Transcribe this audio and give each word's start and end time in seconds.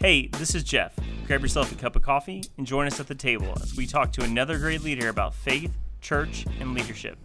Hey, 0.00 0.28
this 0.28 0.54
is 0.54 0.62
Jeff. 0.62 0.94
Grab 1.26 1.42
yourself 1.42 1.72
a 1.72 1.74
cup 1.74 1.96
of 1.96 2.02
coffee 2.02 2.44
and 2.56 2.64
join 2.64 2.86
us 2.86 3.00
at 3.00 3.08
the 3.08 3.16
table 3.16 3.52
as 3.60 3.76
we 3.76 3.84
talk 3.84 4.12
to 4.12 4.22
another 4.22 4.56
great 4.56 4.84
leader 4.84 5.08
about 5.08 5.34
faith, 5.34 5.72
church, 6.00 6.46
and 6.60 6.72
leadership. 6.72 7.18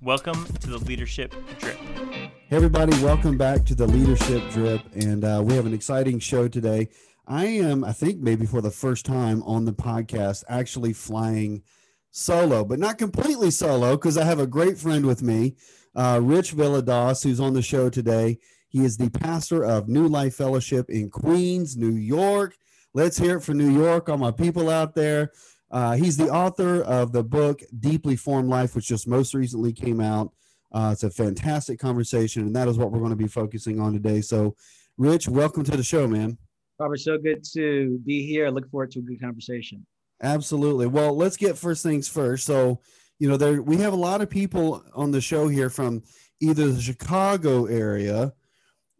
Welcome 0.00 0.46
to 0.46 0.70
the 0.70 0.78
Leadership 0.78 1.34
Drip. 1.58 1.76
Hey, 1.76 2.30
everybody, 2.50 2.92
welcome 3.02 3.36
back 3.36 3.66
to 3.66 3.74
the 3.74 3.86
Leadership 3.86 4.42
Drip. 4.52 4.80
And 4.94 5.22
uh, 5.22 5.42
we 5.44 5.52
have 5.52 5.66
an 5.66 5.74
exciting 5.74 6.18
show 6.18 6.48
today. 6.48 6.88
I 7.26 7.44
am, 7.44 7.84
I 7.84 7.92
think, 7.92 8.20
maybe 8.20 8.46
for 8.46 8.62
the 8.62 8.70
first 8.70 9.04
time 9.04 9.42
on 9.42 9.66
the 9.66 9.74
podcast, 9.74 10.44
actually 10.48 10.94
flying 10.94 11.62
solo, 12.10 12.64
but 12.64 12.78
not 12.78 12.96
completely 12.96 13.50
solo 13.50 13.98
because 13.98 14.16
I 14.16 14.24
have 14.24 14.40
a 14.40 14.46
great 14.46 14.78
friend 14.78 15.04
with 15.04 15.22
me, 15.22 15.56
uh, 15.94 16.20
Rich 16.22 16.56
Villodas, 16.56 17.22
who's 17.22 17.38
on 17.38 17.52
the 17.52 17.60
show 17.60 17.90
today. 17.90 18.38
He 18.74 18.84
is 18.84 18.96
the 18.96 19.08
pastor 19.08 19.64
of 19.64 19.88
New 19.88 20.08
Life 20.08 20.34
Fellowship 20.34 20.90
in 20.90 21.08
Queens, 21.08 21.76
New 21.76 21.94
York. 21.94 22.56
Let's 22.92 23.16
hear 23.16 23.36
it 23.36 23.42
for 23.42 23.54
New 23.54 23.70
York, 23.70 24.08
all 24.08 24.18
my 24.18 24.32
people 24.32 24.68
out 24.68 24.96
there. 24.96 25.30
Uh, 25.70 25.92
he's 25.92 26.16
the 26.16 26.28
author 26.28 26.82
of 26.82 27.12
the 27.12 27.22
book 27.22 27.60
Deeply 27.78 28.16
Formed 28.16 28.48
Life, 28.48 28.74
which 28.74 28.88
just 28.88 29.06
most 29.06 29.32
recently 29.32 29.72
came 29.72 30.00
out. 30.00 30.32
Uh, 30.72 30.90
it's 30.92 31.04
a 31.04 31.10
fantastic 31.10 31.78
conversation, 31.78 32.42
and 32.46 32.56
that 32.56 32.66
is 32.66 32.76
what 32.76 32.90
we're 32.90 32.98
going 32.98 33.10
to 33.10 33.16
be 33.16 33.28
focusing 33.28 33.78
on 33.78 33.92
today. 33.92 34.20
So, 34.20 34.56
Rich, 34.98 35.28
welcome 35.28 35.62
to 35.62 35.76
the 35.76 35.84
show, 35.84 36.08
man. 36.08 36.36
Robert, 36.80 36.98
so 36.98 37.16
good 37.16 37.44
to 37.52 38.00
be 38.04 38.26
here. 38.26 38.50
Look 38.50 38.68
forward 38.72 38.90
to 38.90 38.98
a 38.98 39.02
good 39.02 39.20
conversation. 39.20 39.86
Absolutely. 40.20 40.88
Well, 40.88 41.16
let's 41.16 41.36
get 41.36 41.56
first 41.56 41.84
things 41.84 42.08
first. 42.08 42.44
So, 42.44 42.80
you 43.20 43.28
know, 43.28 43.36
there 43.36 43.62
we 43.62 43.76
have 43.76 43.92
a 43.92 43.96
lot 43.96 44.20
of 44.20 44.28
people 44.28 44.82
on 44.94 45.12
the 45.12 45.20
show 45.20 45.46
here 45.46 45.70
from 45.70 46.02
either 46.40 46.72
the 46.72 46.82
Chicago 46.82 47.66
area 47.66 48.32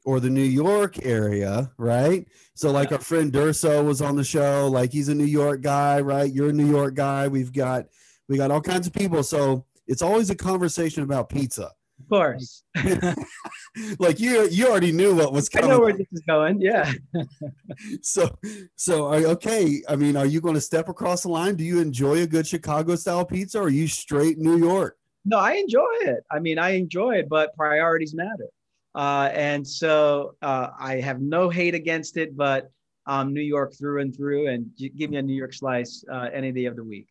or 0.05 0.21
the 0.21 0.31
New 0.31 0.43
York 0.43 1.05
area, 1.05 1.71
right? 1.79 2.29
So 2.55 2.71
like 2.71 2.91
yeah. 2.91 2.97
our 2.97 3.03
friend 3.03 3.33
Durso 3.33 3.85
was 3.85 4.01
on 4.01 4.17
the 4.17 4.25
show, 4.25 4.69
like 4.69 4.93
he's 4.93 5.09
a 5.09 5.15
New 5.15 5.25
York 5.25 5.63
guy, 5.63 6.01
right? 6.01 6.33
You're 6.33 6.51
a 6.51 6.53
New 6.53 6.69
York 6.71 6.95
guy. 6.95 7.29
We've 7.29 7.53
got 7.53 7.87
we 8.29 8.37
got 8.37 8.51
all 8.51 8.61
kinds 8.61 8.87
of 8.87 8.93
people. 8.93 9.23
So 9.23 9.65
it's 9.87 10.03
always 10.03 10.31
a 10.31 10.35
conversation 10.35 11.03
about 11.03 11.29
pizza. 11.29 11.73
Of 12.01 12.09
course. 12.09 12.65
like 13.99 14.21
you 14.21 14.49
you 14.49 14.69
already 14.69 14.93
knew 14.93 15.15
what 15.15 15.33
was 15.33 15.49
coming. 15.49 15.71
I 15.71 15.75
know 15.75 15.81
where 15.81 15.97
this 15.97 16.07
is 16.13 16.23
going. 16.29 16.61
Yeah. 16.61 16.93
so 18.03 18.29
so 18.77 19.07
are, 19.07 19.17
okay, 19.17 19.83
I 19.89 19.97
mean, 19.97 20.17
are 20.17 20.27
you 20.27 20.41
going 20.41 20.55
to 20.55 20.61
step 20.61 20.89
across 20.89 21.23
the 21.23 21.29
line? 21.29 21.55
Do 21.55 21.65
you 21.65 21.81
enjoy 21.81 22.23
a 22.23 22.27
good 22.27 22.47
Chicago 22.47 22.97
style 22.97 23.25
pizza 23.25 23.59
or 23.59 23.65
are 23.65 23.69
you 23.69 23.89
straight 23.89 24.39
New 24.39 24.59
York? 24.59 24.99
No, 25.25 25.39
I 25.39 25.53
enjoy 25.53 25.89
it. 26.03 26.25
I 26.31 26.39
mean, 26.41 26.59
I 26.59 26.71
enjoy 26.71 27.17
it, 27.17 27.29
but 27.29 27.55
priorities 27.57 28.15
matter. 28.15 28.49
Uh, 28.95 29.29
and 29.33 29.67
so 29.67 30.37
uh, 30.43 30.69
I 30.79 31.01
have 31.01 31.21
no 31.21 31.51
hate 31.51 31.75
against 31.75 32.17
it, 32.17 32.37
but 32.37 32.71
um, 33.07 33.35
New 33.35 33.43
York 33.43 33.75
through 33.77 34.01
and 34.01 34.15
through, 34.15 34.49
and 34.49 34.67
give 34.77 35.11
me 35.11 35.17
a 35.17 35.23
New 35.23 35.35
York 35.35 35.53
slice 35.53 36.05
uh, 36.11 36.29
any 36.33 36.53
day 36.53 36.67
of 36.67 36.77
the 36.77 36.85
week. 36.85 37.09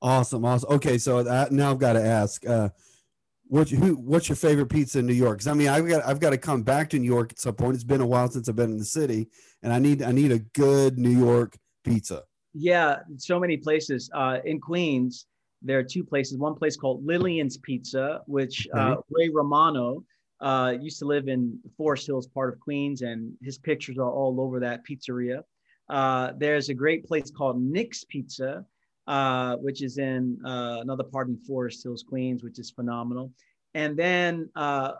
Awesome, 0.00 0.44
awesome. 0.44 0.70
Okay, 0.74 0.96
so 0.96 1.22
that, 1.22 1.52
now 1.52 1.70
I've 1.72 1.78
got 1.78 1.94
to 1.94 2.04
ask, 2.04 2.46
uh, 2.46 2.68
what 3.48 3.68
who 3.68 3.94
what's 3.94 4.28
your 4.28 4.36
favorite 4.36 4.66
pizza 4.68 4.98
in 4.98 5.06
New 5.06 5.14
York? 5.14 5.38
Because 5.38 5.48
I 5.48 5.54
mean, 5.54 5.68
I've 5.68 5.88
got 5.88 6.04
I've 6.04 6.20
got 6.20 6.30
to 6.30 6.38
come 6.38 6.62
back 6.62 6.90
to 6.90 6.98
New 6.98 7.06
York 7.06 7.32
at 7.32 7.40
some 7.40 7.54
point. 7.54 7.74
It's 7.74 7.84
been 7.84 8.02
a 8.02 8.06
while 8.06 8.30
since 8.30 8.48
I've 8.48 8.56
been 8.56 8.70
in 8.70 8.78
the 8.78 8.84
city, 8.84 9.28
and 9.62 9.72
I 9.72 9.78
need 9.78 10.02
I 10.02 10.12
need 10.12 10.32
a 10.32 10.38
good 10.38 10.98
New 10.98 11.10
York 11.10 11.56
pizza. 11.82 12.24
Yeah, 12.52 12.98
so 13.16 13.40
many 13.40 13.56
places 13.56 14.10
uh, 14.14 14.38
in 14.44 14.60
Queens. 14.60 15.26
There 15.62 15.78
are 15.78 15.82
two 15.82 16.04
places. 16.04 16.38
One 16.38 16.54
place 16.54 16.76
called 16.76 17.04
Lillian's 17.04 17.56
Pizza, 17.56 18.20
which 18.26 18.68
uh, 18.74 18.96
Ray 19.10 19.28
Romano 19.30 20.04
uh, 20.40 20.74
used 20.80 20.98
to 21.00 21.04
live 21.04 21.28
in 21.28 21.58
Forest 21.76 22.06
Hills, 22.06 22.26
part 22.26 22.52
of 22.52 22.60
Queens, 22.60 23.02
and 23.02 23.32
his 23.42 23.58
pictures 23.58 23.98
are 23.98 24.10
all 24.10 24.40
over 24.40 24.60
that 24.60 24.82
pizzeria. 24.86 25.42
Uh, 25.88 26.32
there's 26.36 26.68
a 26.68 26.74
great 26.74 27.04
place 27.06 27.30
called 27.30 27.60
Nick's 27.60 28.04
Pizza, 28.04 28.64
uh, 29.06 29.56
which 29.56 29.82
is 29.82 29.98
in 29.98 30.38
uh, 30.44 30.78
another 30.80 31.04
part 31.04 31.28
in 31.28 31.36
Forest 31.38 31.82
Hills, 31.82 32.04
Queens, 32.06 32.44
which 32.44 32.58
is 32.58 32.70
phenomenal. 32.70 33.32
And 33.74 33.96
then 33.96 34.48
uh, 34.54 34.92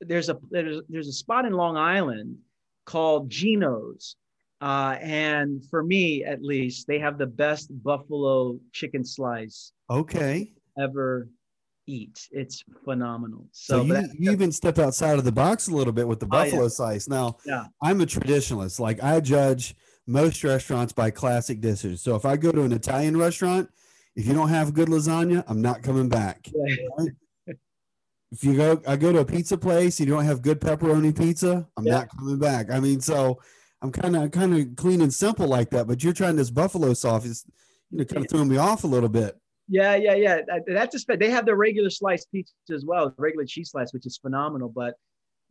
there's 0.00 0.28
a 0.28 0.38
there's, 0.50 0.82
there's 0.88 1.08
a 1.08 1.12
spot 1.12 1.44
in 1.46 1.52
Long 1.52 1.76
Island 1.76 2.36
called 2.84 3.30
Geno's. 3.30 4.16
Uh, 4.60 4.96
and 5.00 5.64
for 5.70 5.82
me, 5.82 6.24
at 6.24 6.42
least, 6.42 6.86
they 6.86 6.98
have 6.98 7.18
the 7.18 7.26
best 7.26 7.68
buffalo 7.82 8.58
chicken 8.72 9.04
slice. 9.04 9.72
Okay. 9.90 10.52
Ever 10.78 11.28
eat. 11.86 12.28
It's 12.30 12.62
phenomenal. 12.84 13.46
So, 13.52 13.78
so 13.78 13.84
you, 13.84 13.92
that, 13.94 14.10
you 14.18 14.32
even 14.32 14.52
step 14.52 14.78
outside 14.78 15.18
of 15.18 15.24
the 15.24 15.32
box 15.32 15.68
a 15.68 15.74
little 15.74 15.92
bit 15.92 16.06
with 16.06 16.20
the 16.20 16.26
buffalo 16.26 16.62
oh, 16.62 16.64
yeah. 16.64 16.68
slice. 16.68 17.08
Now, 17.08 17.36
yeah. 17.44 17.66
I'm 17.82 18.00
a 18.00 18.06
traditionalist. 18.06 18.80
Like 18.80 19.02
I 19.02 19.20
judge 19.20 19.74
most 20.06 20.42
restaurants 20.44 20.92
by 20.92 21.10
classic 21.10 21.60
dishes. 21.60 22.02
So 22.02 22.16
if 22.16 22.24
I 22.24 22.36
go 22.36 22.52
to 22.52 22.62
an 22.62 22.72
Italian 22.72 23.16
restaurant, 23.16 23.68
if 24.14 24.26
you 24.26 24.34
don't 24.34 24.48
have 24.48 24.74
good 24.74 24.88
lasagna, 24.88 25.44
I'm 25.46 25.62
not 25.62 25.82
coming 25.82 26.08
back. 26.08 26.48
Yeah. 27.46 27.54
if 28.30 28.44
you 28.44 28.56
go, 28.56 28.80
I 28.86 28.96
go 28.96 29.12
to 29.12 29.18
a 29.18 29.24
pizza 29.24 29.58
place, 29.58 30.00
you 30.00 30.06
don't 30.06 30.24
have 30.24 30.40
good 30.40 30.60
pepperoni 30.60 31.16
pizza, 31.16 31.68
I'm 31.76 31.84
not 31.84 32.08
coming 32.16 32.38
back. 32.38 32.70
I 32.70 32.80
mean, 32.80 33.00
so 33.00 33.40
I'm 33.82 33.90
kind 33.90 34.16
of 34.16 34.30
kind 34.30 34.56
of 34.56 34.76
clean 34.76 35.02
and 35.02 35.12
simple 35.12 35.46
like 35.46 35.70
that. 35.70 35.86
But 35.86 36.02
you're 36.02 36.12
trying 36.12 36.36
this 36.36 36.50
buffalo 36.50 36.94
sauce, 36.94 37.26
is 37.26 37.44
you 37.90 37.98
know, 37.98 38.04
kind 38.04 38.24
of 38.24 38.30
throwing 38.30 38.48
me 38.48 38.56
off 38.56 38.84
a 38.84 38.86
little 38.86 39.08
bit. 39.08 39.36
Yeah, 39.68 39.94
yeah, 39.96 40.14
yeah. 40.14 40.40
That's 40.66 40.92
just 40.92 41.06
they 41.18 41.30
have 41.30 41.46
the 41.46 41.54
regular 41.54 41.90
sliced 41.90 42.30
pizza 42.32 42.52
as 42.72 42.84
well, 42.84 43.14
regular 43.16 43.44
cheese 43.44 43.70
slice, 43.70 43.92
which 43.92 44.06
is 44.06 44.18
phenomenal. 44.18 44.68
But 44.68 44.94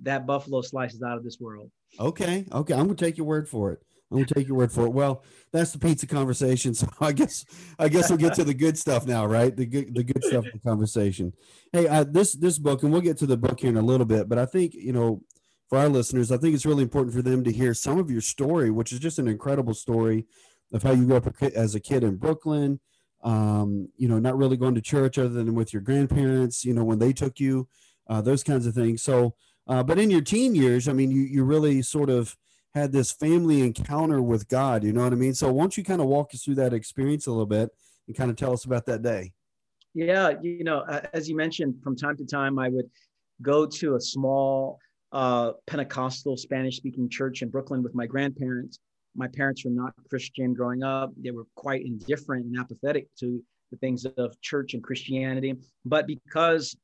that 0.01 0.25
buffalo 0.25 0.61
slice 0.61 0.93
is 0.93 1.01
out 1.01 1.17
of 1.17 1.23
this 1.23 1.37
world. 1.39 1.71
Okay, 1.99 2.45
okay, 2.51 2.73
I'm 2.73 2.85
gonna 2.85 2.95
take 2.95 3.17
your 3.17 3.27
word 3.27 3.47
for 3.47 3.71
it. 3.71 3.79
I'm 4.11 4.17
gonna 4.17 4.27
take 4.27 4.47
your 4.47 4.57
word 4.57 4.71
for 4.71 4.85
it. 4.85 4.91
Well, 4.91 5.23
that's 5.53 5.71
the 5.71 5.79
pizza 5.79 6.05
conversation. 6.07 6.73
So 6.81 6.87
I 6.99 7.11
guess 7.13 7.45
I 7.79 7.89
guess 7.89 8.09
we'll 8.09 8.19
get 8.19 8.33
to 8.35 8.43
the 8.43 8.53
good 8.53 8.77
stuff 8.77 9.05
now, 9.05 9.25
right? 9.25 9.55
The 9.55 9.65
good 9.65 9.95
the 9.95 10.03
good 10.03 10.23
stuff 10.23 10.45
of 10.45 10.51
the 10.51 10.59
conversation. 10.59 11.33
Hey, 11.71 11.87
uh, 11.87 12.03
this 12.03 12.33
this 12.33 12.59
book, 12.59 12.83
and 12.83 12.91
we'll 12.91 13.01
get 13.01 13.17
to 13.19 13.25
the 13.25 13.37
book 13.37 13.59
here 13.59 13.69
in 13.69 13.77
a 13.77 13.81
little 13.81 14.05
bit, 14.05 14.27
but 14.27 14.37
I 14.37 14.45
think 14.45 14.73
you 14.73 14.93
know, 14.93 15.23
for 15.69 15.77
our 15.77 15.89
listeners, 15.89 16.31
I 16.31 16.37
think 16.37 16.55
it's 16.55 16.65
really 16.65 16.83
important 16.83 17.15
for 17.15 17.21
them 17.21 17.43
to 17.43 17.51
hear 17.51 17.73
some 17.73 17.97
of 17.97 18.11
your 18.11 18.21
story, 18.21 18.71
which 18.71 18.91
is 18.91 18.99
just 18.99 19.19
an 19.19 19.27
incredible 19.27 19.73
story 19.73 20.25
of 20.73 20.83
how 20.83 20.91
you 20.91 21.05
grew 21.05 21.17
up 21.17 21.27
as 21.41 21.75
a 21.75 21.79
kid 21.79 22.03
in 22.03 22.17
Brooklyn 22.17 22.79
um, 23.23 23.87
you 23.97 24.07
know, 24.07 24.19
not 24.19 24.37
really 24.37 24.57
going 24.57 24.75
to 24.75 24.81
church 24.81 25.17
other 25.17 25.29
than 25.29 25.53
with 25.53 25.73
your 25.73 25.81
grandparents, 25.81 26.65
you 26.65 26.73
know, 26.73 26.83
when 26.83 26.99
they 26.99 27.13
took 27.13 27.39
you, 27.39 27.67
uh, 28.09 28.21
those 28.21 28.43
kinds 28.43 28.65
of 28.65 28.73
things. 28.73 29.03
So, 29.03 29.35
uh, 29.67 29.83
but 29.83 29.99
in 29.99 30.09
your 30.09 30.21
teen 30.21 30.55
years, 30.55 30.87
I 30.87 30.93
mean, 30.93 31.11
you, 31.11 31.21
you 31.21 31.43
really 31.43 31.81
sort 31.81 32.09
of 32.09 32.35
had 32.73 32.91
this 32.91 33.11
family 33.11 33.61
encounter 33.61 34.21
with 34.21 34.47
God, 34.47 34.83
you 34.83 34.93
know 34.93 35.03
what 35.03 35.13
I 35.13 35.17
mean? 35.17 35.33
So, 35.33 35.51
won't 35.51 35.77
you 35.77 35.83
kind 35.83 36.01
of 36.01 36.07
walk 36.07 36.33
us 36.33 36.43
through 36.43 36.55
that 36.55 36.73
experience 36.73 37.27
a 37.27 37.31
little 37.31 37.45
bit 37.45 37.69
and 38.07 38.15
kind 38.15 38.31
of 38.31 38.37
tell 38.37 38.53
us 38.53 38.65
about 38.65 38.85
that 38.87 39.01
day? 39.01 39.33
Yeah, 39.93 40.33
you 40.41 40.63
know, 40.63 40.83
as 41.13 41.29
you 41.29 41.35
mentioned, 41.35 41.75
from 41.83 41.97
time 41.97 42.15
to 42.17 42.25
time, 42.25 42.57
I 42.57 42.69
would 42.69 42.89
go 43.41 43.65
to 43.65 43.95
a 43.95 44.01
small 44.01 44.79
uh, 45.11 45.51
Pentecostal 45.67 46.37
Spanish 46.37 46.77
speaking 46.77 47.09
church 47.09 47.41
in 47.41 47.49
Brooklyn 47.49 47.83
with 47.83 47.93
my 47.93 48.05
grandparents 48.05 48.79
my 49.15 49.27
parents 49.27 49.65
were 49.65 49.71
not 49.71 49.93
Christian 50.09 50.53
growing 50.53 50.83
up. 50.83 51.11
They 51.17 51.31
were 51.31 51.45
quite 51.55 51.85
indifferent 51.85 52.45
and 52.45 52.57
apathetic 52.57 53.07
to 53.19 53.43
the 53.71 53.77
things 53.77 54.05
of 54.05 54.39
church 54.41 54.73
and 54.73 54.83
Christianity. 54.83 55.55
But 55.85 56.07
because 56.07 56.75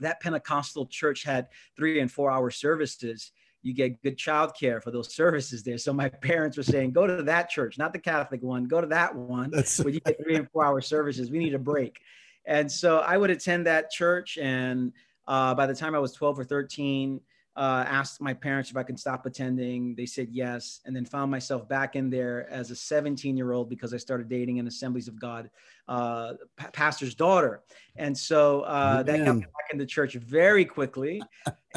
that 0.00 0.20
Pentecostal 0.20 0.86
church 0.86 1.24
had 1.24 1.48
three 1.76 2.00
and 2.00 2.10
four 2.10 2.30
hour 2.30 2.50
services, 2.50 3.32
you 3.62 3.72
get 3.72 4.00
good 4.02 4.18
childcare 4.18 4.82
for 4.82 4.90
those 4.90 5.14
services 5.14 5.62
there. 5.62 5.78
So 5.78 5.92
my 5.92 6.08
parents 6.08 6.56
were 6.56 6.62
saying, 6.62 6.92
go 6.92 7.06
to 7.06 7.22
that 7.22 7.48
church, 7.48 7.78
not 7.78 7.92
the 7.92 7.98
Catholic 7.98 8.42
one, 8.42 8.64
go 8.64 8.80
to 8.80 8.86
that 8.88 9.14
one 9.14 9.50
That's... 9.50 9.78
where 9.78 9.92
you 9.92 10.00
get 10.00 10.22
three 10.22 10.36
and 10.36 10.48
four 10.50 10.64
hour 10.64 10.80
services. 10.80 11.30
We 11.30 11.38
need 11.38 11.54
a 11.54 11.58
break. 11.58 12.00
And 12.44 12.70
so 12.70 12.98
I 12.98 13.16
would 13.16 13.30
attend 13.30 13.66
that 13.66 13.90
church. 13.90 14.36
And 14.36 14.92
uh, 15.26 15.54
by 15.54 15.66
the 15.66 15.74
time 15.74 15.94
I 15.94 15.98
was 15.98 16.12
12 16.12 16.40
or 16.40 16.44
13, 16.44 17.20
uh, 17.56 17.84
asked 17.86 18.20
my 18.20 18.34
parents 18.34 18.70
if 18.70 18.76
I 18.76 18.82
could 18.82 18.98
stop 18.98 19.26
attending. 19.26 19.94
They 19.94 20.06
said 20.06 20.28
yes, 20.30 20.80
and 20.84 20.94
then 20.94 21.04
found 21.04 21.30
myself 21.30 21.68
back 21.68 21.96
in 21.96 22.10
there 22.10 22.50
as 22.50 22.70
a 22.70 22.76
17 22.76 23.36
year 23.36 23.52
old 23.52 23.68
because 23.68 23.94
I 23.94 23.96
started 23.96 24.28
dating 24.28 24.58
an 24.58 24.66
Assemblies 24.66 25.08
of 25.08 25.20
God 25.20 25.50
uh, 25.88 26.34
pastor's 26.72 27.14
daughter. 27.14 27.62
And 27.96 28.16
so 28.16 28.62
uh, 28.62 29.02
that 29.02 29.24
got 29.24 29.36
me 29.36 29.42
back 29.42 29.70
in 29.72 29.78
the 29.78 29.86
church 29.86 30.14
very 30.14 30.64
quickly 30.64 31.22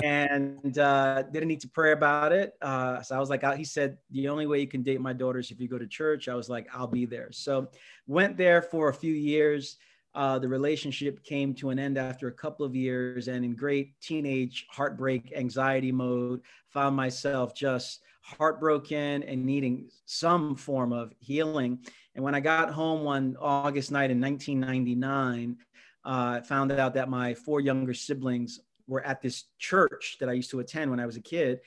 and 0.03 0.77
uh, 0.77 1.23
didn't 1.23 1.47
need 1.47 1.61
to 1.61 1.69
pray 1.69 1.91
about 1.91 2.31
it. 2.31 2.53
Uh, 2.61 3.01
so 3.01 3.15
I 3.15 3.19
was 3.19 3.29
like, 3.29 3.43
he 3.55 3.63
said, 3.63 3.97
the 4.11 4.29
only 4.29 4.47
way 4.47 4.59
you 4.59 4.67
can 4.67 4.81
date 4.81 5.01
my 5.01 5.13
daughter 5.13 5.39
is 5.39 5.51
if 5.51 5.59
you 5.59 5.67
go 5.67 5.77
to 5.77 5.87
church. 5.87 6.27
I 6.27 6.35
was 6.35 6.49
like, 6.49 6.67
I'll 6.73 6.87
be 6.87 7.05
there. 7.05 7.29
So 7.31 7.69
went 8.07 8.37
there 8.37 8.61
for 8.61 8.89
a 8.89 8.93
few 8.93 9.13
years. 9.13 9.77
Uh, 10.17 10.39
the 10.39 10.47
relationship 10.49 11.23
came 11.23 11.53
to 11.53 11.69
an 11.69 11.77
end 11.77 11.95
after 11.97 12.27
a 12.27 12.31
couple 12.31 12.65
of 12.65 12.75
years, 12.75 13.27
and 13.27 13.45
in 13.45 13.53
great 13.55 13.99
teenage 14.01 14.65
heartbreak, 14.69 15.31
anxiety 15.35 15.91
mode, 15.91 16.41
found 16.69 16.95
myself 16.95 17.53
just 17.55 18.01
heartbroken 18.23 19.21
and 19.23 19.45
needing 19.45 19.87
some 20.05 20.55
form 20.55 20.91
of 20.91 21.13
healing. 21.19 21.79
And 22.15 22.23
when 22.25 22.33
I 22.33 22.39
got 22.39 22.71
home 22.73 23.03
one 23.03 23.37
August 23.39 23.91
night 23.91 24.09
in 24.09 24.19
1999, 24.19 25.57
uh, 26.03 26.41
found 26.41 26.71
out 26.71 26.95
that 26.95 27.09
my 27.09 27.35
four 27.35 27.61
younger 27.61 27.93
siblings 27.93 28.59
were 28.87 29.05
at 29.05 29.21
this 29.21 29.43
church 29.59 30.17
that 30.19 30.29
I 30.29 30.33
used 30.33 30.49
to 30.51 30.59
attend 30.61 30.89
when 30.89 30.99
I 30.99 31.05
was 31.05 31.17
a 31.17 31.21
kid. 31.21 31.59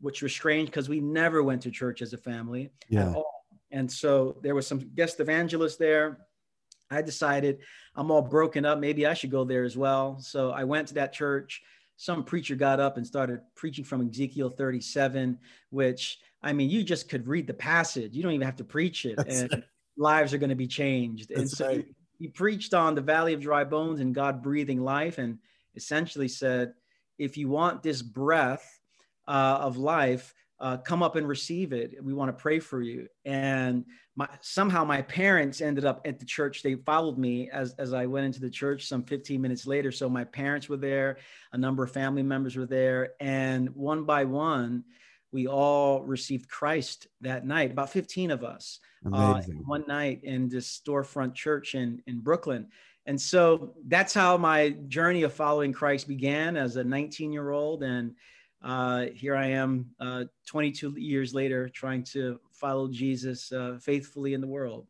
which 0.00 0.22
was 0.22 0.32
strange 0.32 0.66
because 0.70 0.88
we 0.88 1.00
never 1.00 1.42
went 1.42 1.60
to 1.60 1.72
church 1.72 2.02
as 2.02 2.12
a 2.12 2.16
family 2.18 2.70
Yeah. 2.88 3.10
at 3.10 3.16
all. 3.16 3.44
And 3.72 3.90
so 3.90 4.38
there 4.44 4.54
was 4.54 4.64
some 4.64 4.78
guest 4.94 5.18
evangelist 5.18 5.80
there. 5.80 6.20
I 6.90 7.02
decided 7.02 7.60
I'm 7.94 8.10
all 8.10 8.22
broken 8.22 8.64
up. 8.64 8.78
Maybe 8.78 9.06
I 9.06 9.14
should 9.14 9.30
go 9.30 9.44
there 9.44 9.64
as 9.64 9.76
well. 9.76 10.18
So 10.20 10.50
I 10.50 10.64
went 10.64 10.88
to 10.88 10.94
that 10.94 11.12
church. 11.12 11.62
Some 11.96 12.24
preacher 12.24 12.54
got 12.54 12.80
up 12.80 12.96
and 12.96 13.06
started 13.06 13.40
preaching 13.56 13.84
from 13.84 14.08
Ezekiel 14.08 14.50
37, 14.50 15.38
which 15.70 16.18
I 16.42 16.52
mean, 16.52 16.70
you 16.70 16.84
just 16.84 17.08
could 17.08 17.26
read 17.26 17.46
the 17.46 17.54
passage. 17.54 18.14
You 18.14 18.22
don't 18.22 18.32
even 18.32 18.46
have 18.46 18.56
to 18.56 18.64
preach 18.64 19.04
it, 19.04 19.16
That's 19.16 19.40
and 19.40 19.64
lives 19.96 20.32
are 20.32 20.38
going 20.38 20.50
to 20.50 20.56
be 20.56 20.68
changed. 20.68 21.32
and 21.32 21.50
so 21.50 21.66
right. 21.68 21.86
he 22.18 22.28
preached 22.28 22.74
on 22.74 22.94
the 22.94 23.00
valley 23.00 23.34
of 23.34 23.40
dry 23.40 23.64
bones 23.64 24.00
and 24.00 24.14
God 24.14 24.42
breathing 24.42 24.80
life, 24.80 25.18
and 25.18 25.38
essentially 25.74 26.28
said, 26.28 26.74
if 27.18 27.36
you 27.36 27.48
want 27.48 27.82
this 27.82 28.00
breath 28.00 28.80
uh, 29.26 29.58
of 29.60 29.76
life, 29.76 30.32
uh, 30.60 30.76
come 30.76 31.02
up 31.02 31.16
and 31.16 31.26
receive 31.26 31.72
it. 31.72 31.94
We 32.02 32.14
want 32.14 32.36
to 32.36 32.40
pray 32.40 32.58
for 32.58 32.80
you. 32.82 33.08
And 33.24 33.84
my, 34.18 34.28
somehow 34.40 34.82
my 34.82 35.00
parents 35.00 35.60
ended 35.60 35.84
up 35.84 36.00
at 36.04 36.18
the 36.18 36.24
church. 36.24 36.64
They 36.64 36.74
followed 36.74 37.18
me 37.18 37.48
as, 37.50 37.74
as 37.78 37.92
I 37.92 38.06
went 38.06 38.26
into 38.26 38.40
the 38.40 38.50
church 38.50 38.88
some 38.88 39.04
15 39.04 39.40
minutes 39.40 39.64
later. 39.64 39.92
So 39.92 40.08
my 40.08 40.24
parents 40.24 40.68
were 40.68 40.76
there, 40.76 41.18
a 41.52 41.58
number 41.58 41.84
of 41.84 41.92
family 41.92 42.24
members 42.24 42.56
were 42.56 42.66
there, 42.66 43.10
and 43.20 43.68
one 43.76 44.02
by 44.02 44.24
one, 44.24 44.82
we 45.30 45.46
all 45.46 46.02
received 46.02 46.48
Christ 46.48 47.06
that 47.20 47.46
night. 47.46 47.70
About 47.70 47.90
15 47.90 48.32
of 48.32 48.42
us 48.42 48.80
uh, 49.12 49.40
one 49.64 49.84
night 49.86 50.24
in 50.24 50.48
this 50.48 50.80
storefront 50.84 51.34
church 51.34 51.76
in, 51.76 52.02
in 52.08 52.18
Brooklyn. 52.18 52.66
And 53.06 53.20
so 53.20 53.74
that's 53.86 54.12
how 54.12 54.36
my 54.36 54.70
journey 54.88 55.22
of 55.22 55.32
following 55.32 55.72
Christ 55.72 56.08
began 56.08 56.56
as 56.56 56.74
a 56.74 56.82
19 56.82 57.32
year 57.32 57.50
old. 57.50 57.84
And 57.84 58.16
uh, 58.64 59.06
here 59.14 59.36
I 59.36 59.46
am 59.48 59.90
uh, 60.00 60.24
22 60.46 60.94
years 60.98 61.34
later 61.34 61.68
trying 61.68 62.02
to 62.04 62.40
follow 62.58 62.88
Jesus 62.88 63.52
uh, 63.52 63.78
faithfully 63.80 64.34
in 64.34 64.40
the 64.40 64.46
world. 64.46 64.86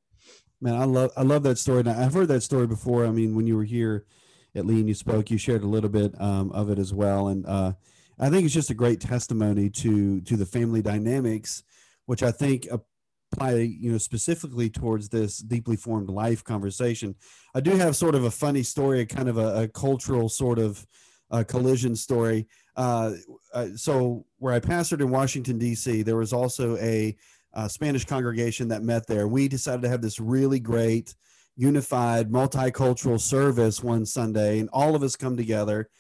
Man, 0.61 0.75
I 0.75 0.85
love 0.85 1.13
I 1.17 1.23
love 1.23 1.43
that 1.45 1.59
story. 1.59 1.83
Now 1.83 1.99
I've 1.99 2.15
heard 2.15 2.29
that 2.29 2.43
story 2.43 2.67
before. 2.67 3.07
I 3.07 3.11
mean, 3.11 3.35
when 3.35 3.47
you 3.47 3.57
were 3.57 3.65
here 3.65 4.07
at 4.55 4.67
Lee 4.67 4.81
and 4.81 4.89
you 4.89 4.95
spoke, 4.95 5.31
you 5.31 5.39
shared 5.39 5.63
a 5.63 5.69
little 5.69 5.91
bit 5.91 6.21
um, 6.21 6.51
of 6.53 6.69
it 6.71 6.79
as 6.79 6.93
well, 6.93 7.29
and 7.29 7.47
uh, 7.47 7.73
I 8.19 8.31
think 8.31 8.45
it's 8.45 8.55
just 8.55 8.71
a 8.71 8.75
great 8.75 9.01
testimony 9.01 9.71
to 9.71 10.21
to 10.23 10.37
the 10.37 10.47
family 10.47 10.83
dynamics, 10.83 11.63
which 12.07 12.25
I 12.25 12.33
think 12.33 12.67
apply 12.67 13.53
you 13.53 13.93
know 13.93 13.99
specifically 13.99 14.69
towards 14.69 15.09
this 15.09 15.39
deeply 15.39 15.77
formed 15.77 16.11
life 16.11 16.43
conversation. 16.43 17.15
I 17.55 17.61
do 17.61 17.77
have 17.77 17.95
sort 17.95 18.17
of 18.17 18.25
a 18.25 18.31
funny 18.31 18.65
story, 18.65 19.01
a 19.01 19.07
kind 19.07 19.29
of 19.29 19.39
a, 19.39 19.63
a 19.63 19.69
cultural 19.69 20.29
sort 20.29 20.59
of 20.59 20.85
uh, 21.31 21.45
collision 21.47 21.95
story. 21.95 22.49
Uh, 22.77 23.13
uh, 23.53 23.69
so 23.77 24.25
where 24.39 24.55
I 24.55 24.61
pastored 24.61 25.01
in 25.01 25.11
Washington 25.11 25.59
D.C., 25.59 26.03
there 26.03 26.17
was 26.17 26.33
also 26.33 26.77
a 26.79 27.17
uh, 27.59 27.67
Spanish 27.67 28.05
congregation 28.05 28.69
that 28.69 28.85
met 28.85 29.09
there. 29.09 29.27
We 29.27 29.49
decided 29.49 29.83
to 29.83 29.89
have 29.89 30.01
this 30.01 30.21
really 30.21 30.61
great, 30.61 31.17
unified, 31.57 32.31
multicultural 32.31 33.21
service 33.21 33.83
one 33.83 34.07
Sunday, 34.07 34.61
and 34.61 34.69
all 34.73 34.95
of 34.95 35.03
us 35.03 35.17
come 35.17 35.37
together. 35.37 35.91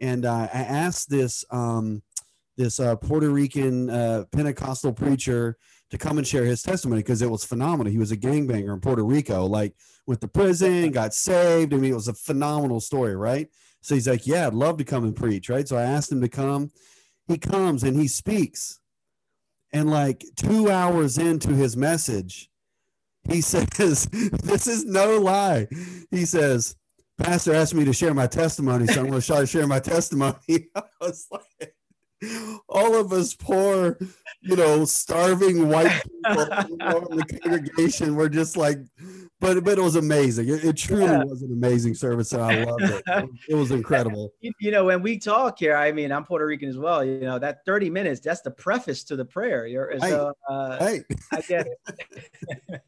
And 0.00 0.24
uh, 0.24 0.46
I 0.54 0.60
asked 0.60 1.10
this 1.10 1.44
um, 1.50 2.04
this 2.56 2.78
uh, 2.78 2.94
Puerto 2.94 3.30
Rican 3.30 3.90
uh, 3.90 4.26
Pentecostal 4.30 4.92
preacher 4.92 5.56
to 5.90 5.98
come 5.98 6.18
and 6.18 6.26
share 6.26 6.44
his 6.44 6.62
testimony 6.62 7.00
because 7.00 7.20
it 7.20 7.30
was 7.30 7.44
phenomenal. 7.44 7.90
He 7.90 7.98
was 7.98 8.12
a 8.12 8.16
gangbanger 8.16 8.72
in 8.72 8.80
Puerto 8.80 9.02
Rico, 9.02 9.44
like 9.44 9.74
went 10.06 10.20
to 10.20 10.28
prison, 10.28 10.92
got 10.92 11.14
saved. 11.14 11.74
I 11.74 11.78
mean, 11.78 11.90
it 11.90 11.96
was 11.96 12.06
a 12.06 12.14
phenomenal 12.14 12.78
story, 12.78 13.16
right? 13.16 13.48
So 13.80 13.96
he's 13.96 14.06
like, 14.06 14.24
"Yeah, 14.24 14.46
I'd 14.46 14.54
love 14.54 14.76
to 14.76 14.84
come 14.84 15.02
and 15.02 15.16
preach." 15.16 15.48
Right? 15.48 15.66
So 15.66 15.76
I 15.76 15.82
asked 15.82 16.12
him 16.12 16.20
to 16.20 16.28
come. 16.28 16.70
He 17.26 17.38
comes 17.38 17.82
and 17.82 17.98
he 17.98 18.06
speaks 18.06 18.78
and 19.72 19.90
like 19.90 20.24
two 20.36 20.70
hours 20.70 21.18
into 21.18 21.50
his 21.50 21.76
message, 21.76 22.50
he 23.28 23.40
says, 23.42 24.06
This 24.06 24.66
is 24.66 24.84
no 24.84 25.18
lie. 25.18 25.68
He 26.10 26.24
says, 26.24 26.76
Pastor 27.18 27.52
asked 27.52 27.74
me 27.74 27.84
to 27.84 27.92
share 27.92 28.14
my 28.14 28.28
testimony, 28.28 28.86
so 28.86 29.00
I'm 29.00 29.08
going 29.08 29.20
to 29.20 29.26
try 29.26 29.40
to 29.40 29.46
share 29.46 29.66
my 29.66 29.80
testimony. 29.80 30.36
I 30.74 30.82
was 31.00 31.26
like, 31.30 31.74
all 32.68 32.94
of 32.96 33.12
us 33.12 33.34
poor, 33.34 33.98
you 34.42 34.56
know, 34.56 34.84
starving 34.84 35.68
white 35.68 35.92
people 36.24 36.48
you 36.68 36.76
know, 36.78 37.06
in 37.10 37.16
the 37.18 37.40
congregation 37.42 38.16
were 38.16 38.28
just 38.28 38.56
like, 38.56 38.78
but 39.40 39.62
but 39.64 39.78
it 39.78 39.82
was 39.82 39.96
amazing. 39.96 40.48
It, 40.48 40.64
it 40.64 40.76
truly 40.76 41.04
Yeah. 41.04 41.22
was 41.24 41.42
an 41.42 41.52
amazing 41.52 41.94
service, 41.94 42.32
and 42.32 42.42
I 42.42 42.50
loved 42.50 42.90
it. 42.90 43.02
It 43.48 43.54
was, 43.54 43.70
incredible. 43.70 44.32
You, 44.40 44.52
you 44.60 44.70
know, 44.70 44.84
when 44.84 45.02
we 45.02 45.18
talk 45.18 45.58
here, 45.58 45.76
I 45.76 45.90
mean, 45.90 46.12
I'm 46.12 46.24
Puerto 46.24 46.46
Rican 46.46 46.68
as 46.68 46.78
well. 46.78 47.04
You 47.04 47.20
know, 47.20 47.38
that 47.40 47.64
30 47.66 47.90
minutes, 47.90 48.20
that's 48.20 48.40
the 48.40 48.52
preface 48.52 49.02
to 49.04 49.16
the 49.16 49.24
prayer. 49.24 49.66
You're, 49.66 49.98
so 50.00 50.32
uh, 50.48 50.78
Hey, 50.78 51.02
I 51.32 51.40
get 51.48 51.66
it. 51.66 52.82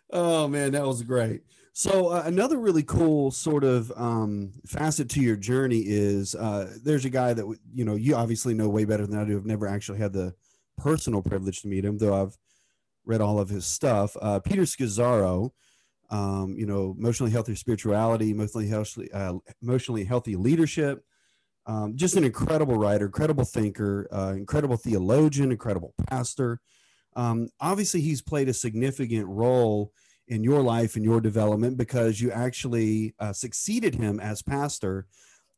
oh 0.10 0.48
man, 0.48 0.72
that 0.72 0.86
was 0.86 1.02
great. 1.02 1.42
So 1.72 2.08
uh, 2.08 2.22
another 2.26 2.58
really 2.58 2.82
cool 2.82 3.30
sort 3.30 3.64
of 3.64 3.92
um, 3.96 4.52
facet 4.66 5.08
to 5.10 5.20
your 5.20 5.36
journey 5.36 5.82
is 5.86 6.34
uh, 6.34 6.74
there's 6.82 7.04
a 7.04 7.10
guy 7.10 7.32
that 7.32 7.46
you 7.72 7.84
know 7.84 7.94
you 7.94 8.16
obviously 8.16 8.54
know 8.54 8.68
way 8.68 8.84
better 8.84 9.06
than 9.06 9.18
I 9.18 9.24
do. 9.24 9.36
I've 9.36 9.46
never 9.46 9.66
actually 9.66 9.98
had 9.98 10.12
the 10.12 10.34
personal 10.76 11.22
privilege 11.22 11.62
to 11.62 11.68
meet 11.68 11.84
him, 11.84 11.98
though 11.98 12.20
I've 12.20 12.36
read 13.04 13.20
all 13.20 13.38
of 13.38 13.48
his 13.48 13.66
stuff. 13.66 14.16
Uh, 14.20 14.40
Peter 14.40 14.62
Scazzero, 14.62 15.50
um, 16.10 16.56
you 16.58 16.66
know, 16.66 16.94
emotionally 16.98 17.32
healthy 17.32 17.54
spirituality, 17.54 18.30
emotionally 18.30 18.68
healthy, 18.68 19.10
uh, 19.12 19.34
emotionally 19.62 20.04
healthy 20.04 20.36
leadership. 20.36 21.04
Um, 21.66 21.96
just 21.96 22.16
an 22.16 22.24
incredible 22.24 22.76
writer, 22.76 23.06
incredible 23.06 23.44
thinker, 23.44 24.08
uh, 24.10 24.34
incredible 24.36 24.76
theologian, 24.76 25.52
incredible 25.52 25.94
pastor. 26.08 26.60
Um, 27.14 27.48
obviously, 27.60 28.00
he's 28.00 28.22
played 28.22 28.48
a 28.48 28.54
significant 28.54 29.26
role 29.28 29.92
in 30.30 30.44
your 30.44 30.62
life 30.62 30.94
and 30.94 31.04
your 31.04 31.20
development 31.20 31.76
because 31.76 32.20
you 32.20 32.30
actually 32.30 33.12
uh, 33.18 33.32
succeeded 33.32 33.96
him 33.96 34.20
as 34.20 34.40
pastor 34.40 35.06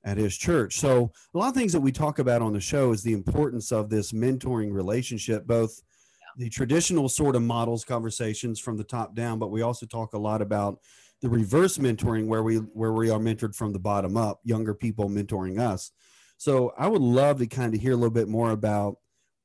at 0.05 0.17
his 0.17 0.37
church. 0.37 0.79
So, 0.79 1.13
a 1.35 1.39
lot 1.39 1.49
of 1.49 1.55
things 1.55 1.73
that 1.73 1.81
we 1.81 1.93
talk 1.93 2.19
about 2.19 2.43
on 2.43 2.55
the 2.55 2.61
show 2.61 2.91
is 2.91 3.03
the 3.03 3.13
importance 3.13 3.71
of 3.71 3.91
this 3.91 4.13
mentoring 4.13 4.73
relationship, 4.73 5.47
both 5.47 5.81
the 6.39 6.49
traditional 6.49 7.11
sort 7.11 7.37
of 7.37 7.43
models 7.43 7.85
conversations 7.85 8.59
from 8.59 8.79
the 8.79 8.85
top 8.85 9.15
down, 9.15 9.39
but 9.39 9.51
we 9.51 9.61
also 9.61 9.85
talk 9.85 10.15
a 10.15 10.19
lot 10.19 10.41
about 10.41 10.79
the 11.21 11.29
reverse 11.29 11.77
mentoring 11.77 12.27
where 12.27 12.43
we 12.43 12.57
where 12.57 12.93
we 12.93 13.11
are 13.11 13.21
mentored 13.21 13.55
from 13.55 13.73
the 13.73 13.79
bottom 13.79 14.17
up, 14.17 14.41
younger 14.43 14.75
people 14.75 15.09
mentoring 15.09 15.61
us. 15.61 15.93
So, 16.39 16.73
I 16.79 16.89
would 16.89 17.03
love 17.03 17.39
to 17.39 17.47
kind 17.47 17.75
of 17.75 17.81
hear 17.81 17.93
a 17.93 17.97
little 17.97 18.11
bit 18.11 18.29
more 18.29 18.53
about 18.53 18.97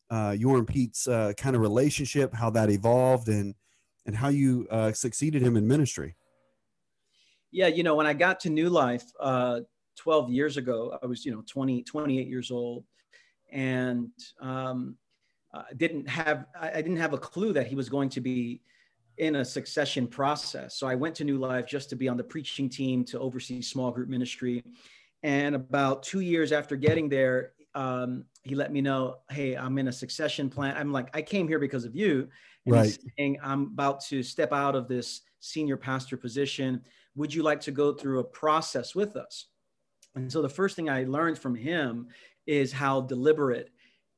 uh, 0.10 0.34
your 0.40 0.58
and 0.58 0.68
Pete's 0.68 1.06
uh, 1.06 1.34
kind 1.38 1.54
of 1.54 1.62
relationship, 1.62 2.34
how 2.34 2.50
that 2.52 2.70
evolved, 2.70 3.28
and 3.28 3.54
and 4.08 4.16
how 4.16 4.30
you 4.30 4.68
uh, 4.72 4.94
succeeded 4.94 5.42
him 5.42 5.56
in 5.58 5.68
ministry. 5.68 6.16
Yeah, 7.52 7.68
you 7.68 7.84
know, 7.84 7.96
when 7.96 8.08
I 8.08 8.14
got 8.14 8.40
to 8.42 8.50
New 8.50 8.70
Life 8.70 9.04
uh, 9.20 9.62
12 9.98 10.32
years 10.32 10.58
ago, 10.58 10.98
I 11.02 11.06
was, 11.06 11.26
you 11.26 11.32
know, 11.32 11.44
20, 11.46 11.84
28 11.84 12.28
years 12.28 12.50
old, 12.50 12.86
and 13.52 14.10
um, 14.42 14.96
I 15.54 15.74
didn't 15.76 16.08
have 16.10 16.46
I 16.60 16.82
didn't 16.82 16.98
have 16.98 17.14
a 17.14 17.18
clue 17.18 17.54
that 17.54 17.68
he 17.68 17.76
was 17.76 17.90
going 17.90 18.10
to 18.10 18.22
be 18.22 18.62
in 19.18 19.38
a 19.38 19.46
succession 19.46 20.08
process. 20.08 20.76
So 20.76 20.88
I 20.88 20.96
went 20.96 21.16
to 21.16 21.24
New 21.24 21.38
Life 21.38 21.66
just 21.66 21.90
to 21.90 21.96
be 21.96 22.08
on 22.08 22.18
the 22.18 22.24
preaching 22.24 22.70
team 22.70 23.04
to 23.06 23.20
oversee 23.20 23.62
small 23.62 23.92
group 23.92 24.10
ministry. 24.10 24.64
And 25.24 25.56
about 25.56 26.04
two 26.04 26.20
years 26.20 26.52
after 26.52 26.76
getting 26.76 27.10
there, 27.10 27.54
um, 27.74 28.26
he 28.50 28.56
let 28.56 28.72
me 28.72 28.82
know, 28.82 29.20
"Hey, 29.30 29.56
I'm 29.56 29.78
in 29.78 29.88
a 29.88 29.92
succession 29.92 30.50
plan." 30.50 30.76
I'm 30.78 30.92
like, 30.92 31.10
"I 31.16 31.22
came 31.22 31.48
here 31.48 31.60
because 31.60 31.86
of 31.86 31.96
you." 31.96 32.30
And 32.66 32.76
he's 32.86 33.00
saying, 33.18 33.40
"I'm 33.42 33.64
about 33.64 34.02
to 34.06 34.24
step 34.24 34.52
out 34.54 34.76
of 34.76 34.88
this 34.88 35.22
senior 35.40 35.78
pastor 35.78 36.18
position. 36.18 36.84
Would 37.16 37.34
you 37.34 37.44
like 37.44 37.62
to 37.62 37.72
go 37.72 37.94
through 37.94 38.20
a 38.20 38.24
process 38.24 38.96
with 38.96 39.16
us?" 39.16 39.48
And 40.16 40.32
so 40.32 40.42
the 40.42 40.50
first 40.50 40.76
thing 40.76 40.90
I 40.90 41.04
learned 41.04 41.40
from 41.40 41.56
him 41.56 42.08
is 42.46 42.72
how 42.72 43.02
deliberate 43.02 43.70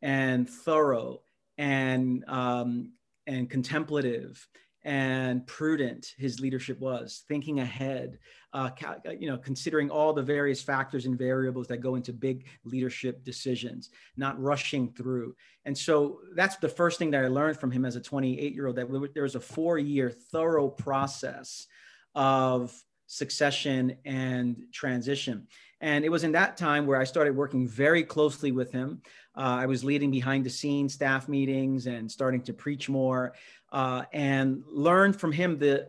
and 0.02 0.50
thorough 0.50 1.22
and 1.58 2.24
um, 2.28 2.94
and 3.28 3.50
contemplative 3.50 4.48
and 4.84 5.46
prudent 5.46 6.14
his 6.18 6.40
leadership 6.40 6.80
was, 6.80 7.24
thinking 7.28 7.60
ahead, 7.60 8.18
uh, 8.54 8.70
you 9.20 9.30
know, 9.30 9.38
considering 9.38 9.90
all 9.90 10.14
the 10.14 10.24
various 10.24 10.62
factors 10.62 11.06
and 11.06 11.18
variables 11.18 11.68
that 11.68 11.78
go 11.78 11.96
into 11.96 12.14
big 12.14 12.46
leadership 12.64 13.24
decisions, 13.24 13.90
not 14.16 14.42
rushing 14.42 14.90
through. 14.92 15.36
And 15.66 15.78
so 15.78 16.20
that's 16.36 16.56
the 16.58 16.70
first 16.70 16.98
thing 16.98 17.12
that 17.12 17.24
I 17.24 17.28
learned 17.28 17.60
from 17.60 17.72
him 17.72 17.86
as 17.86 17.96
a 17.96 18.02
28 18.02 18.54
year 18.54 18.68
old 18.68 18.78
that 18.78 19.14
there 19.14 19.24
was 19.24 19.36
a 19.36 19.40
four 19.40 19.78
year 19.78 20.10
thorough 20.10 20.70
process 20.70 21.68
of 22.16 22.74
succession 23.08 23.98
and 24.06 24.64
transition. 24.72 25.48
And 25.82 26.04
it 26.06 26.10
was 26.10 26.24
in 26.24 26.34
that 26.34 26.58
time 26.58 26.86
where 26.86 27.00
I 27.00 27.06
started 27.06 27.36
working 27.36 27.68
very 27.68 28.04
closely 28.04 28.52
with 28.52 28.72
him. 28.72 29.02
Uh, 29.36 29.58
I 29.62 29.66
was 29.66 29.84
leading 29.84 30.12
behind 30.12 30.46
the 30.46 30.50
scenes 30.50 30.94
staff 30.94 31.30
meetings 31.30 31.88
and 31.88 32.12
starting 32.12 32.42
to 32.44 32.54
preach 32.54 32.90
more 32.90 33.34
uh, 33.72 34.04
and 34.14 34.64
learned 34.68 35.20
from 35.20 35.32
him 35.32 35.58
the 35.58 35.88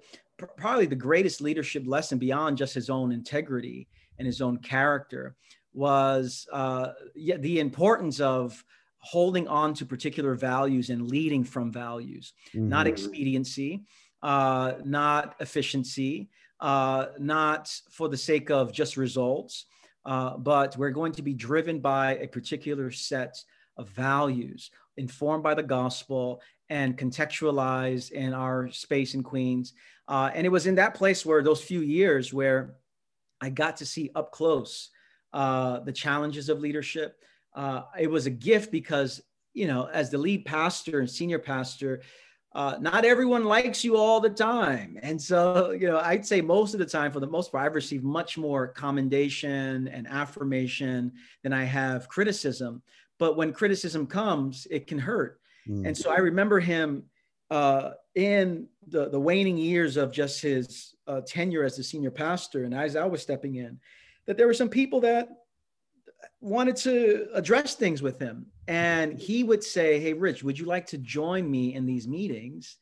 probably 0.56 0.86
the 0.86 0.96
greatest 0.96 1.40
leadership 1.40 1.82
lesson 1.86 2.18
beyond 2.18 2.56
just 2.56 2.74
his 2.74 2.88
own 2.88 3.12
integrity 3.12 3.88
and 4.18 4.26
his 4.26 4.40
own 4.40 4.56
character 4.58 5.36
was 5.72 6.46
uh, 6.52 6.92
yeah, 7.14 7.36
the 7.36 7.60
importance 7.60 8.20
of 8.20 8.64
holding 8.98 9.48
on 9.48 9.72
to 9.74 9.86
particular 9.86 10.34
values 10.34 10.90
and 10.90 11.08
leading 11.08 11.44
from 11.44 11.72
values, 11.72 12.32
mm-hmm. 12.54 12.68
not 12.68 12.86
expediency, 12.86 13.82
uh, 14.22 14.74
not 14.84 15.36
efficiency, 15.40 16.28
uh, 16.60 17.06
not 17.18 17.74
for 17.90 18.08
the 18.08 18.16
sake 18.16 18.50
of 18.50 18.72
just 18.72 18.96
results, 18.96 19.66
uh, 20.04 20.36
but 20.36 20.76
we're 20.76 20.90
going 20.90 21.12
to 21.12 21.22
be 21.22 21.32
driven 21.32 21.80
by 21.80 22.16
a 22.16 22.26
particular 22.26 22.90
set 22.90 23.42
of 23.76 23.88
values 23.90 24.70
informed 24.96 25.42
by 25.42 25.54
the 25.54 25.62
gospel 25.62 26.42
and 26.70 26.96
contextualized 26.96 28.12
in 28.12 28.32
our 28.32 28.70
space 28.70 29.14
in 29.14 29.22
Queens. 29.22 29.74
Uh, 30.08 30.30
and 30.34 30.46
it 30.46 30.50
was 30.50 30.66
in 30.66 30.76
that 30.76 30.94
place 30.94 31.26
where 31.26 31.42
those 31.42 31.62
few 31.62 31.80
years 31.80 32.32
where 32.32 32.76
I 33.40 33.50
got 33.50 33.76
to 33.78 33.86
see 33.86 34.10
up 34.14 34.32
close 34.32 34.90
uh, 35.32 35.80
the 35.80 35.92
challenges 35.92 36.48
of 36.48 36.60
leadership. 36.60 37.16
Uh, 37.54 37.82
it 37.98 38.10
was 38.10 38.26
a 38.26 38.30
gift 38.30 38.70
because, 38.70 39.20
you 39.52 39.66
know, 39.66 39.88
as 39.92 40.10
the 40.10 40.18
lead 40.18 40.44
pastor 40.44 41.00
and 41.00 41.10
senior 41.10 41.38
pastor, 41.38 42.02
uh, 42.52 42.76
not 42.80 43.04
everyone 43.04 43.44
likes 43.44 43.84
you 43.84 43.96
all 43.96 44.20
the 44.20 44.30
time. 44.30 44.98
And 45.02 45.20
so, 45.20 45.70
you 45.70 45.88
know, 45.88 45.98
I'd 45.98 46.26
say 46.26 46.40
most 46.40 46.74
of 46.74 46.80
the 46.80 46.86
time, 46.86 47.12
for 47.12 47.20
the 47.20 47.26
most 47.26 47.52
part, 47.52 47.64
I've 47.64 47.74
received 47.74 48.04
much 48.04 48.36
more 48.36 48.68
commendation 48.68 49.88
and 49.88 50.06
affirmation 50.08 51.12
than 51.42 51.52
I 51.52 51.64
have 51.64 52.08
criticism. 52.08 52.82
But 53.18 53.36
when 53.36 53.52
criticism 53.52 54.06
comes, 54.06 54.66
it 54.70 54.86
can 54.86 54.98
hurt. 54.98 55.39
Mm. 55.70 55.86
And 55.86 55.96
so 55.96 56.10
I 56.10 56.18
remember 56.18 56.60
him 56.60 57.04
uh, 57.50 57.92
in 58.14 58.66
the, 58.88 59.08
the 59.08 59.20
waning 59.20 59.56
years 59.56 59.96
of 59.96 60.12
just 60.12 60.42
his 60.42 60.94
uh, 61.06 61.20
tenure 61.26 61.64
as 61.64 61.76
the 61.76 61.84
senior 61.84 62.10
pastor, 62.10 62.64
and 62.64 62.74
as 62.74 62.96
I 62.96 63.04
was 63.04 63.22
stepping 63.22 63.56
in, 63.56 63.78
that 64.26 64.36
there 64.36 64.46
were 64.46 64.54
some 64.54 64.68
people 64.68 65.00
that 65.00 65.28
wanted 66.40 66.76
to 66.76 67.28
address 67.34 67.74
things 67.74 68.02
with 68.02 68.18
him. 68.18 68.46
And 68.68 69.18
he 69.18 69.44
would 69.44 69.64
say, 69.64 70.00
Hey, 70.00 70.12
Rich, 70.12 70.42
would 70.42 70.58
you 70.58 70.66
like 70.66 70.86
to 70.86 70.98
join 70.98 71.50
me 71.50 71.74
in 71.74 71.86
these 71.86 72.06
meetings 72.06 72.76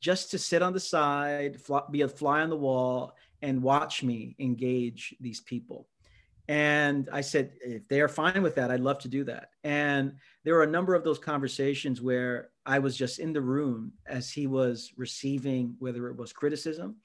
just 0.00 0.30
to 0.30 0.38
sit 0.38 0.62
on 0.62 0.72
the 0.72 0.80
side, 0.80 1.60
fly, 1.60 1.82
be 1.90 2.02
a 2.02 2.08
fly 2.08 2.42
on 2.42 2.50
the 2.50 2.56
wall, 2.56 3.14
and 3.42 3.62
watch 3.62 4.02
me 4.02 4.34
engage 4.38 5.14
these 5.20 5.40
people? 5.40 5.88
And 6.48 7.08
I 7.12 7.22
said, 7.22 7.52
if 7.60 7.88
they 7.88 8.00
are 8.00 8.08
fine 8.08 8.42
with 8.42 8.54
that, 8.54 8.70
I'd 8.70 8.80
love 8.80 9.00
to 9.00 9.08
do 9.08 9.24
that. 9.24 9.50
And 9.64 10.14
there 10.44 10.54
were 10.54 10.62
a 10.62 10.68
number 10.68 10.94
of 10.94 11.02
those 11.02 11.18
conversations 11.18 12.00
where 12.00 12.50
I 12.64 12.78
was 12.78 12.96
just 12.96 13.18
in 13.18 13.32
the 13.32 13.40
room 13.40 13.92
as 14.06 14.30
he 14.30 14.46
was 14.46 14.92
receiving, 14.96 15.74
whether 15.80 16.08
it 16.08 16.16
was 16.16 16.32
criticism, 16.32 16.96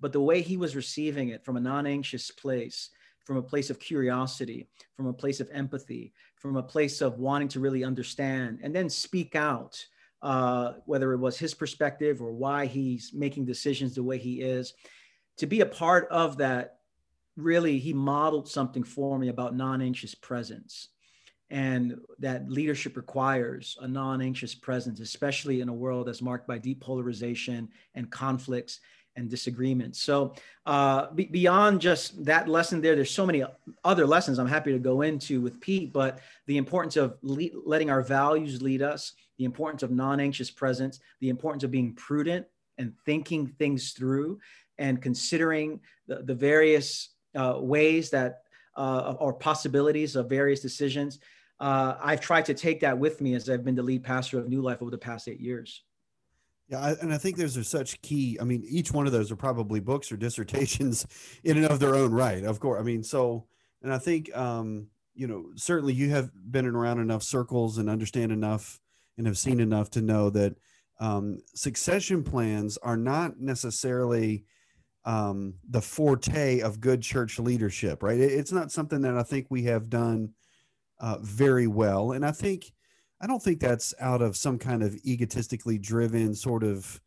but 0.00 0.12
the 0.12 0.20
way 0.20 0.40
he 0.40 0.56
was 0.56 0.76
receiving 0.76 1.30
it 1.30 1.44
from 1.44 1.56
a 1.56 1.60
non 1.60 1.86
anxious 1.86 2.30
place 2.30 2.90
from 3.26 3.36
a 3.36 3.42
place 3.42 3.70
of 3.70 3.80
curiosity, 3.80 4.68
from 4.96 5.08
a 5.08 5.12
place 5.12 5.40
of 5.40 5.50
empathy, 5.52 6.12
from 6.36 6.56
a 6.56 6.62
place 6.62 7.00
of 7.00 7.18
wanting 7.18 7.48
to 7.48 7.60
really 7.60 7.82
understand, 7.82 8.60
and 8.62 8.74
then 8.74 8.88
speak 8.88 9.34
out, 9.34 9.84
uh, 10.22 10.74
whether 10.86 11.12
it 11.12 11.18
was 11.18 11.36
his 11.36 11.52
perspective 11.52 12.22
or 12.22 12.32
why 12.32 12.66
he's 12.66 13.10
making 13.12 13.44
decisions 13.44 13.96
the 13.96 14.02
way 14.02 14.16
he 14.16 14.40
is. 14.40 14.74
To 15.38 15.46
be 15.46 15.60
a 15.60 15.66
part 15.66 16.06
of 16.12 16.38
that, 16.38 16.78
really, 17.36 17.78
he 17.78 17.92
modeled 17.92 18.48
something 18.48 18.82
for 18.82 19.18
me 19.18 19.28
about 19.28 19.54
non 19.54 19.80
anxious 19.80 20.14
presence. 20.14 20.88
And 21.48 22.00
that 22.18 22.50
leadership 22.50 22.96
requires 22.96 23.76
a 23.80 23.86
non 23.86 24.20
anxious 24.20 24.54
presence, 24.54 25.00
especially 25.00 25.60
in 25.60 25.68
a 25.68 25.74
world 25.74 26.08
that's 26.08 26.22
marked 26.22 26.48
by 26.48 26.58
deep 26.58 26.80
polarization 26.80 27.68
and 27.94 28.10
conflicts 28.10 28.80
and 29.16 29.30
disagreements. 29.30 30.02
So 30.02 30.34
uh, 30.66 31.10
be, 31.12 31.24
beyond 31.26 31.80
just 31.80 32.24
that 32.24 32.48
lesson 32.48 32.80
there, 32.80 32.94
there's 32.94 33.10
so 33.10 33.26
many 33.26 33.44
other 33.84 34.06
lessons 34.06 34.38
I'm 34.38 34.46
happy 34.46 34.72
to 34.72 34.78
go 34.78 35.02
into 35.02 35.40
with 35.40 35.60
Pete, 35.60 35.92
but 35.92 36.20
the 36.46 36.58
importance 36.58 36.96
of 36.96 37.16
le- 37.22 37.48
letting 37.64 37.90
our 37.90 38.02
values 38.02 38.60
lead 38.60 38.82
us, 38.82 39.12
the 39.38 39.44
importance 39.44 39.82
of 39.82 39.90
non-anxious 39.90 40.50
presence, 40.50 41.00
the 41.20 41.28
importance 41.28 41.64
of 41.64 41.70
being 41.70 41.94
prudent 41.94 42.46
and 42.78 42.92
thinking 43.06 43.46
things 43.46 43.92
through 43.92 44.38
and 44.78 45.00
considering 45.00 45.80
the, 46.06 46.16
the 46.22 46.34
various 46.34 47.15
uh, 47.36 47.58
ways 47.60 48.10
that 48.10 48.42
uh, 48.76 49.14
or 49.18 49.32
possibilities 49.32 50.16
of 50.16 50.28
various 50.28 50.60
decisions. 50.60 51.18
Uh, 51.58 51.94
I've 52.02 52.20
tried 52.20 52.44
to 52.46 52.54
take 52.54 52.80
that 52.80 52.98
with 52.98 53.20
me 53.20 53.34
as 53.34 53.48
I've 53.48 53.64
been 53.64 53.74
the 53.74 53.82
lead 53.82 54.04
pastor 54.04 54.38
of 54.38 54.48
New 54.48 54.60
Life 54.60 54.82
over 54.82 54.90
the 54.90 54.98
past 54.98 55.28
eight 55.28 55.40
years. 55.40 55.82
Yeah, 56.68 56.80
I, 56.80 56.90
and 57.00 57.14
I 57.14 57.18
think 57.18 57.36
those 57.36 57.56
are 57.56 57.64
such 57.64 58.00
key. 58.02 58.38
I 58.40 58.44
mean, 58.44 58.64
each 58.68 58.92
one 58.92 59.06
of 59.06 59.12
those 59.12 59.30
are 59.30 59.36
probably 59.36 59.80
books 59.80 60.10
or 60.10 60.16
dissertations 60.16 61.06
in 61.44 61.56
and 61.56 61.66
of 61.66 61.78
their 61.78 61.94
own 61.94 62.12
right. 62.12 62.44
Of 62.44 62.60
course, 62.60 62.80
I 62.80 62.82
mean, 62.82 63.02
so, 63.02 63.46
and 63.82 63.92
I 63.92 63.98
think, 63.98 64.36
um, 64.36 64.88
you 65.14 65.26
know, 65.26 65.46
certainly 65.54 65.94
you 65.94 66.10
have 66.10 66.30
been 66.50 66.66
around 66.66 67.00
enough 67.00 67.22
circles 67.22 67.78
and 67.78 67.88
understand 67.88 68.32
enough 68.32 68.80
and 69.16 69.26
have 69.26 69.38
seen 69.38 69.60
enough 69.60 69.90
to 69.90 70.02
know 70.02 70.28
that 70.30 70.56
um, 71.00 71.38
succession 71.54 72.22
plans 72.22 72.76
are 72.78 72.96
not 72.96 73.38
necessarily 73.38 74.44
um, 75.06 75.54
the 75.70 75.80
forte 75.80 76.60
of 76.60 76.80
good 76.80 77.00
church 77.00 77.38
leadership, 77.38 78.02
right? 78.02 78.18
It's 78.18 78.52
not 78.52 78.72
something 78.72 79.00
that 79.02 79.16
I 79.16 79.22
think 79.22 79.46
we 79.48 79.62
have 79.62 79.88
done 79.88 80.34
uh, 81.00 81.18
very 81.22 81.68
well, 81.68 82.12
and 82.12 82.26
I 82.26 82.32
think 82.32 82.72
I 83.20 83.26
don't 83.26 83.42
think 83.42 83.60
that's 83.60 83.94
out 84.00 84.20
of 84.20 84.36
some 84.36 84.58
kind 84.58 84.82
of 84.82 84.94
egotistically 85.04 85.78
driven 85.78 86.34
sort 86.34 86.62
of, 86.64 87.00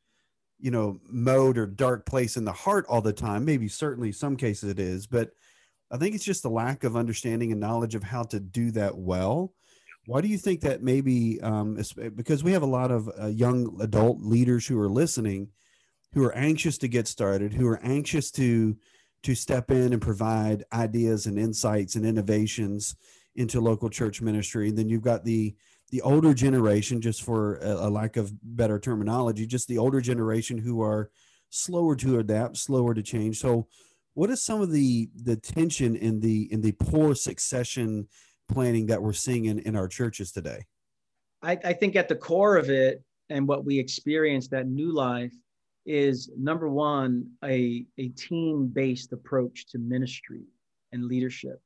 you 0.60 0.72
know, 0.72 1.00
mode 1.08 1.58
or 1.58 1.68
dark 1.68 2.06
place 2.06 2.36
in 2.36 2.46
the 2.46 2.52
heart 2.52 2.86
all 2.90 3.02
the 3.02 3.14
time. 3.14 3.46
Maybe 3.46 3.68
certainly 3.68 4.12
some 4.12 4.36
cases 4.36 4.72
it 4.72 4.80
is, 4.80 5.06
but 5.06 5.32
I 5.92 5.98
think 5.98 6.16
it's 6.16 6.24
just 6.24 6.46
a 6.46 6.50
lack 6.50 6.84
of 6.84 6.96
understanding 6.96 7.52
and 7.52 7.60
knowledge 7.60 7.96
of 7.96 8.04
how 8.04 8.24
to 8.24 8.40
do 8.40 8.72
that 8.72 8.98
well. 8.98 9.54
Why 10.06 10.22
do 10.22 10.28
you 10.28 10.38
think 10.38 10.62
that 10.62 10.82
maybe? 10.82 11.40
Um, 11.42 11.78
because 12.16 12.44
we 12.44 12.54
have 12.54 12.64
a 12.64 12.68
lot 12.68 12.92
of 12.92 13.10
uh, 13.22 13.28
young 13.28 13.78
adult 13.82 14.22
leaders 14.22 14.66
who 14.66 14.80
are 14.80 14.90
listening, 14.90 15.50
who 16.14 16.24
are 16.24 16.36
anxious 16.36 16.78
to 16.80 16.88
get 16.88 17.08
started, 17.08 17.54
who 17.54 17.68
are 17.68 17.80
anxious 17.84 18.32
to 18.32 18.76
to 19.22 19.36
step 19.36 19.70
in 19.70 19.92
and 19.92 20.02
provide 20.02 20.64
ideas 20.72 21.26
and 21.26 21.38
insights 21.38 21.96
and 21.96 22.06
innovations 22.06 22.96
into 23.36 23.60
local 23.60 23.90
church 23.90 24.22
ministry. 24.22 24.70
And 24.70 24.78
then 24.78 24.90
you've 24.90 25.02
got 25.02 25.26
the 25.26 25.56
the 25.92 26.02
older 26.02 26.34
generation, 26.34 27.02
just 27.02 27.24
for 27.24 27.56
a, 27.58 27.88
a, 27.88 27.90
lack 27.90 28.16
of 28.16 28.32
better 28.44 28.80
terminology, 28.80 29.48
just 29.48 29.68
the 29.68 29.80
older 29.80 30.00
generation 30.00 30.58
who 30.58 30.82
are 30.84 31.10
slower 31.50 31.96
to 31.96 32.20
adapt, 32.20 32.58
slower 32.58 32.94
to 32.94 33.02
change. 33.02 33.40
So, 33.40 33.68
what 34.14 34.30
is 34.30 34.42
some 34.42 34.62
of 34.62 34.72
the 34.72 35.10
the 35.24 35.36
tension 35.36 35.96
in 35.96 36.20
the 36.20 36.52
in 36.52 36.62
the 36.62 36.74
poor 36.74 37.16
succession 37.16 38.08
planning 38.48 38.88
that 38.88 39.02
we're 39.02 39.14
seeing 39.14 39.46
in, 39.46 39.60
in 39.60 39.76
our 39.76 39.88
churches 39.88 40.32
today? 40.32 40.66
I, 41.42 41.58
I 41.64 41.74
think 41.74 41.96
at 41.96 42.08
the 42.08 42.16
core 42.16 42.58
of 42.58 42.70
it, 42.70 43.04
and 43.30 43.48
what 43.48 43.66
we 43.66 43.80
experienced 43.80 44.54
at 44.54 44.68
New 44.68 44.94
Life 44.94 45.34
is 45.90 46.30
number 46.38 46.70
one, 46.70 47.32
a, 47.44 47.84
a 47.98 48.10
team 48.10 48.68
based 48.68 49.12
approach 49.12 49.66
to 49.72 49.80
ministry 49.80 50.44
and 50.92 51.06
leadership. 51.06 51.60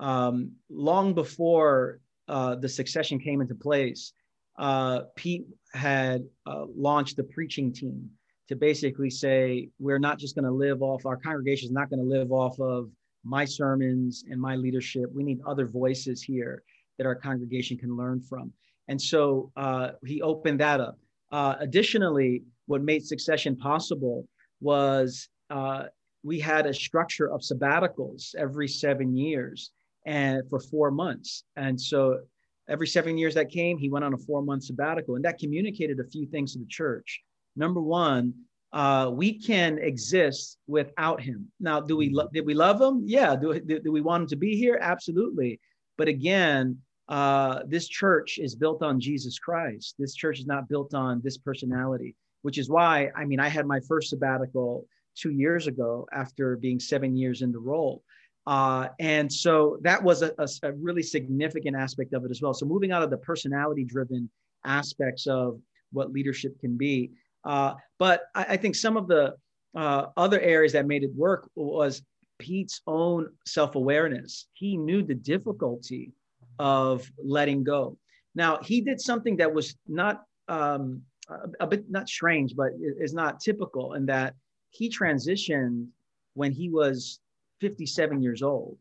Um, 0.00 0.50
long 0.68 1.14
before 1.14 2.00
uh, 2.26 2.56
the 2.56 2.68
succession 2.68 3.20
came 3.20 3.40
into 3.40 3.54
place, 3.54 4.12
uh, 4.58 5.02
Pete 5.14 5.46
had 5.72 6.24
uh, 6.44 6.64
launched 6.74 7.16
the 7.16 7.22
preaching 7.22 7.72
team 7.72 8.10
to 8.48 8.56
basically 8.56 9.10
say, 9.10 9.68
we're 9.78 10.00
not 10.00 10.18
just 10.18 10.34
going 10.34 10.44
to 10.44 10.50
live 10.50 10.82
off, 10.82 11.06
our 11.06 11.16
congregation 11.16 11.66
is 11.66 11.72
not 11.72 11.88
going 11.88 12.00
to 12.00 12.06
live 12.18 12.32
off 12.32 12.58
of 12.58 12.90
my 13.22 13.44
sermons 13.44 14.24
and 14.28 14.40
my 14.40 14.56
leadership. 14.56 15.08
We 15.14 15.22
need 15.22 15.38
other 15.46 15.66
voices 15.68 16.20
here 16.20 16.64
that 16.96 17.06
our 17.06 17.14
congregation 17.14 17.78
can 17.78 17.96
learn 17.96 18.20
from. 18.20 18.52
And 18.88 19.00
so 19.00 19.52
uh, 19.56 19.90
he 20.04 20.20
opened 20.20 20.58
that 20.60 20.80
up. 20.80 20.98
Uh, 21.30 21.54
additionally, 21.60 22.42
what 22.68 22.82
made 22.82 23.04
succession 23.04 23.56
possible 23.56 24.28
was 24.60 25.28
uh, 25.50 25.84
we 26.22 26.38
had 26.38 26.66
a 26.66 26.74
structure 26.74 27.30
of 27.30 27.40
sabbaticals 27.40 28.34
every 28.36 28.68
seven 28.68 29.16
years 29.16 29.72
and 30.06 30.42
for 30.48 30.60
four 30.60 30.90
months. 30.90 31.44
And 31.56 31.80
so 31.80 32.20
every 32.68 32.86
seven 32.86 33.16
years 33.16 33.34
that 33.34 33.50
came, 33.50 33.78
he 33.78 33.88
went 33.88 34.04
on 34.04 34.14
a 34.14 34.18
four 34.18 34.42
month 34.42 34.64
sabbatical. 34.64 35.16
And 35.16 35.24
that 35.24 35.38
communicated 35.38 35.98
a 35.98 36.04
few 36.04 36.26
things 36.26 36.52
to 36.52 36.58
the 36.58 36.66
church. 36.66 37.22
Number 37.56 37.80
one, 37.80 38.34
uh, 38.72 39.10
we 39.12 39.38
can 39.38 39.78
exist 39.78 40.58
without 40.66 41.20
him. 41.22 41.50
Now, 41.58 41.80
do 41.80 41.96
we 41.96 42.10
lo- 42.10 42.28
did 42.32 42.44
we 42.44 42.54
love 42.54 42.80
him? 42.80 43.02
Yeah. 43.06 43.34
Do, 43.34 43.58
do, 43.58 43.80
do, 43.80 43.90
we 43.90 44.02
want 44.02 44.22
him 44.22 44.28
to 44.28 44.36
be 44.36 44.56
here? 44.56 44.78
Absolutely. 44.80 45.58
But 45.96 46.08
again, 46.08 46.78
uh, 47.08 47.60
this 47.66 47.88
church 47.88 48.38
is 48.38 48.54
built 48.54 48.82
on 48.82 49.00
Jesus 49.00 49.38
Christ. 49.38 49.94
This 49.98 50.14
church 50.14 50.38
is 50.38 50.46
not 50.46 50.68
built 50.68 50.92
on 50.92 51.22
this 51.24 51.38
personality, 51.38 52.14
which 52.42 52.58
is 52.58 52.68
why 52.68 53.10
I 53.16 53.24
mean 53.24 53.40
I 53.40 53.48
had 53.48 53.66
my 53.66 53.80
first 53.80 54.10
sabbatical 54.10 54.86
two 55.16 55.30
years 55.30 55.66
ago 55.66 56.06
after 56.12 56.56
being 56.56 56.78
seven 56.78 57.16
years 57.16 57.42
in 57.42 57.52
the 57.52 57.58
role. 57.58 58.02
Uh, 58.46 58.88
and 58.98 59.30
so 59.30 59.78
that 59.82 60.02
was 60.02 60.22
a, 60.22 60.32
a, 60.38 60.48
a, 60.62 60.72
really 60.72 61.02
significant 61.02 61.76
aspect 61.76 62.14
of 62.14 62.24
it 62.24 62.30
as 62.30 62.40
well. 62.40 62.54
So 62.54 62.64
moving 62.64 62.92
out 62.92 63.02
of 63.02 63.10
the 63.10 63.18
personality 63.18 63.84
driven 63.84 64.30
aspects 64.64 65.26
of 65.26 65.60
what 65.92 66.12
leadership 66.12 66.58
can 66.58 66.76
be. 66.76 67.10
Uh, 67.44 67.74
but 67.98 68.22
I, 68.34 68.44
I, 68.50 68.56
think 68.56 68.74
some 68.74 68.96
of 68.96 69.06
the 69.06 69.34
uh, 69.76 70.06
other 70.16 70.40
areas 70.40 70.72
that 70.72 70.86
made 70.86 71.02
it 71.02 71.14
work 71.14 71.50
was 71.56 72.02
Pete's 72.38 72.80
own 72.86 73.28
self 73.46 73.74
awareness. 73.74 74.46
He 74.54 74.76
knew 74.76 75.02
the 75.02 75.14
difficulty 75.14 76.12
of 76.58 77.10
letting 77.22 77.64
go. 77.64 77.98
Now, 78.34 78.58
he 78.62 78.80
did 78.80 79.00
something 79.00 79.36
that 79.36 79.52
was 79.52 79.76
not 79.86 80.22
um, 80.48 81.02
a, 81.28 81.64
a, 81.64 81.66
bit 81.66 81.90
not 81.90 82.08
strange, 82.08 82.54
but 82.56 82.72
is 82.80 83.14
not 83.14 83.40
typical 83.40 83.94
in 83.94 84.06
that 84.06 84.34
he 84.70 84.90
transitioned 84.90 85.86
when 86.34 86.52
he 86.52 86.70
was 86.70 87.20
57 87.60 88.22
years 88.22 88.42
old. 88.42 88.78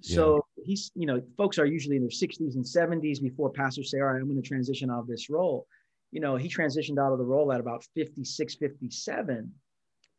So 0.00 0.44
yeah. 0.56 0.64
he's, 0.66 0.90
you 0.94 1.06
know, 1.06 1.22
folks 1.36 1.58
are 1.58 1.66
usually 1.66 1.96
in 1.96 2.02
their 2.02 2.10
60s 2.10 2.54
and 2.54 2.64
70s 2.64 3.22
before 3.22 3.50
pastors 3.50 3.90
say, 3.90 4.00
all 4.00 4.06
right, 4.06 4.20
I'm 4.20 4.28
going 4.28 4.40
to 4.40 4.46
transition 4.46 4.90
out 4.90 5.00
of 5.00 5.06
this 5.06 5.30
role. 5.30 5.66
You 6.12 6.20
know, 6.20 6.36
he 6.36 6.48
transitioned 6.48 6.98
out 6.98 7.12
of 7.12 7.18
the 7.18 7.24
role 7.24 7.52
at 7.52 7.60
about 7.60 7.84
56, 7.94 8.54
57. 8.54 9.52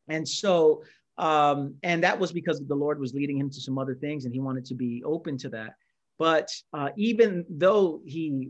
And 0.08 0.28
so, 0.28 0.84
um, 1.18 1.76
and 1.84 2.04
that 2.04 2.20
was 2.20 2.32
because 2.32 2.62
the 2.66 2.76
Lord 2.76 3.00
was 3.00 3.14
leading 3.14 3.38
him 3.38 3.50
to 3.50 3.62
some 3.62 3.78
other 3.78 3.96
things 3.96 4.26
and 4.26 4.34
he 4.34 4.40
wanted 4.40 4.66
to 4.66 4.76
be 4.76 5.04
open 5.04 5.38
to 5.40 5.50
that. 5.50 5.76
But 6.18 6.50
uh, 6.74 6.90
even 6.98 7.46
though 7.50 8.02
he 8.06 8.50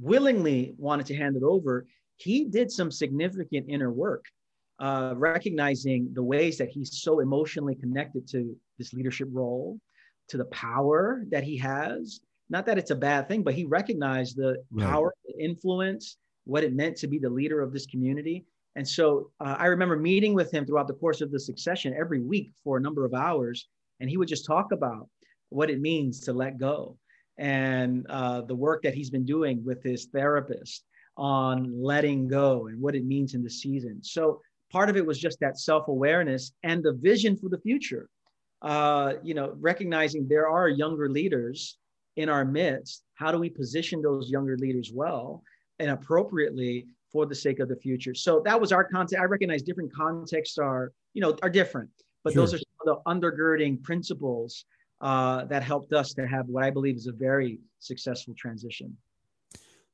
willingly 0.00 0.74
wanted 0.78 1.06
to 1.06 1.16
hand 1.16 1.36
it 1.36 1.42
over, 1.42 1.86
he 2.16 2.44
did 2.44 2.70
some 2.70 2.90
significant 2.90 3.66
inner 3.68 3.92
work, 3.92 4.24
uh, 4.78 5.14
recognizing 5.16 6.08
the 6.12 6.22
ways 6.22 6.58
that 6.58 6.68
he's 6.68 7.02
so 7.02 7.20
emotionally 7.20 7.74
connected 7.74 8.28
to 8.28 8.56
this 8.78 8.92
leadership 8.92 9.28
role, 9.32 9.78
to 10.28 10.36
the 10.36 10.44
power 10.46 11.24
that 11.30 11.44
he 11.44 11.56
has. 11.58 12.20
Not 12.50 12.66
that 12.66 12.78
it's 12.78 12.90
a 12.90 12.96
bad 12.96 13.28
thing, 13.28 13.42
but 13.42 13.54
he 13.54 13.64
recognized 13.64 14.36
the 14.36 14.62
right. 14.70 14.88
power, 14.88 15.14
the 15.26 15.42
influence, 15.42 16.16
what 16.44 16.64
it 16.64 16.74
meant 16.74 16.96
to 16.98 17.06
be 17.06 17.18
the 17.18 17.30
leader 17.30 17.60
of 17.60 17.72
this 17.72 17.86
community. 17.86 18.44
And 18.76 18.86
so 18.86 19.30
uh, 19.40 19.56
I 19.58 19.66
remember 19.66 19.96
meeting 19.96 20.34
with 20.34 20.50
him 20.50 20.66
throughout 20.66 20.88
the 20.88 20.94
course 20.94 21.20
of 21.20 21.30
the 21.30 21.40
succession 21.40 21.94
every 21.98 22.20
week 22.20 22.52
for 22.62 22.76
a 22.76 22.80
number 22.80 23.04
of 23.04 23.14
hours. 23.14 23.68
And 24.00 24.10
he 24.10 24.16
would 24.16 24.28
just 24.28 24.46
talk 24.46 24.72
about 24.72 25.08
what 25.50 25.70
it 25.70 25.80
means 25.80 26.20
to 26.20 26.32
let 26.32 26.58
go 26.58 26.98
and 27.38 28.06
uh, 28.08 28.42
the 28.42 28.54
work 28.54 28.82
that 28.82 28.94
he's 28.94 29.10
been 29.10 29.24
doing 29.24 29.64
with 29.64 29.82
his 29.82 30.06
therapist 30.06 30.84
on 31.16 31.82
letting 31.82 32.28
go 32.28 32.66
and 32.66 32.80
what 32.80 32.94
it 32.94 33.04
means 33.04 33.34
in 33.34 33.42
the 33.42 33.50
season. 33.50 34.02
So 34.02 34.40
part 34.70 34.90
of 34.90 34.96
it 34.96 35.06
was 35.06 35.18
just 35.18 35.38
that 35.40 35.58
self-awareness 35.58 36.52
and 36.62 36.82
the 36.82 36.92
vision 36.94 37.36
for 37.36 37.48
the 37.48 37.58
future. 37.58 38.08
Uh, 38.62 39.14
you 39.22 39.34
know, 39.34 39.54
recognizing 39.60 40.26
there 40.26 40.48
are 40.48 40.68
younger 40.68 41.08
leaders 41.08 41.78
in 42.16 42.28
our 42.28 42.44
midst. 42.44 43.04
How 43.14 43.30
do 43.30 43.38
we 43.38 43.50
position 43.50 44.00
those 44.00 44.30
younger 44.30 44.56
leaders 44.56 44.90
well 44.92 45.42
and 45.78 45.90
appropriately 45.90 46.86
for 47.12 47.26
the 47.26 47.34
sake 47.34 47.60
of 47.60 47.68
the 47.68 47.76
future? 47.76 48.14
So 48.14 48.40
that 48.44 48.60
was 48.60 48.72
our 48.72 48.84
context. 48.84 49.20
I 49.20 49.24
recognize 49.24 49.62
different 49.62 49.94
contexts 49.94 50.58
are, 50.58 50.92
you 51.12 51.20
know, 51.20 51.36
are 51.42 51.50
different, 51.50 51.90
but 52.22 52.32
sure. 52.32 52.42
those 52.42 52.54
are 52.54 52.58
the 52.84 52.96
undergirding 53.06 53.82
principles 53.82 54.64
uh, 55.00 55.44
that 55.44 55.62
helped 55.62 55.92
us 55.92 56.14
to 56.14 56.26
have 56.26 56.46
what 56.46 56.64
I 56.64 56.70
believe 56.70 56.96
is 56.96 57.06
a 57.06 57.12
very 57.12 57.58
successful 57.78 58.34
transition. 58.36 58.96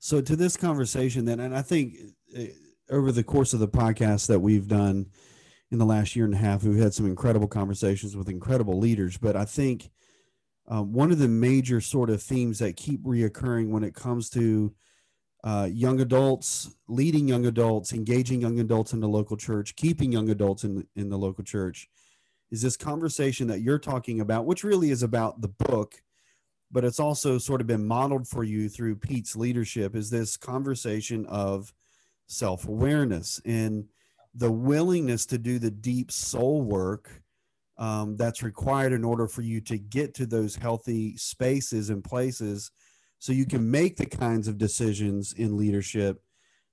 So 0.00 0.22
to 0.22 0.34
this 0.34 0.56
conversation, 0.56 1.26
then, 1.26 1.40
and 1.40 1.54
I 1.54 1.60
think 1.60 1.96
uh, 2.36 2.44
over 2.88 3.12
the 3.12 3.22
course 3.22 3.52
of 3.52 3.60
the 3.60 3.68
podcast 3.68 4.28
that 4.28 4.40
we've 4.40 4.66
done 4.66 5.06
in 5.70 5.78
the 5.78 5.84
last 5.84 6.16
year 6.16 6.24
and 6.24 6.34
a 6.34 6.38
half, 6.38 6.64
we've 6.64 6.82
had 6.82 6.94
some 6.94 7.06
incredible 7.06 7.46
conversations 7.46 8.16
with 8.16 8.30
incredible 8.30 8.78
leaders. 8.78 9.18
But 9.18 9.36
I 9.36 9.44
think 9.44 9.90
um, 10.66 10.94
one 10.94 11.12
of 11.12 11.18
the 11.18 11.28
major 11.28 11.82
sort 11.82 12.08
of 12.08 12.22
themes 12.22 12.58
that 12.60 12.76
keep 12.76 13.04
reoccurring 13.04 13.68
when 13.68 13.84
it 13.84 13.94
comes 13.94 14.30
to 14.30 14.74
uh, 15.44 15.68
young 15.70 16.00
adults, 16.00 16.74
leading 16.88 17.28
young 17.28 17.44
adults, 17.44 17.92
engaging 17.92 18.40
young 18.40 18.58
adults 18.58 18.94
in 18.94 19.00
the 19.00 19.08
local 19.08 19.36
church, 19.36 19.76
keeping 19.76 20.12
young 20.12 20.30
adults 20.30 20.64
in 20.64 20.86
in 20.96 21.10
the 21.10 21.18
local 21.18 21.44
church, 21.44 21.88
is 22.50 22.62
this 22.62 22.76
conversation 22.76 23.48
that 23.48 23.60
you're 23.60 23.78
talking 23.78 24.20
about, 24.20 24.46
which 24.46 24.64
really 24.64 24.90
is 24.90 25.02
about 25.02 25.42
the 25.42 25.48
book, 25.48 26.02
but 26.70 26.84
it's 26.84 27.00
also 27.00 27.38
sort 27.38 27.60
of 27.60 27.66
been 27.66 27.86
modeled 27.86 28.28
for 28.28 28.44
you 28.44 28.68
through 28.68 28.96
Pete's 28.96 29.36
leadership, 29.36 29.96
is 29.96 30.10
this 30.10 30.36
conversation 30.36 31.26
of 31.26 31.72
self 32.26 32.66
awareness 32.66 33.40
and 33.44 33.84
the 34.34 34.50
willingness 34.50 35.26
to 35.26 35.38
do 35.38 35.58
the 35.58 35.70
deep 35.70 36.12
soul 36.12 36.62
work 36.62 37.22
um, 37.78 38.16
that's 38.16 38.42
required 38.42 38.92
in 38.92 39.04
order 39.04 39.26
for 39.26 39.42
you 39.42 39.60
to 39.62 39.78
get 39.78 40.14
to 40.14 40.26
those 40.26 40.54
healthy 40.54 41.16
spaces 41.16 41.90
and 41.90 42.04
places 42.04 42.70
so 43.18 43.32
you 43.32 43.46
can 43.46 43.68
make 43.68 43.96
the 43.96 44.06
kinds 44.06 44.46
of 44.46 44.56
decisions 44.56 45.32
in 45.32 45.56
leadership 45.56 46.22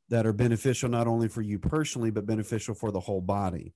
that 0.10 0.28
are 0.28 0.34
beneficial 0.34 0.90
not 0.90 1.08
only 1.08 1.28
for 1.28 1.42
you 1.42 1.58
personally 1.58 2.12
but 2.12 2.28
beneficial 2.28 2.76
for 2.76 2.92
the 2.92 3.00
whole 3.00 3.22
body 3.22 3.74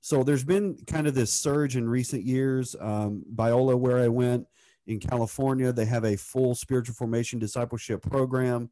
so 0.00 0.22
there's 0.22 0.44
been 0.44 0.78
kind 0.86 1.06
of 1.06 1.14
this 1.14 1.32
surge 1.32 1.76
in 1.76 1.88
recent 1.88 2.24
years. 2.24 2.74
Um, 2.80 3.22
Biola, 3.34 3.78
where 3.78 3.98
I 3.98 4.08
went 4.08 4.46
in 4.86 4.98
California, 4.98 5.72
they 5.72 5.84
have 5.84 6.04
a 6.04 6.16
full 6.16 6.54
spiritual 6.54 6.94
formation 6.94 7.38
discipleship 7.38 8.02
program. 8.02 8.70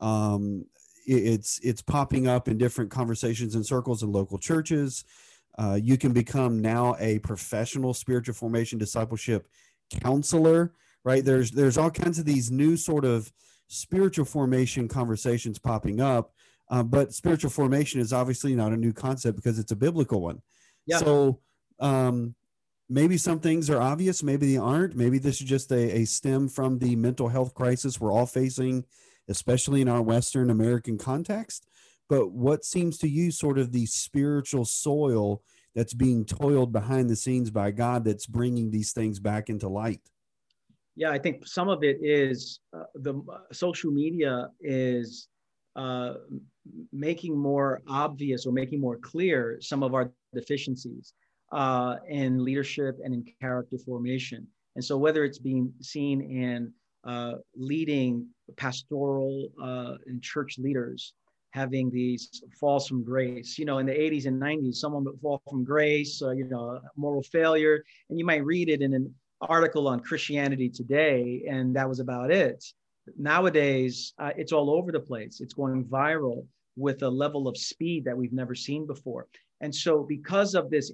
Um, 0.00 0.66
it's 1.06 1.60
it's 1.62 1.82
popping 1.82 2.26
up 2.26 2.48
in 2.48 2.58
different 2.58 2.90
conversations 2.90 3.54
and 3.54 3.64
circles 3.64 4.02
in 4.02 4.12
local 4.12 4.38
churches. 4.38 5.04
Uh, 5.58 5.78
you 5.80 5.96
can 5.96 6.12
become 6.12 6.60
now 6.60 6.96
a 6.98 7.18
professional 7.20 7.94
spiritual 7.94 8.34
formation 8.34 8.78
discipleship 8.78 9.48
counselor. 9.90 10.72
Right 11.04 11.24
there's 11.24 11.52
there's 11.52 11.78
all 11.78 11.90
kinds 11.90 12.18
of 12.18 12.24
these 12.24 12.50
new 12.50 12.76
sort 12.76 13.04
of 13.04 13.32
spiritual 13.68 14.24
formation 14.24 14.88
conversations 14.88 15.58
popping 15.58 16.00
up. 16.00 16.32
Uh, 16.68 16.82
but 16.82 17.14
spiritual 17.14 17.50
formation 17.50 18.00
is 18.00 18.12
obviously 18.12 18.54
not 18.56 18.72
a 18.72 18.76
new 18.76 18.92
concept 18.92 19.36
because 19.36 19.58
it's 19.58 19.70
a 19.70 19.76
biblical 19.76 20.20
one. 20.20 20.42
Yeah. 20.84 20.98
So 20.98 21.40
um, 21.78 22.34
maybe 22.88 23.16
some 23.16 23.40
things 23.40 23.68
are 23.70 23.80
obvious, 23.80 24.22
maybe 24.22 24.52
they 24.52 24.58
aren't. 24.58 24.96
Maybe 24.96 25.18
this 25.18 25.40
is 25.40 25.48
just 25.48 25.72
a, 25.72 25.98
a 25.98 26.04
stem 26.04 26.48
from 26.48 26.78
the 26.78 26.96
mental 26.96 27.28
health 27.28 27.54
crisis 27.54 28.00
we're 28.00 28.12
all 28.12 28.26
facing, 28.26 28.84
especially 29.28 29.80
in 29.80 29.88
our 29.88 30.02
Western 30.02 30.50
American 30.50 30.98
context. 30.98 31.66
But 32.08 32.30
what 32.30 32.64
seems 32.64 32.98
to 32.98 33.08
you 33.08 33.32
sort 33.32 33.58
of 33.58 33.72
the 33.72 33.86
spiritual 33.86 34.64
soil 34.64 35.42
that's 35.74 35.94
being 35.94 36.24
toiled 36.24 36.72
behind 36.72 37.10
the 37.10 37.16
scenes 37.16 37.50
by 37.50 37.72
God 37.72 38.04
that's 38.04 38.26
bringing 38.26 38.70
these 38.70 38.92
things 38.92 39.18
back 39.18 39.50
into 39.50 39.68
light? 39.68 40.00
Yeah, 40.94 41.10
I 41.10 41.18
think 41.18 41.46
some 41.46 41.68
of 41.68 41.82
it 41.82 41.98
is 42.00 42.60
uh, 42.74 42.84
the 42.94 43.14
uh, 43.14 43.38
social 43.52 43.90
media 43.90 44.48
is 44.60 45.28
uh, 45.74 46.14
making 46.92 47.36
more 47.36 47.82
obvious 47.86 48.46
or 48.46 48.52
making 48.52 48.80
more 48.80 48.96
clear 48.96 49.58
some 49.60 49.82
of 49.82 49.94
our 49.94 50.10
deficiencies 50.32 51.12
uh, 51.52 51.96
in 52.08 52.44
leadership 52.44 52.98
and 53.04 53.14
in 53.14 53.24
character 53.40 53.78
formation. 53.78 54.46
And 54.74 54.84
so, 54.84 54.96
whether 54.96 55.24
it's 55.24 55.38
being 55.38 55.72
seen 55.80 56.20
in 56.20 56.72
uh, 57.04 57.34
leading 57.54 58.26
pastoral 58.56 59.48
uh, 59.62 59.94
and 60.06 60.22
church 60.22 60.58
leaders 60.58 61.14
having 61.50 61.90
these 61.90 62.42
falls 62.60 62.86
from 62.86 63.02
grace, 63.02 63.58
you 63.58 63.64
know, 63.64 63.78
in 63.78 63.86
the 63.86 63.92
80s 63.92 64.26
and 64.26 64.40
90s, 64.40 64.74
someone 64.74 65.04
would 65.04 65.18
fall 65.20 65.40
from 65.48 65.64
grace, 65.64 66.20
uh, 66.20 66.32
you 66.32 66.44
know, 66.44 66.80
moral 66.96 67.22
failure, 67.22 67.82
and 68.10 68.18
you 68.18 68.26
might 68.26 68.44
read 68.44 68.68
it 68.68 68.82
in 68.82 68.92
an 68.92 69.14
article 69.40 69.88
on 69.88 70.00
Christianity 70.00 70.68
Today, 70.68 71.44
and 71.48 71.74
that 71.76 71.88
was 71.88 72.00
about 72.00 72.30
it. 72.30 72.62
Nowadays, 73.16 74.12
uh, 74.18 74.32
it's 74.36 74.52
all 74.52 74.70
over 74.70 74.92
the 74.92 75.00
place. 75.00 75.40
It's 75.40 75.54
going 75.54 75.84
viral 75.84 76.46
with 76.76 77.02
a 77.02 77.08
level 77.08 77.48
of 77.48 77.56
speed 77.56 78.04
that 78.04 78.16
we've 78.16 78.32
never 78.32 78.54
seen 78.54 78.86
before. 78.86 79.26
And 79.60 79.74
so, 79.74 80.02
because 80.02 80.54
of 80.54 80.70
this 80.70 80.92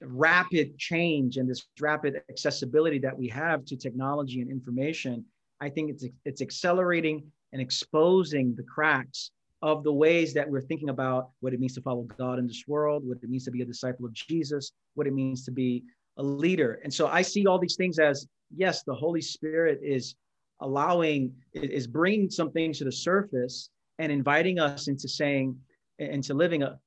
rapid 0.00 0.78
change 0.78 1.36
and 1.36 1.48
this 1.48 1.66
rapid 1.80 2.22
accessibility 2.30 2.98
that 2.98 3.16
we 3.16 3.28
have 3.28 3.64
to 3.66 3.76
technology 3.76 4.40
and 4.40 4.50
information, 4.50 5.24
I 5.60 5.68
think 5.68 5.90
it's, 5.90 6.04
it's 6.24 6.42
accelerating 6.42 7.24
and 7.52 7.60
exposing 7.60 8.54
the 8.54 8.62
cracks 8.62 9.30
of 9.62 9.82
the 9.82 9.92
ways 9.92 10.32
that 10.34 10.48
we're 10.48 10.60
thinking 10.60 10.88
about 10.88 11.30
what 11.40 11.52
it 11.52 11.58
means 11.58 11.74
to 11.74 11.82
follow 11.82 12.02
God 12.16 12.38
in 12.38 12.46
this 12.46 12.64
world, 12.68 13.02
what 13.04 13.18
it 13.22 13.28
means 13.28 13.44
to 13.46 13.50
be 13.50 13.62
a 13.62 13.64
disciple 13.64 14.06
of 14.06 14.12
Jesus, 14.12 14.72
what 14.94 15.06
it 15.06 15.12
means 15.12 15.44
to 15.44 15.50
be 15.50 15.82
a 16.16 16.22
leader. 16.22 16.80
And 16.84 16.92
so 16.92 17.08
I 17.08 17.22
see 17.22 17.46
all 17.46 17.58
these 17.58 17.76
things 17.76 17.98
as 17.98 18.26
yes, 18.54 18.82
the 18.84 18.94
Holy 18.94 19.20
Spirit 19.20 19.80
is 19.82 20.14
allowing, 20.60 21.32
is 21.54 21.86
bringing 21.86 22.30
some 22.30 22.50
things 22.52 22.78
to 22.78 22.84
the 22.84 22.92
surface 22.92 23.70
and 23.98 24.12
inviting 24.12 24.60
us 24.60 24.88
into 24.88 25.08
saying, 25.08 25.56
into 25.98 26.34
living 26.34 26.62
a, 26.62 26.78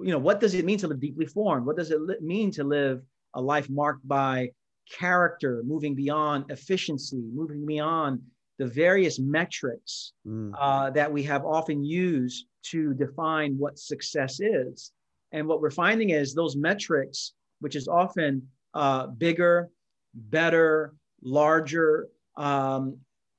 you 0.00 0.10
know, 0.10 0.18
what 0.18 0.40
does 0.40 0.54
it 0.54 0.64
mean 0.64 0.78
to 0.78 0.88
live 0.88 1.00
deeply 1.00 1.26
formed? 1.26 1.66
What 1.66 1.76
does 1.76 1.90
it 1.90 2.00
mean 2.22 2.50
to 2.52 2.64
live 2.64 3.02
a 3.34 3.40
life 3.40 3.68
marked 3.68 4.06
by 4.06 4.50
character, 4.90 5.62
moving 5.64 5.94
beyond 5.94 6.50
efficiency, 6.50 7.22
moving 7.34 7.66
beyond 7.66 8.20
the 8.58 8.66
various 8.66 9.18
metrics 9.18 10.12
mm. 10.26 10.52
uh, 10.58 10.90
that 10.90 11.12
we 11.12 11.22
have 11.24 11.44
often 11.44 11.84
used 11.84 12.46
to 12.62 12.94
define 12.94 13.56
what 13.58 13.78
success 13.78 14.40
is. 14.40 14.92
And 15.32 15.46
what 15.46 15.60
we're 15.60 15.70
finding 15.70 16.10
is 16.10 16.34
those 16.34 16.56
metrics, 16.56 17.34
which 17.60 17.76
is 17.76 17.88
often 17.88 18.48
uh, 18.74 19.08
bigger, 19.08 19.70
better, 20.14 20.94
larger, 21.22 22.08
um, 22.36 22.96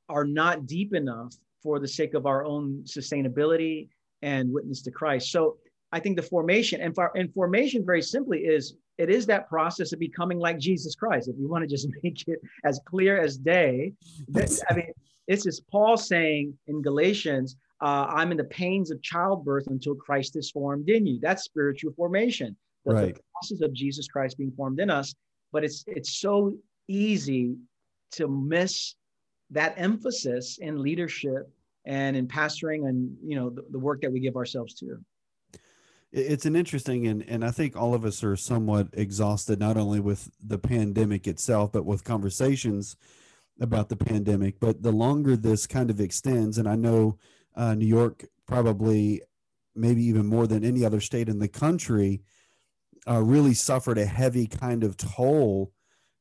are 0.10 0.25
not 0.25 0.65
deep 0.65 0.93
enough 0.93 1.33
for 1.63 1.79
the 1.79 1.88
sake 1.88 2.13
of 2.13 2.25
our 2.25 2.45
own 2.45 2.83
sustainability 2.83 3.89
and 4.21 4.51
witness 4.51 4.81
to 4.83 4.91
Christ. 4.91 5.31
So 5.31 5.57
I 5.91 6.00
think 6.00 6.17
the 6.17 6.23
formation 6.23 6.82
and, 6.82 6.93
for, 6.93 7.12
and 7.15 7.34
formation 7.34 7.86
very 7.86 8.02
simply 8.02 8.39
is 8.39 8.76
it 8.97 9.10
is 9.10 9.26
that 9.28 9.47
process 9.47 9.93
of 9.93 10.00
becoming 10.00 10.39
like 10.39 10.58
Jesus 10.58 10.95
Christ. 10.95 11.30
If 11.30 11.36
you 11.38 11.47
want 11.47 11.63
to 11.63 11.67
just 11.67 11.88
make 12.04 12.28
it 12.28 12.39
as 12.63 12.80
clear 12.86 13.19
as 13.19 13.38
day, 13.38 13.93
this, 14.28 14.62
I 14.69 14.73
mean, 14.76 14.91
This 15.28 15.45
is 15.45 15.62
Paul 15.71 15.97
saying 15.97 16.58
in 16.67 16.82
Galatians, 16.82 17.58
uh, 17.82 18.08
I'm 18.10 18.32
in 18.32 18.38
the 18.38 18.45
pains 18.45 18.91
of 18.91 19.02
childbirth 19.02 19.67
until 19.67 19.95
Christ 19.95 20.36
is 20.36 20.50
formed 20.50 20.89
in 20.89 21.06
you. 21.06 21.19
That's 21.21 21.43
spiritual 21.43 21.93
formation. 21.93 22.56
The, 22.86 22.93
right. 22.93 23.15
the 23.15 23.21
process 23.34 23.62
of 23.62 23.73
Jesus 23.73 24.08
Christ 24.08 24.38
being 24.38 24.52
formed 24.52 24.80
in 24.80 24.89
us. 24.89 25.13
But 25.52 25.63
it's 25.63 25.84
it's 25.88 26.19
so 26.19 26.58
easy 26.88 27.56
to 28.12 28.28
miss 28.28 28.95
that 29.52 29.73
emphasis 29.78 30.58
in 30.60 30.82
leadership 30.82 31.50
and 31.86 32.17
in 32.17 32.28
pastoring 32.28 32.88
and 32.88 33.15
you 33.23 33.36
know 33.36 33.50
the, 33.50 33.63
the 33.71 33.80
work 33.80 34.02
that 34.02 34.12
we 34.12 34.19
give 34.19 34.36
ourselves 34.36 34.73
to 34.76 34.97
it's 36.11 36.45
an 36.45 36.55
interesting 36.55 37.07
and 37.07 37.23
and 37.27 37.43
I 37.43 37.51
think 37.51 37.75
all 37.75 37.93
of 37.93 38.05
us 38.05 38.23
are 38.23 38.35
somewhat 38.35 38.87
exhausted 38.93 39.59
not 39.59 39.77
only 39.77 39.99
with 39.99 40.29
the 40.43 40.57
pandemic 40.57 41.27
itself 41.27 41.71
but 41.71 41.85
with 41.85 42.03
conversations 42.03 42.95
about 43.59 43.89
the 43.89 43.95
pandemic. 43.95 44.59
But 44.59 44.83
the 44.83 44.91
longer 44.91 45.35
this 45.35 45.67
kind 45.67 45.89
of 45.89 45.99
extends 45.99 46.57
and 46.57 46.67
I 46.67 46.75
know 46.75 47.17
uh, 47.55 47.75
New 47.75 47.87
York 47.87 48.25
probably 48.45 49.21
maybe 49.75 50.03
even 50.03 50.25
more 50.25 50.47
than 50.47 50.63
any 50.63 50.85
other 50.85 51.01
state 51.01 51.29
in 51.29 51.39
the 51.39 51.47
country 51.47 52.21
uh, 53.07 53.21
really 53.21 53.53
suffered 53.53 53.97
a 53.97 54.05
heavy 54.05 54.47
kind 54.47 54.83
of 54.83 54.97
toll 54.97 55.71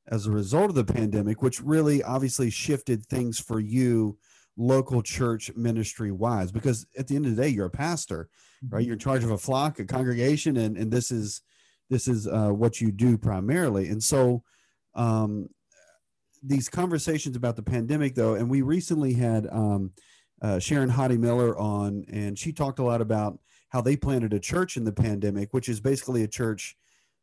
as 0.08 0.26
a 0.26 0.30
result 0.30 0.70
of 0.70 0.74
the 0.74 0.84
pandemic 0.84 1.42
which 1.42 1.60
really 1.60 2.02
obviously 2.02 2.50
shifted 2.50 3.06
things 3.06 3.38
for 3.38 3.60
you 3.60 4.18
local 4.56 5.02
church 5.02 5.50
ministry 5.54 6.10
wise 6.10 6.50
because 6.50 6.86
at 6.98 7.06
the 7.06 7.14
end 7.14 7.26
of 7.26 7.36
the 7.36 7.42
day 7.42 7.48
you're 7.48 7.66
a 7.66 7.70
pastor 7.70 8.28
right? 8.68 8.84
You're 8.84 8.94
in 8.94 8.98
charge 8.98 9.24
of 9.24 9.30
a 9.30 9.38
flock 9.38 9.78
a 9.78 9.84
congregation 9.84 10.56
and 10.56 10.76
and 10.76 10.90
this 10.90 11.10
is 11.10 11.42
this 11.90 12.08
is 12.08 12.26
uh, 12.26 12.48
what 12.48 12.80
you 12.80 12.90
do 12.90 13.16
primarily. 13.16 13.88
And 13.88 14.02
so 14.02 14.42
um, 14.94 15.48
these 16.42 16.68
conversations 16.68 17.36
about 17.36 17.56
the 17.56 17.62
pandemic 17.62 18.14
though 18.14 18.34
and 18.34 18.50
we 18.50 18.62
recently 18.62 19.14
had 19.14 19.46
um, 19.50 19.92
uh, 20.42 20.58
Sharon 20.58 20.90
Hodde 20.90 21.18
Miller 21.18 21.56
on 21.58 22.04
and 22.10 22.38
she 22.38 22.52
talked 22.52 22.78
a 22.78 22.84
lot 22.84 23.00
about 23.00 23.38
how 23.70 23.80
they 23.80 23.96
planted 23.96 24.32
a 24.32 24.40
church 24.40 24.76
in 24.76 24.84
the 24.84 24.92
pandemic 24.92 25.52
which 25.52 25.68
is 25.68 25.80
basically 25.80 26.22
a 26.22 26.28
church 26.28 26.76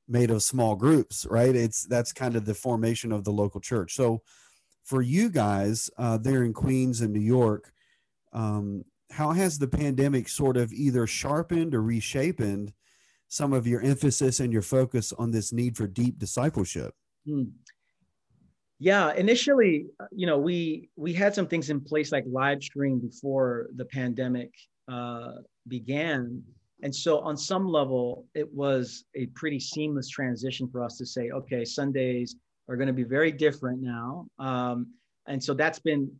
made 0.08 0.32
of 0.32 0.44
small 0.44 0.76
groups 0.76 1.26
right? 1.30 1.56
It's 1.56 1.86
that's 1.86 2.14
kind 2.14 2.36
of 2.36 2.46
the 2.46 2.56
formation 2.56 3.12
of 3.12 3.24
the 3.24 3.32
local 3.32 3.62
church. 3.62 3.96
So 3.96 4.22
for 4.84 5.02
you 5.02 5.30
guys 5.30 5.90
uh, 5.98 6.18
there 6.18 6.44
in 6.44 6.54
queens 6.54 7.02
and 7.02 7.14
new 7.14 7.20
york 7.20 7.72
um, 8.34 8.84
how 9.14 9.32
has 9.32 9.60
the 9.60 9.68
pandemic 9.68 10.28
sort 10.28 10.58
of 10.58 10.74
either 10.74 11.06
sharpened 11.06 11.76
or 11.76 11.84
reshaped 11.84 12.42
some 13.28 13.54
of 13.54 13.68
your 13.68 13.82
emphasis 13.82 14.40
and 14.40 14.52
your 14.52 14.64
focus 14.64 15.14
on 15.14 15.30
this 15.30 15.54
need 15.54 15.78
for 15.78 15.88
deep 15.88 16.18
discipleship? 16.18 16.94
Hmm. 17.28 17.44
Yeah, 18.80 19.14
initially, 19.14 19.86
you 20.12 20.26
know, 20.26 20.40
we 20.40 20.90
we 20.96 21.14
had 21.14 21.34
some 21.36 21.48
things 21.48 21.70
in 21.70 21.80
place 21.80 22.12
like 22.12 22.26
live 22.28 22.62
stream 22.62 23.00
before 23.00 23.68
the 23.76 23.86
pandemic 23.86 24.52
uh, 24.92 25.34
began, 25.68 26.44
and 26.82 26.94
so 26.94 27.20
on 27.20 27.38
some 27.38 27.68
level, 27.68 28.26
it 28.34 28.52
was 28.52 29.06
a 29.16 29.28
pretty 29.28 29.60
seamless 29.60 30.10
transition 30.10 30.68
for 30.70 30.84
us 30.84 30.98
to 30.98 31.06
say, 31.06 31.30
okay, 31.30 31.64
Sundays 31.64 32.36
are 32.68 32.76
going 32.76 32.88
to 32.88 32.94
be 32.94 33.04
very 33.04 33.32
different 33.32 33.82
now, 33.82 34.26
um, 34.40 34.88
and 35.28 35.42
so 35.42 35.54
that's 35.54 35.80
been 35.80 36.12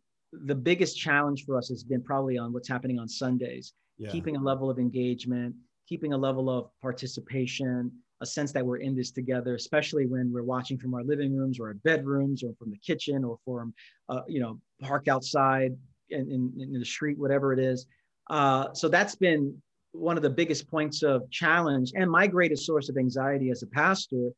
the 0.46 0.56
biggest 0.56 0.98
challenge 0.98 1.46
for 1.46 1.58
us 1.58 1.70
has 1.70 1.84
been 1.84 2.02
probably 2.02 2.38
on 2.38 2.54
what's 2.54 2.68
happening 2.68 3.00
on 3.00 3.08
Sundays, 3.08 3.74
yeah. 3.98 4.10
keeping 4.10 4.36
a 4.36 4.42
level 4.42 4.70
of 4.70 4.80
engagement, 4.80 5.56
keeping 5.88 6.14
a 6.14 6.18
level 6.18 6.50
of 6.50 6.70
participation, 6.82 7.92
a 8.22 8.26
sense 8.26 8.52
that 8.54 8.66
we're 8.66 8.78
in 8.78 8.96
this 8.96 9.12
together, 9.12 9.56
especially 9.56 10.06
when 10.06 10.32
we're 10.32 10.44
watching 10.44 10.78
from 10.78 10.94
our 10.94 11.04
living 11.04 11.36
rooms 11.36 11.60
or 11.60 11.68
our 11.68 11.74
bedrooms 11.76 12.44
or 12.44 12.54
from 12.58 12.72
the 12.72 12.78
kitchen 12.78 13.24
or 13.24 13.38
from, 13.46 13.74
uh, 14.10 14.22
you 14.28 14.40
know, 14.40 14.60
park 14.82 15.08
outside 15.08 15.76
in, 16.10 16.22
in, 16.32 16.54
in, 16.60 16.80
the 16.80 16.86
street, 16.86 17.18
whatever 17.18 17.54
it 17.54 17.60
is. 17.60 17.86
Uh, 18.30 18.74
so 18.74 18.88
that's 18.88 19.16
been 19.16 19.56
one 19.92 20.18
of 20.18 20.24
the 20.24 20.30
biggest 20.30 20.70
points 20.70 21.04
of 21.04 21.30
challenge 21.30 21.92
and 21.96 22.10
my 22.10 22.26
greatest 22.26 22.66
source 22.66 22.90
of 22.90 22.98
anxiety 22.98 23.52
as 23.52 23.62
a 23.62 23.68
pastor, 23.68 24.30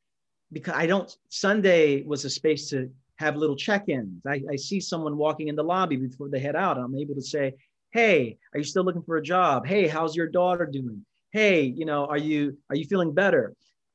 because 0.52 0.74
I 0.76 0.88
don't, 0.88 1.16
Sunday 1.30 2.04
was 2.04 2.26
a 2.26 2.30
space 2.30 2.70
to 2.70 2.90
have 3.18 3.36
little 3.36 3.56
check-ins. 3.56 4.26
I, 4.26 4.42
I 4.52 4.56
see 4.56 4.80
someone 4.80 5.18
walking 5.18 5.48
in 5.48 5.56
the 5.56 5.64
lobby 5.64 5.96
before 5.96 6.30
they 6.30 6.40
head 6.40 6.56
out. 6.56 6.78
I'm 6.78 6.96
able 6.96 7.16
to 7.16 7.22
say, 7.22 7.54
"Hey, 7.92 8.38
are 8.54 8.60
you 8.60 8.64
still 8.64 8.84
looking 8.84 9.04
for 9.04 9.18
a 9.18 9.24
job? 9.24 9.66
Hey, 9.66 9.88
how's 9.88 10.16
your 10.16 10.28
daughter 10.28 10.66
doing? 10.66 11.06
Hey, 11.32 11.64
you 11.64 11.86
know, 11.86 12.06
are 12.06 12.18
you 12.18 12.58
are 12.70 12.76
you 12.76 12.86
feeling 12.86 13.14
better?" 13.14 13.54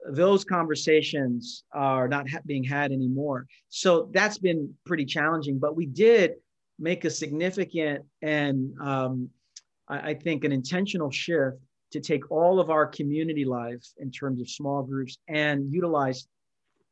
Those 0.09 0.45
conversations 0.45 1.65
are 1.75 2.09
not 2.09 2.31
ha- 2.31 2.41
being 2.47 2.65
had 2.65 2.91
anymore. 2.91 3.47
So 3.69 4.09
that's 4.15 4.39
been 4.39 4.75
pretty 4.87 5.05
challenging. 5.05 5.59
But 5.59 5.77
we 5.77 5.85
did 5.85 6.37
make 6.79 7.05
a 7.05 7.11
significant 7.11 8.07
and 8.23 8.73
um, 8.81 9.29
I, 9.87 10.11
I 10.11 10.15
think 10.15 10.45
an 10.45 10.53
intentional 10.53 11.11
shift 11.11 11.59
to 11.93 12.01
take 12.01 12.31
all 12.31 12.61
of 12.61 12.71
our 12.71 12.87
community 12.87 13.45
life 13.45 13.85
in 13.99 14.11
terms 14.11 14.41
of 14.41 14.49
small 14.49 14.83
groups 14.83 15.19
and 15.29 15.73
utilize 15.73 16.27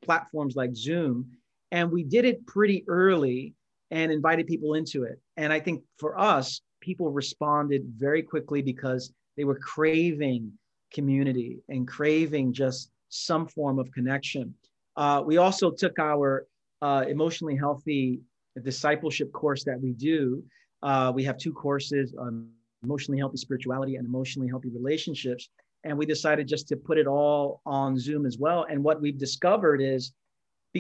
platforms 0.02 0.56
like 0.56 0.74
Zoom 0.74 1.30
and 1.70 1.90
we 1.90 2.02
did 2.02 2.24
it 2.24 2.46
pretty 2.46 2.84
early 2.88 3.54
and 3.90 4.12
invited 4.12 4.46
people 4.46 4.74
into 4.74 5.04
it. 5.04 5.20
And 5.36 5.52
I 5.52 5.60
think 5.60 5.82
for 5.98 6.18
us, 6.18 6.60
people 6.80 7.10
responded 7.10 7.82
very 7.96 8.22
quickly 8.22 8.62
because 8.62 9.12
they 9.36 9.44
were 9.44 9.58
craving 9.58 10.52
community 10.92 11.58
and 11.68 11.86
craving 11.86 12.52
just 12.52 12.90
some 13.08 13.46
form 13.46 13.78
of 13.78 13.90
connection. 13.92 14.54
Uh, 14.96 15.22
we 15.24 15.36
also 15.36 15.70
took 15.70 15.98
our 15.98 16.46
uh, 16.82 17.04
emotionally 17.08 17.56
healthy 17.56 18.20
discipleship 18.62 19.32
course 19.32 19.64
that 19.64 19.80
we 19.80 19.92
do. 19.92 20.42
Uh, 20.82 21.12
we 21.14 21.24
have 21.24 21.38
two 21.38 21.52
courses 21.52 22.14
on 22.18 22.48
emotionally 22.82 23.18
healthy 23.18 23.36
spirituality 23.36 23.96
and 23.96 24.06
emotionally 24.06 24.48
healthy 24.48 24.70
relationships. 24.70 25.48
And 25.84 25.96
we 25.96 26.06
decided 26.06 26.48
just 26.48 26.68
to 26.68 26.76
put 26.76 26.98
it 26.98 27.06
all 27.06 27.60
on 27.64 27.98
Zoom 27.98 28.26
as 28.26 28.38
well. 28.38 28.66
And 28.68 28.82
what 28.82 29.00
we've 29.00 29.18
discovered 29.18 29.80
is 29.80 30.12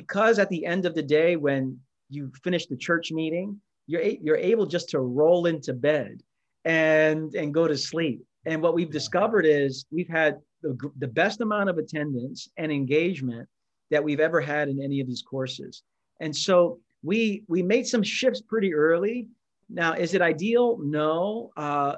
because 0.02 0.38
at 0.38 0.48
the 0.48 0.64
end 0.64 0.86
of 0.86 0.94
the 0.94 1.02
day, 1.02 1.30
when 1.34 1.62
you 2.08 2.30
finish 2.44 2.66
the 2.66 2.76
church 2.76 3.10
meeting, 3.10 3.60
you're, 3.88 4.00
a- 4.00 4.20
you're 4.22 4.36
able 4.52 4.66
just 4.76 4.88
to 4.90 5.00
roll 5.00 5.46
into 5.46 5.72
bed 5.72 6.14
and, 6.64 7.34
and 7.34 7.52
go 7.52 7.66
to 7.66 7.76
sleep. 7.76 8.20
And 8.46 8.62
what 8.62 8.74
we've 8.76 8.92
discovered 9.00 9.44
is 9.44 9.86
we've 9.90 10.08
had 10.22 10.36
the, 10.62 10.76
the 10.98 11.08
best 11.08 11.40
amount 11.40 11.68
of 11.68 11.78
attendance 11.78 12.48
and 12.56 12.70
engagement 12.70 13.48
that 13.90 14.04
we've 14.04 14.20
ever 14.20 14.40
had 14.40 14.68
in 14.68 14.80
any 14.80 15.00
of 15.00 15.06
these 15.08 15.24
courses. 15.34 15.82
And 16.20 16.34
so 16.34 16.78
we 17.02 17.18
we 17.48 17.60
made 17.62 17.86
some 17.86 18.02
shifts 18.02 18.40
pretty 18.52 18.72
early. 18.74 19.28
Now, 19.68 19.94
is 19.94 20.14
it 20.14 20.22
ideal? 20.22 20.78
No. 20.80 21.50
Uh, 21.56 21.94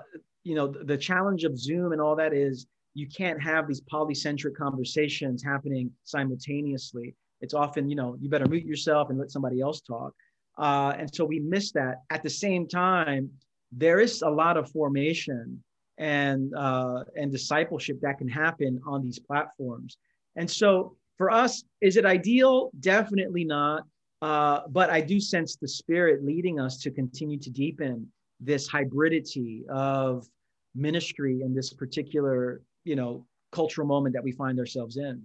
you 0.49 0.55
know, 0.55 0.67
the, 0.69 0.85
the 0.85 0.97
challenge 0.97 1.45
of 1.45 1.59
Zoom 1.59 1.93
and 1.93 2.01
all 2.01 2.17
that 2.17 2.33
is 2.33 2.67
you 2.95 3.07
can't 3.21 3.41
have 3.51 3.67
these 3.69 3.83
polycentric 3.93 4.55
conversations 4.65 5.43
happening 5.43 5.91
simultaneously 6.05 7.15
it's 7.41 7.55
often 7.55 7.89
you 7.89 7.97
know 7.97 8.17
you 8.21 8.29
better 8.29 8.47
mute 8.47 8.65
yourself 8.65 9.11
and 9.11 9.19
let 9.19 9.31
somebody 9.31 9.61
else 9.61 9.81
talk. 9.81 10.13
Uh, 10.59 10.95
and 10.99 11.15
so 11.15 11.25
we 11.25 11.39
miss 11.39 11.73
that. 11.73 12.03
At 12.11 12.23
the 12.23 12.31
same 12.31 12.69
time 12.69 13.31
there 13.73 14.01
is 14.01 14.23
a 14.23 14.29
lot 14.29 14.57
of 14.57 14.71
formation 14.71 15.63
and 15.99 16.53
uh, 16.55 17.05
and 17.17 17.31
discipleship 17.31 18.01
that 18.03 18.19
can 18.19 18.29
happen 18.29 18.81
on 18.87 19.03
these 19.03 19.19
platforms. 19.19 19.97
And 20.37 20.51
so 20.51 20.97
for 21.19 21.31
us 21.31 21.65
is 21.81 21.97
it 21.97 22.05
ideal? 22.05 22.71
Definitely 22.81 23.45
not. 23.45 23.85
Uh, 24.23 24.61
but 24.69 24.91
i 24.91 25.01
do 25.01 25.19
sense 25.19 25.57
the 25.57 25.67
spirit 25.67 26.23
leading 26.23 26.61
us 26.61 26.77
to 26.77 26.91
continue 26.91 27.39
to 27.39 27.49
deepen 27.49 28.07
this 28.39 28.69
hybridity 28.69 29.67
of 29.69 30.29
ministry 30.75 31.41
in 31.41 31.55
this 31.55 31.73
particular 31.73 32.61
you 32.85 32.95
know 32.95 33.25
cultural 33.51 33.87
moment 33.87 34.15
that 34.15 34.23
we 34.23 34.31
find 34.31 34.59
ourselves 34.59 34.99
in 34.99 35.23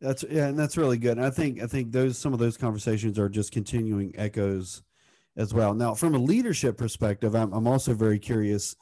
that's 0.00 0.24
yeah, 0.28 0.46
and 0.46 0.58
that's 0.58 0.76
really 0.76 0.98
good. 0.98 1.16
And 1.16 1.26
I 1.26 1.30
think 1.30 1.62
I 1.62 1.66
think 1.66 1.92
those 1.92 2.18
some 2.18 2.32
of 2.32 2.38
those 2.38 2.56
conversations 2.56 3.18
are 3.18 3.28
just 3.28 3.52
continuing 3.52 4.14
echoes 4.16 4.82
as 5.36 5.54
well. 5.54 5.74
Now, 5.74 5.94
from 5.94 6.14
a 6.14 6.18
leadership 6.18 6.76
perspective, 6.76 7.34
I'm, 7.34 7.52
I'm 7.52 7.66
also 7.66 7.94
very 7.94 8.18
curious, 8.18 8.76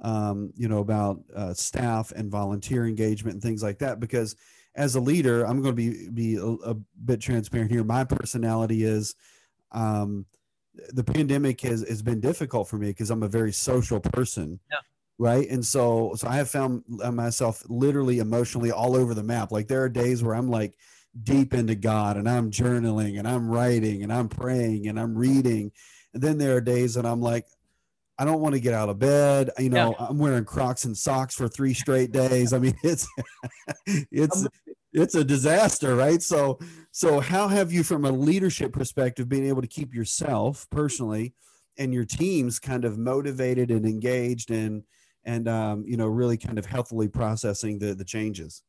um, 0.00 0.52
you 0.56 0.68
know, 0.68 0.78
about 0.78 1.20
uh, 1.34 1.54
staff 1.54 2.12
and 2.12 2.30
volunteer 2.30 2.86
engagement 2.86 3.34
and 3.34 3.42
things 3.42 3.62
like 3.62 3.78
that. 3.78 4.00
Because 4.00 4.36
as 4.74 4.94
a 4.94 5.00
leader, 5.00 5.44
I'm 5.44 5.62
going 5.62 5.74
to 5.74 5.90
be 5.90 6.10
be 6.10 6.36
a, 6.36 6.70
a 6.70 6.74
bit 7.04 7.20
transparent 7.20 7.70
here. 7.70 7.84
My 7.84 8.04
personality 8.04 8.84
is. 8.84 9.14
Um, 9.72 10.26
the 10.90 11.02
pandemic 11.02 11.60
has, 11.62 11.86
has 11.88 12.02
been 12.02 12.20
difficult 12.20 12.68
for 12.68 12.76
me 12.76 12.86
because 12.86 13.10
I'm 13.10 13.24
a 13.24 13.28
very 13.28 13.52
social 13.52 13.98
person. 13.98 14.60
Yeah 14.70 14.78
right? 15.18 15.48
And 15.50 15.64
so 15.64 16.12
so 16.16 16.28
i 16.28 16.36
have 16.36 16.48
found 16.48 16.84
myself 16.88 17.62
literally 17.68 18.20
emotionally 18.20 18.70
all 18.70 18.96
over 18.96 19.14
the 19.14 19.22
map. 19.22 19.52
Like 19.52 19.68
there 19.68 19.82
are 19.82 19.88
days 19.88 20.22
where 20.22 20.34
i'm 20.34 20.48
like 20.48 20.76
deep 21.20 21.52
into 21.52 21.74
god 21.74 22.16
and 22.16 22.28
i'm 22.28 22.50
journaling 22.50 23.18
and 23.18 23.26
i'm 23.26 23.48
writing 23.48 24.04
and 24.04 24.12
i'm 24.12 24.28
praying 24.28 24.86
and 24.86 24.98
i'm 24.98 25.16
reading. 25.16 25.72
And 26.14 26.22
then 26.22 26.38
there 26.38 26.56
are 26.56 26.60
days 26.60 26.94
that 26.94 27.04
i'm 27.04 27.20
like 27.20 27.46
i 28.18 28.24
don't 28.24 28.40
want 28.40 28.54
to 28.54 28.60
get 28.60 28.74
out 28.74 28.88
of 28.88 28.98
bed. 28.98 29.50
You 29.58 29.70
know 29.70 29.94
yeah. 29.98 30.06
i'm 30.08 30.18
wearing 30.18 30.44
crocs 30.44 30.84
and 30.84 30.96
socks 30.96 31.34
for 31.34 31.48
three 31.48 31.74
straight 31.74 32.12
days. 32.12 32.52
I 32.52 32.58
mean 32.58 32.78
it's 32.82 33.08
it's 33.86 34.46
it's 34.92 35.14
a 35.16 35.24
disaster 35.24 35.96
right? 35.96 36.22
So 36.22 36.60
so 36.92 37.18
how 37.18 37.48
have 37.48 37.72
you 37.72 37.82
from 37.82 38.04
a 38.04 38.12
leadership 38.12 38.72
perspective 38.72 39.28
been 39.28 39.46
able 39.46 39.62
to 39.62 39.68
keep 39.68 39.94
yourself 39.94 40.68
personally 40.70 41.34
and 41.76 41.94
your 41.94 42.04
teams 42.04 42.58
kind 42.58 42.84
of 42.84 42.98
motivated 42.98 43.70
and 43.70 43.86
engaged 43.86 44.50
and 44.50 44.82
and 45.28 45.46
um, 45.46 45.84
you 45.86 45.96
know 45.96 46.06
really 46.06 46.36
kind 46.36 46.58
of 46.58 46.66
healthily 46.66 47.06
processing 47.06 47.78
the 47.78 47.94
the 47.94 48.04
changes. 48.04 48.62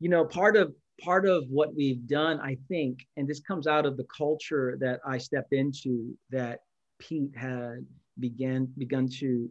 You 0.00 0.08
know 0.08 0.24
part 0.24 0.56
of 0.56 0.74
part 1.02 1.26
of 1.26 1.44
what 1.50 1.74
we've 1.74 2.06
done 2.06 2.38
i 2.40 2.56
think 2.68 3.04
and 3.16 3.26
this 3.26 3.40
comes 3.40 3.66
out 3.66 3.84
of 3.84 3.96
the 3.96 4.06
culture 4.16 4.78
that 4.80 5.00
i 5.04 5.18
stepped 5.18 5.52
into 5.52 6.16
that 6.30 6.60
pete 7.00 7.34
had 7.34 7.84
began 8.20 8.68
begun 8.78 9.08
to 9.08 9.50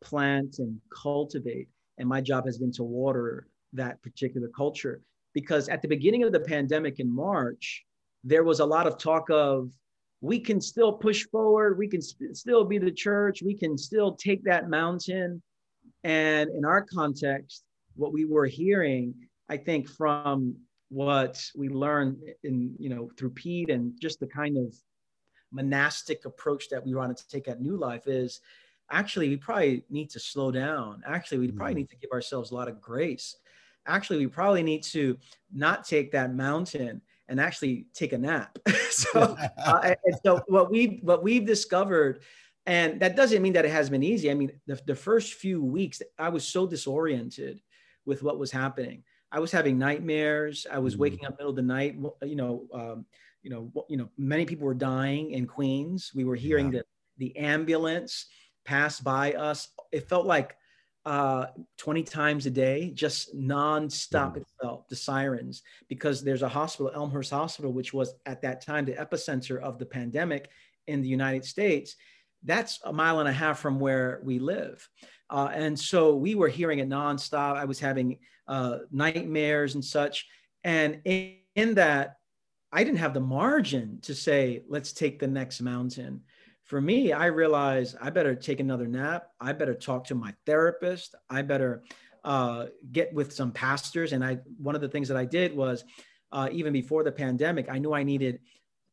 plant 0.00 0.60
and 0.60 0.78
cultivate 0.92 1.66
and 1.98 2.08
my 2.08 2.20
job 2.20 2.46
has 2.46 2.58
been 2.58 2.70
to 2.70 2.84
water 2.84 3.48
that 3.72 4.00
particular 4.02 4.48
culture. 4.48 5.00
Because 5.32 5.68
at 5.68 5.82
the 5.82 5.88
beginning 5.88 6.22
of 6.22 6.32
the 6.32 6.40
pandemic 6.40 7.00
in 7.00 7.12
march 7.12 7.84
there 8.22 8.44
was 8.44 8.60
a 8.60 8.64
lot 8.64 8.86
of 8.86 8.96
talk 8.96 9.28
of 9.30 9.70
we 10.20 10.38
can 10.38 10.60
still 10.60 10.92
push 10.92 11.26
forward 11.32 11.76
we 11.76 11.88
can 11.88 12.00
sp- 12.00 12.32
still 12.32 12.64
be 12.64 12.78
the 12.78 12.90
church 12.90 13.42
we 13.42 13.54
can 13.54 13.76
still 13.76 14.14
take 14.14 14.44
that 14.44 14.70
mountain 14.70 15.42
and 16.04 16.50
in 16.50 16.64
our 16.64 16.82
context 16.82 17.64
what 17.96 18.12
we 18.12 18.24
were 18.24 18.46
hearing 18.46 19.14
i 19.48 19.56
think 19.56 19.88
from 19.88 20.54
what 20.90 21.42
we 21.56 21.68
learned 21.68 22.16
in 22.44 22.74
you 22.78 22.88
know 22.88 23.10
through 23.16 23.30
pete 23.30 23.70
and 23.70 23.92
just 24.00 24.20
the 24.20 24.26
kind 24.26 24.56
of 24.56 24.74
monastic 25.50 26.24
approach 26.24 26.68
that 26.68 26.84
we 26.84 26.94
wanted 26.94 27.16
to 27.16 27.28
take 27.28 27.48
at 27.48 27.60
new 27.60 27.76
life 27.76 28.06
is 28.06 28.40
actually 28.90 29.28
we 29.28 29.36
probably 29.36 29.84
need 29.88 30.10
to 30.10 30.20
slow 30.20 30.50
down. 30.50 31.02
Actually 31.06 31.38
we 31.38 31.50
probably 31.50 31.72
mm-hmm. 31.72 31.78
need 31.78 31.90
to 31.90 31.96
give 31.96 32.10
ourselves 32.10 32.50
a 32.50 32.54
lot 32.54 32.68
of 32.68 32.80
grace. 32.80 33.36
Actually 33.86 34.18
we 34.18 34.26
probably 34.26 34.62
need 34.62 34.82
to 34.82 35.16
not 35.52 35.84
take 35.84 36.10
that 36.12 36.34
mountain 36.34 37.00
and 37.28 37.40
actually 37.40 37.86
take 37.94 38.12
a 38.12 38.18
nap. 38.18 38.58
So 38.94 39.36
uh, 39.66 39.80
and 40.04 40.16
so 40.24 40.40
what 40.46 40.70
we 40.70 41.00
what 41.02 41.24
we've 41.24 41.44
discovered 41.44 42.22
and 42.66 43.00
that 43.00 43.16
doesn't 43.16 43.42
mean 43.42 43.52
that 43.52 43.64
it 43.64 43.70
has 43.70 43.90
been 43.90 44.02
easy 44.02 44.30
i 44.30 44.34
mean 44.34 44.50
the, 44.66 44.80
the 44.86 44.94
first 44.94 45.34
few 45.34 45.62
weeks 45.62 46.00
i 46.18 46.28
was 46.28 46.46
so 46.46 46.66
disoriented 46.66 47.60
with 48.06 48.22
what 48.22 48.38
was 48.38 48.50
happening 48.50 49.02
i 49.32 49.38
was 49.38 49.52
having 49.52 49.78
nightmares 49.78 50.66
i 50.70 50.78
was 50.78 50.94
mm-hmm. 50.94 51.02
waking 51.02 51.26
up 51.26 51.36
middle 51.38 51.50
of 51.50 51.56
the 51.56 51.62
night 51.62 51.96
you 52.22 52.36
know 52.36 52.66
um, 52.72 53.04
you 53.42 53.50
know 53.50 53.70
you 53.88 53.96
know 53.96 54.08
many 54.16 54.44
people 54.44 54.66
were 54.66 54.74
dying 54.74 55.32
in 55.32 55.46
queens 55.46 56.12
we 56.14 56.24
were 56.24 56.36
hearing 56.36 56.72
yeah. 56.72 56.80
the 56.80 56.84
the 57.18 57.36
ambulance 57.36 58.26
pass 58.64 59.00
by 59.00 59.32
us 59.34 59.68
it 59.92 60.08
felt 60.08 60.26
like 60.26 60.56
uh, 61.06 61.46
20 61.76 62.02
times 62.02 62.46
a 62.46 62.50
day, 62.50 62.90
just 62.94 63.36
nonstop. 63.36 64.32
Mm. 64.32 64.36
It 64.38 64.46
felt 64.60 64.88
the 64.88 64.96
sirens 64.96 65.62
because 65.88 66.22
there's 66.22 66.42
a 66.42 66.48
hospital, 66.48 66.90
Elmhurst 66.94 67.30
Hospital, 67.30 67.72
which 67.72 67.92
was 67.92 68.14
at 68.26 68.40
that 68.42 68.64
time 68.64 68.84
the 68.84 68.94
epicenter 68.94 69.60
of 69.60 69.78
the 69.78 69.86
pandemic 69.86 70.48
in 70.86 71.02
the 71.02 71.08
United 71.08 71.44
States. 71.44 71.96
That's 72.44 72.80
a 72.84 72.92
mile 72.92 73.20
and 73.20 73.28
a 73.28 73.32
half 73.32 73.58
from 73.58 73.80
where 73.80 74.20
we 74.22 74.38
live. 74.38 74.88
Uh, 75.30 75.50
and 75.52 75.78
so 75.78 76.14
we 76.14 76.34
were 76.34 76.48
hearing 76.48 76.78
it 76.78 76.88
nonstop. 76.88 77.56
I 77.56 77.64
was 77.64 77.80
having 77.80 78.18
uh, 78.46 78.78
nightmares 78.90 79.74
and 79.74 79.84
such. 79.84 80.26
And 80.62 81.00
in, 81.04 81.36
in 81.56 81.74
that, 81.74 82.16
I 82.72 82.84
didn't 82.84 82.98
have 82.98 83.14
the 83.14 83.20
margin 83.20 83.98
to 84.02 84.14
say, 84.14 84.62
let's 84.68 84.92
take 84.92 85.18
the 85.18 85.26
next 85.26 85.60
mountain. 85.60 86.22
For 86.64 86.80
me, 86.80 87.12
I 87.12 87.26
realized 87.26 87.96
I 88.00 88.10
better 88.10 88.34
take 88.34 88.60
another 88.60 88.86
nap. 88.86 89.28
I 89.40 89.52
better 89.52 89.74
talk 89.74 90.06
to 90.06 90.14
my 90.14 90.34
therapist. 90.44 91.14
I 91.30 91.42
better 91.42 91.84
uh, 92.24 92.66
get 92.90 93.12
with 93.14 93.32
some 93.32 93.52
pastors. 93.52 94.12
And 94.12 94.24
I, 94.24 94.38
one 94.58 94.74
of 94.74 94.80
the 94.80 94.88
things 94.88 95.08
that 95.08 95.16
I 95.16 95.24
did 95.24 95.54
was, 95.54 95.84
uh, 96.32 96.48
even 96.50 96.72
before 96.72 97.04
the 97.04 97.12
pandemic, 97.12 97.68
I 97.70 97.78
knew 97.78 97.92
I 97.92 98.02
needed 98.02 98.40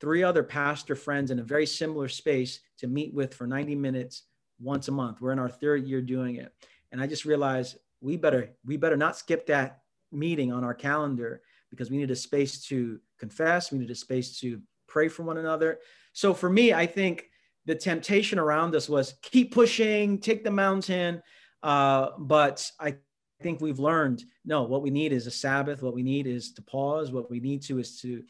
three 0.02 0.24
other 0.24 0.44
pastor 0.44 0.96
friends 0.96 1.30
in 1.30 1.40
a 1.40 1.44
very 1.44 1.66
similar 1.66 2.10
space 2.10 2.60
to 2.80 2.88
meet 2.88 3.14
with 3.14 3.34
for 3.36 3.46
90 3.46 3.76
minutes 3.76 4.24
once 4.60 4.88
a 4.88 4.92
month. 4.92 5.22
We're 5.22 5.32
in 5.32 5.40
our 5.40 5.50
third 5.50 5.88
year 5.88 6.02
doing 6.02 6.36
it. 6.36 6.52
And 6.92 7.00
I 7.00 7.08
just 7.08 7.24
realized 7.24 7.78
we 8.02 8.18
better 8.18 8.50
we 8.66 8.78
better 8.78 8.98
not 8.98 9.16
skip 9.16 9.46
that 9.46 9.82
meeting 10.12 10.52
on 10.52 10.64
our 10.64 10.74
calendar 10.74 11.42
because 11.70 11.90
we 11.90 11.98
need 11.98 12.12
a 12.12 12.16
space 12.16 12.66
to 12.66 13.00
confess, 13.18 13.72
we 13.72 13.78
need 13.78 13.92
a 13.92 13.96
space 13.96 14.40
to 14.40 14.60
pray 14.88 15.08
for 15.08 15.24
one 15.24 15.38
another. 15.38 15.80
So 16.14 16.34
for 16.34 16.50
me, 16.50 16.74
I 16.74 16.86
think 16.86 17.28
the 17.66 17.76
temptation 17.76 18.40
around 18.40 18.76
us 18.76 18.90
was 18.90 19.14
keep 19.22 19.54
pushing, 19.54 20.18
take 20.18 20.44
the 20.44 20.52
mountain. 20.52 21.22
Uh, 21.64 22.10
but 22.18 22.70
I 22.80 22.96
think 23.42 23.62
we've 23.62 23.80
learned 23.80 24.24
no, 24.44 24.64
what 24.64 24.82
we 24.82 24.90
need 24.90 25.14
is 25.14 25.28
a 25.28 25.32
Sabbath. 25.32 25.84
What 25.84 25.94
we 25.94 26.04
need 26.04 26.26
is 26.26 26.52
to 26.54 26.62
pause. 26.64 27.12
What 27.12 27.30
we 27.30 27.40
need 27.40 27.62
to 27.64 27.80
is 27.80 28.02
to 28.02 28.24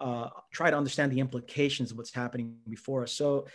uh, 0.00 0.28
try 0.52 0.70
to 0.70 0.76
understand 0.76 1.12
the 1.12 1.20
implications 1.20 1.90
of 1.90 1.98
what's 1.98 2.12
happening 2.12 2.56
before 2.68 3.02
us. 3.02 3.12
So, 3.12 3.46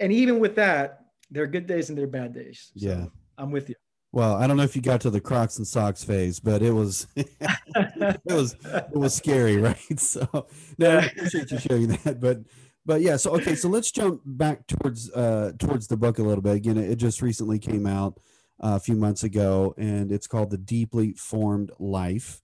and 0.00 0.12
even 0.12 0.38
with 0.38 0.56
that, 0.56 1.00
there 1.30 1.42
are 1.42 1.46
good 1.46 1.66
days 1.66 1.88
and 1.88 1.96
there 1.96 2.04
are 2.04 2.08
bad 2.08 2.34
days. 2.34 2.70
So 2.76 2.88
yeah, 2.88 3.06
I'm 3.38 3.50
with 3.50 3.68
you. 3.68 3.74
Well, 4.12 4.34
I 4.34 4.46
don't 4.46 4.58
know 4.58 4.62
if 4.62 4.76
you 4.76 4.82
got 4.82 5.00
to 5.02 5.10
the 5.10 5.20
Crocs 5.20 5.56
and 5.56 5.66
socks 5.66 6.04
phase, 6.04 6.38
but 6.38 6.60
it 6.60 6.72
was 6.72 7.06
it 7.16 8.20
was 8.26 8.56
it 8.62 8.96
was 8.96 9.14
scary, 9.14 9.56
right? 9.58 9.98
So 9.98 10.46
no, 10.76 10.98
I 10.98 11.04
appreciate 11.06 11.50
you 11.50 11.58
sharing 11.58 11.88
that. 11.88 12.20
But 12.20 12.40
but 12.84 13.00
yeah, 13.00 13.16
so 13.16 13.34
okay, 13.36 13.54
so 13.54 13.68
let's 13.68 13.90
jump 13.90 14.20
back 14.26 14.66
towards 14.66 15.10
uh 15.12 15.52
towards 15.58 15.86
the 15.86 15.96
book 15.96 16.18
a 16.18 16.22
little 16.22 16.42
bit. 16.42 16.56
Again, 16.56 16.76
it 16.76 16.96
just 16.96 17.22
recently 17.22 17.58
came 17.58 17.86
out 17.86 18.18
uh, 18.62 18.76
a 18.76 18.80
few 18.80 18.96
months 18.96 19.24
ago, 19.24 19.74
and 19.78 20.12
it's 20.12 20.26
called 20.26 20.50
The 20.50 20.58
Deeply 20.58 21.14
Formed 21.14 21.70
Life 21.78 22.41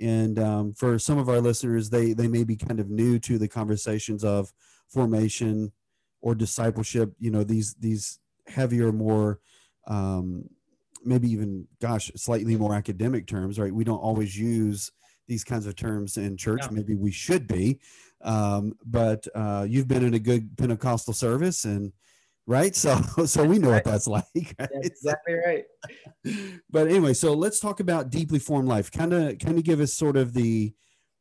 and 0.00 0.38
um, 0.38 0.74
for 0.74 0.98
some 0.98 1.18
of 1.18 1.28
our 1.28 1.40
listeners 1.40 1.90
they 1.90 2.12
they 2.12 2.28
may 2.28 2.44
be 2.44 2.56
kind 2.56 2.80
of 2.80 2.90
new 2.90 3.18
to 3.18 3.38
the 3.38 3.48
conversations 3.48 4.24
of 4.24 4.52
formation 4.88 5.72
or 6.20 6.34
discipleship 6.34 7.12
you 7.18 7.30
know 7.30 7.44
these 7.44 7.74
these 7.80 8.18
heavier 8.46 8.92
more 8.92 9.40
um, 9.86 10.48
maybe 11.04 11.30
even 11.30 11.66
gosh 11.80 12.10
slightly 12.16 12.56
more 12.56 12.74
academic 12.74 13.26
terms 13.26 13.58
right? 13.58 13.72
We 13.72 13.84
don't 13.84 13.98
always 13.98 14.36
use 14.36 14.92
these 15.28 15.44
kinds 15.44 15.66
of 15.66 15.76
terms 15.76 16.16
in 16.16 16.36
church. 16.36 16.60
Yeah. 16.62 16.70
maybe 16.72 16.94
we 16.94 17.10
should 17.10 17.46
be. 17.46 17.80
Um, 18.22 18.74
but 18.84 19.26
uh, 19.34 19.66
you've 19.68 19.88
been 19.88 20.04
in 20.04 20.14
a 20.14 20.18
good 20.18 20.56
pentecostal 20.56 21.14
service 21.14 21.64
and 21.64 21.92
right? 22.46 22.74
So 22.74 23.00
so 23.26 23.44
we 23.44 23.58
know 23.58 23.70
right. 23.70 23.84
what 23.84 23.92
that's 23.92 24.06
like. 24.06 24.24
Right? 24.34 24.68
That's 24.72 24.88
exactly 24.88 25.34
right. 25.34 25.64
but 26.70 26.88
anyway, 26.88 27.14
so 27.14 27.32
let's 27.32 27.60
talk 27.60 27.80
about 27.80 28.10
deeply 28.10 28.38
formed 28.38 28.68
life. 28.68 28.90
Kind 28.90 29.12
of 29.12 29.38
kind 29.38 29.58
of 29.58 29.64
give 29.64 29.80
us 29.80 29.94
sort 29.94 30.16
of 30.16 30.32
the 30.32 30.74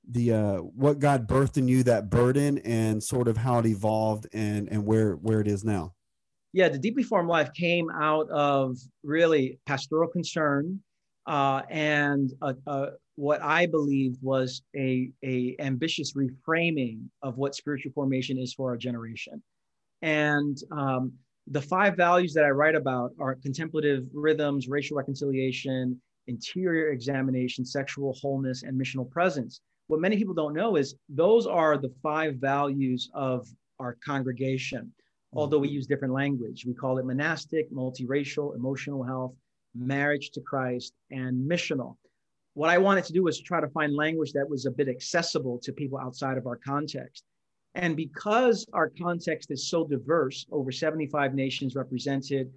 the 0.07 0.31
uh 0.33 0.57
what 0.57 0.99
God 0.99 1.27
birthed 1.27 1.57
in 1.57 1.67
you 1.67 1.83
that 1.83 2.09
burden 2.09 2.59
and 2.59 3.03
sort 3.03 3.27
of 3.27 3.37
how 3.37 3.59
it 3.59 3.65
evolved 3.65 4.27
and 4.33 4.69
and 4.69 4.85
where 4.85 5.13
where 5.13 5.41
it 5.41 5.47
is 5.47 5.63
now. 5.63 5.93
Yeah, 6.53 6.69
the 6.69 6.77
deeply 6.77 7.03
formed 7.03 7.27
life 7.27 7.51
came 7.53 7.89
out 7.89 8.29
of 8.29 8.77
really 9.03 9.59
pastoral 9.65 10.09
concern 10.09 10.79
uh, 11.27 11.63
and 11.69 12.31
what 13.15 13.41
I 13.41 13.65
believed 13.65 14.19
was 14.21 14.61
a, 14.75 15.09
a 15.23 15.55
ambitious 15.59 16.13
reframing 16.13 17.07
of 17.23 17.37
what 17.37 17.55
spiritual 17.55 17.91
formation 17.93 18.37
is 18.37 18.53
for 18.53 18.71
our 18.71 18.77
generation. 18.77 19.41
And 20.05 20.61
um, 20.71 21.13
the 21.47 21.61
five 21.61 21.97
values 21.97 22.31
that 22.35 22.45
I 22.45 22.49
write 22.49 22.75
about 22.75 23.13
are 23.19 23.33
contemplative 23.33 24.05
rhythms, 24.13 24.67
racial 24.67 24.95
reconciliation, 24.95 25.99
interior 26.27 26.91
examination, 26.91 27.65
sexual 27.65 28.13
wholeness, 28.21 28.61
and 28.61 28.79
missional 28.79 29.09
presence. 29.09 29.61
What 29.87 29.99
many 29.99 30.15
people 30.15 30.35
don't 30.35 30.53
know 30.53 30.75
is 30.75 30.93
those 31.09 31.47
are 31.47 31.75
the 31.79 31.91
five 32.03 32.35
values 32.35 33.09
of 33.15 33.47
our 33.79 33.97
congregation, 34.05 34.93
although 35.33 35.57
we 35.57 35.69
use 35.69 35.87
different 35.87 36.13
language. 36.13 36.65
We 36.67 36.75
call 36.75 36.99
it 36.99 37.05
monastic, 37.05 37.71
multiracial, 37.71 38.55
emotional 38.55 39.01
health, 39.01 39.33
marriage 39.73 40.29
to 40.31 40.41
Christ, 40.41 40.93
and 41.09 41.49
missional. 41.49 41.95
What 42.53 42.69
I 42.69 42.77
wanted 42.77 43.05
to 43.05 43.13
do 43.13 43.23
was 43.23 43.41
try 43.41 43.59
to 43.59 43.69
find 43.69 43.95
language 43.95 44.33
that 44.33 44.47
was 44.47 44.67
a 44.67 44.71
bit 44.71 44.87
accessible 44.87 45.59
to 45.63 45.73
people 45.73 45.97
outside 45.97 46.37
of 46.37 46.45
our 46.45 46.57
context. 46.57 47.23
And 47.75 47.95
because 47.95 48.65
our 48.73 48.89
context 48.89 49.51
is 49.51 49.69
so 49.69 49.85
diverse, 49.85 50.45
over 50.51 50.71
75 50.71 51.33
nations 51.33 51.75
represented, 51.75 52.51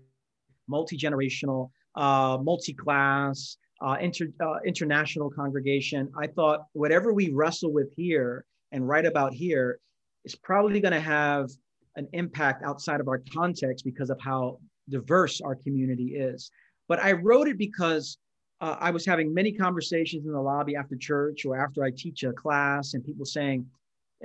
multi 0.68 0.96
generational, 0.96 1.70
uh, 1.96 2.38
multi 2.40 2.72
class, 2.72 3.57
uh, 3.81 3.96
inter, 4.00 4.28
uh, 4.40 4.59
international 4.64 5.28
congregation, 5.31 6.11
I 6.16 6.28
thought 6.28 6.66
whatever 6.72 7.12
we 7.12 7.31
wrestle 7.31 7.72
with 7.72 7.92
here 7.96 8.44
and 8.70 8.87
write 8.87 9.07
about 9.07 9.33
here 9.33 9.81
is 10.24 10.37
probably 10.37 10.81
going 10.81 10.92
to 10.94 11.00
have 11.00 11.50
an 11.96 12.09
impact 12.12 12.62
outside 12.62 13.00
of 13.00 13.09
our 13.09 13.20
context 13.35 13.85
because 13.85 14.11
of 14.11 14.20
how 14.20 14.61
diverse 14.88 15.40
our 15.40 15.57
community 15.57 16.14
is. 16.14 16.50
But 16.87 17.00
I 17.00 17.12
wrote 17.12 17.48
it 17.48 17.59
because 17.59 18.18
uh, 18.61 18.76
I 18.78 18.90
was 18.90 19.04
having 19.04 19.35
many 19.35 19.52
conversations 19.52 20.26
in 20.26 20.33
the 20.33 20.40
lobby 20.40 20.76
after 20.76 20.96
church 20.96 21.44
or 21.44 21.57
after 21.57 21.85
I 21.85 21.90
teach 21.90 22.22
a 22.22 22.33
class, 22.33 22.94
and 22.94 23.04
people 23.04 23.24
saying, 23.24 23.66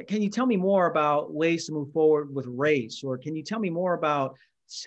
can 0.08 0.22
you 0.22 0.30
tell 0.30 0.46
me 0.46 0.58
more 0.58 0.88
about 0.88 1.34
ways 1.34 1.66
to 1.68 1.74
move 1.74 1.92
forward 1.92 2.34
with 2.34 2.46
race? 2.48 3.04
Or 3.04 3.18
can 3.18 3.36
you 3.36 3.44
tell 3.44 3.60
me 3.60 3.70
more 3.70 3.94
about 3.94 4.36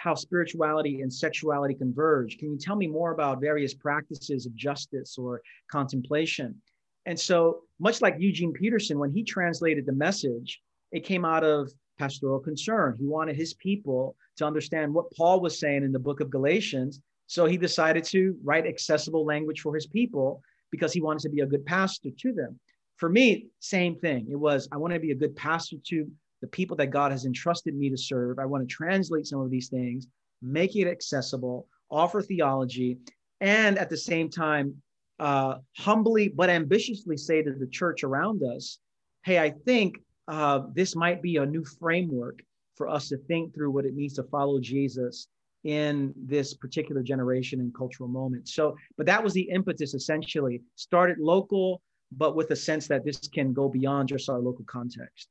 how 0.01 0.15
spirituality 0.15 1.03
and 1.03 1.13
sexuality 1.13 1.75
converge? 1.75 2.39
Can 2.39 2.51
you 2.51 2.59
tell 2.59 2.77
me 2.77 2.87
more 2.87 3.13
about 3.13 3.41
various 3.41 3.73
practices 3.75 4.47
of 4.47 4.55
justice 4.57 5.17
or 5.17 5.43
contemplation? 5.71 6.61
And 7.07 7.19
so, 7.19 7.61
much 7.79 8.03
like 8.03 8.17
Eugene 8.19 8.53
Peterson, 8.53 8.99
when 8.99 9.13
he 9.13 9.23
translated 9.23 9.87
the 9.87 9.93
message, 9.93 10.61
it 10.91 11.05
came 11.05 11.25
out 11.25 11.45
of 11.45 11.73
pastoral 11.99 12.41
concern. 12.41 12.97
He 12.99 13.07
wanted 13.07 13.37
his 13.37 13.55
people 13.55 14.17
to 14.39 14.45
understand 14.45 14.93
what 14.93 15.11
Paul 15.13 15.41
was 15.41 15.61
saying 15.61 15.85
in 15.85 15.93
the 15.93 16.01
book 16.01 16.21
of 16.21 16.31
Galatians. 16.31 17.01
So 17.29 17.47
he 17.47 17.57
decided 17.57 18.05
to 18.05 18.37
write 18.43 18.67
accessible 18.67 19.25
language 19.25 19.61
for 19.61 19.75
his 19.75 19.87
people 19.87 20.43
because 20.71 20.93
he 20.93 21.01
wanted 21.01 21.23
to 21.23 21.29
be 21.29 21.41
a 21.41 21.47
good 21.47 21.65
pastor 21.65 22.11
to 22.19 22.33
them. 22.33 22.59
For 22.97 23.09
me, 23.09 23.49
same 23.61 23.97
thing. 23.97 24.27
It 24.31 24.37
was, 24.37 24.69
I 24.73 24.77
want 24.77 24.95
to 24.95 25.01
be 25.01 25.11
a 25.11 25.17
good 25.17 25.37
pastor 25.37 25.77
to 25.89 26.07
the 26.41 26.49
people 26.49 26.77
that 26.77 26.89
God 26.89 27.13
has 27.13 27.25
entrusted 27.25 27.75
me 27.75 27.91
to 27.91 27.97
serve. 27.97 28.39
I 28.39 28.47
want 28.47 28.67
to 28.67 28.75
translate 28.75 29.27
some 29.27 29.41
of 29.41 29.51
these 29.51 29.69
things, 29.69 30.07
make 30.43 30.77
it 30.77 30.89
accessible, 30.89 31.67
offer 31.91 32.23
theology, 32.23 32.99
and 33.41 33.79
at 33.79 33.91
the 33.91 33.97
same 33.97 34.31
time, 34.31 34.75
uh, 35.19 35.57
humbly 35.77 36.29
but 36.29 36.51
ambitiously 36.51 37.17
say 37.17 37.43
to 37.43 37.53
the 37.53 37.67
church 37.67 38.05
around 38.05 38.43
us, 38.43 38.79
hey, 39.25 39.39
I 39.39 39.51
think 39.51 39.97
uh, 40.29 40.61
this 40.75 40.97
might 40.97 41.23
be 41.23 41.37
a 41.37 41.47
new 41.47 41.65
framework 41.65 42.41
for 42.77 42.89
us 42.89 43.09
to 43.09 43.17
think 43.17 43.55
through 43.55 43.71
what 43.71 43.85
it 43.85 43.95
means 43.95 44.15
to 44.15 44.23
follow 44.25 44.61
Jesus 44.61 45.29
in 45.65 46.13
this 46.17 46.55
particular 46.55 47.03
generation 47.03 47.61
and 47.61 47.75
cultural 47.75 48.09
moment. 48.09 48.49
So, 48.49 48.77
but 48.97 49.07
that 49.07 49.23
was 49.23 49.33
the 49.33 49.49
impetus 49.51 49.95
essentially. 49.95 50.63
Started 50.77 51.19
local, 51.19 51.81
but 52.13 52.37
with 52.37 52.51
a 52.51 52.57
sense 52.57 52.87
that 52.89 53.05
this 53.05 53.19
can 53.29 53.53
go 53.53 53.69
beyond 53.69 54.09
just 54.09 54.29
our 54.29 54.39
local 54.39 54.65
context. 54.67 55.29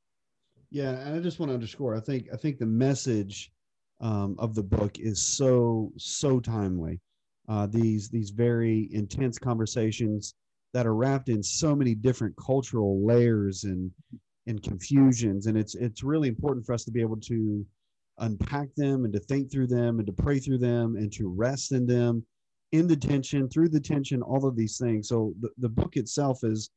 Yeah, 0.72 0.92
and 0.92 1.16
I 1.16 1.20
just 1.20 1.40
want 1.40 1.50
to 1.50 1.54
underscore. 1.54 1.96
I 1.96 2.00
think 2.00 2.28
I 2.34 2.38
think 2.38 2.58
the 2.58 2.66
message 2.66 3.52
um, 4.02 4.36
of 4.40 4.56
the 4.56 4.64
book 4.64 5.00
is 5.00 5.22
so 5.22 5.92
so 5.98 6.40
timely. 6.40 7.00
Uh, 7.48 7.68
these 7.68 8.10
these 8.10 8.32
very 8.32 8.90
intense 8.92 9.38
conversations 9.38 10.34
that 10.74 10.86
are 10.86 10.96
wrapped 10.96 11.30
in 11.30 11.42
so 11.42 11.76
many 11.76 11.96
different 11.96 12.36
cultural 12.38 13.06
layers 13.06 13.64
and 13.64 13.92
and 14.48 14.62
confusions, 14.62 15.48
and 15.48 15.58
it's 15.58 15.76
it's 15.76 16.04
really 16.04 16.28
important 16.28 16.66
for 16.66 16.74
us 16.74 16.84
to 16.86 16.92
be 16.92 17.02
able 17.02 17.18
to 17.18 17.66
unpack 18.20 18.74
them 18.76 19.06
and 19.06 19.14
to 19.14 19.20
think 19.20 19.52
through 19.52 19.68
them 19.68 20.00
and 20.00 20.08
to 20.08 20.14
pray 20.14 20.40
through 20.40 20.58
them 20.58 20.96
and 20.96 21.12
to 21.12 21.28
rest 21.28 21.74
in 21.74 21.86
them 21.86 22.26
in 22.71 22.88
the 22.88 22.95
tension 22.95 23.49
through 23.49 23.69
the 23.69 23.80
tension 23.80 24.21
all 24.21 24.45
of 24.45 24.56
these 24.56 24.78
things. 24.78 25.08
So 25.08 25.34
the, 25.39 25.49
the 25.58 25.69
book 25.69 25.97
itself 25.97 26.43
is 26.43 26.69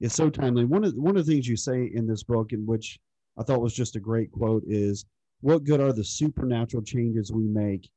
is 0.00 0.12
so 0.12 0.28
timely. 0.28 0.64
One 0.64 0.84
of 0.84 0.94
one 0.94 1.16
of 1.16 1.24
the 1.24 1.32
things 1.32 1.48
you 1.48 1.56
say 1.56 1.90
in 1.94 2.06
this 2.06 2.22
book 2.22 2.52
in 2.52 2.66
which 2.66 2.98
i 3.38 3.42
thought 3.42 3.62
was 3.62 3.74
just 3.74 3.96
a 3.96 4.00
great 4.00 4.30
quote 4.32 4.62
is 4.66 5.04
what 5.40 5.64
good 5.64 5.80
are 5.80 5.92
the 5.92 6.04
supernatural 6.04 6.82
changes 6.82 7.32
we 7.32 7.46
make 7.46 7.90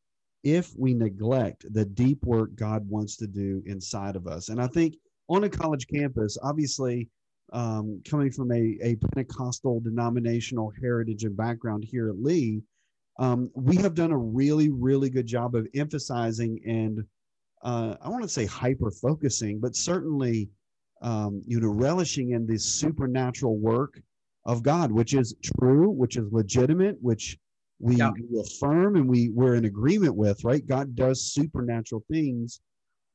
if 0.43 0.73
we 0.77 0.93
neglect 0.93 1.65
the 1.73 1.85
deep 1.85 2.23
work 2.25 2.53
god 2.55 2.87
wants 2.89 3.17
to 3.17 3.27
do 3.27 3.61
inside 3.65 4.15
of 4.15 4.27
us? 4.27 4.49
And 4.49 4.61
i 4.61 4.67
think 4.67 4.95
on 5.27 5.43
a 5.43 5.49
college 5.49 5.87
campus 5.87 6.37
obviously 6.43 7.09
um, 7.51 8.01
coming 8.07 8.31
from 8.31 8.51
a, 8.51 8.77
a 8.81 8.95
pentecostal 8.95 9.79
denominational 9.79 10.71
heritage 10.79 11.23
and 11.23 11.35
background 11.35 11.83
here 11.83 12.09
at 12.09 12.21
lee 12.21 12.61
um, 13.19 13.51
we 13.53 13.75
have 13.75 13.95
done 13.95 14.11
a 14.11 14.17
really, 14.17 14.69
really 14.69 15.09
good 15.09 15.27
job 15.27 15.53
of 15.53 15.67
emphasizing 15.75 16.61
and 16.65 17.03
uh, 17.61 17.95
I 18.01 18.09
want 18.09 18.23
to 18.23 18.29
say 18.29 18.45
hyper 18.45 18.91
focusing, 18.91 19.59
but 19.59 19.75
certainly, 19.75 20.49
um, 21.01 21.41
you 21.45 21.59
know, 21.59 21.69
relishing 21.69 22.31
in 22.31 22.45
this 22.47 22.65
supernatural 22.65 23.57
work 23.57 24.01
of 24.45 24.63
God, 24.63 24.91
which 24.91 25.13
is 25.13 25.35
true, 25.43 25.89
which 25.89 26.17
is 26.17 26.31
legitimate, 26.31 26.97
which 27.01 27.37
we, 27.79 27.95
yeah. 27.95 28.11
we 28.11 28.39
affirm 28.39 28.95
and 28.95 29.07
we 29.07 29.29
we're 29.29 29.55
in 29.55 29.65
agreement 29.65 30.15
with. 30.15 30.43
Right? 30.43 30.65
God 30.65 30.95
does 30.95 31.33
supernatural 31.33 32.03
things, 32.11 32.61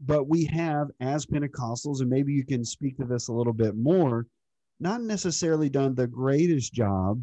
but 0.01 0.29
we 0.29 0.45
have, 0.47 0.89
as 1.01 1.27
Pentecostals, 1.27 2.01
and 2.01 2.11
maybe 2.11 2.33
you 2.33 2.45
can 2.45 2.65
speak 2.65 2.97
to 2.99 3.05
this 3.05 3.29
a 3.29 3.33
little 3.33 3.53
bit 3.53 3.77
more, 3.77 4.27
not 4.81 5.03
necessarily 5.03 5.69
done 5.69 5.95
the 5.95 6.07
greatest 6.07 6.73
job 6.73 7.23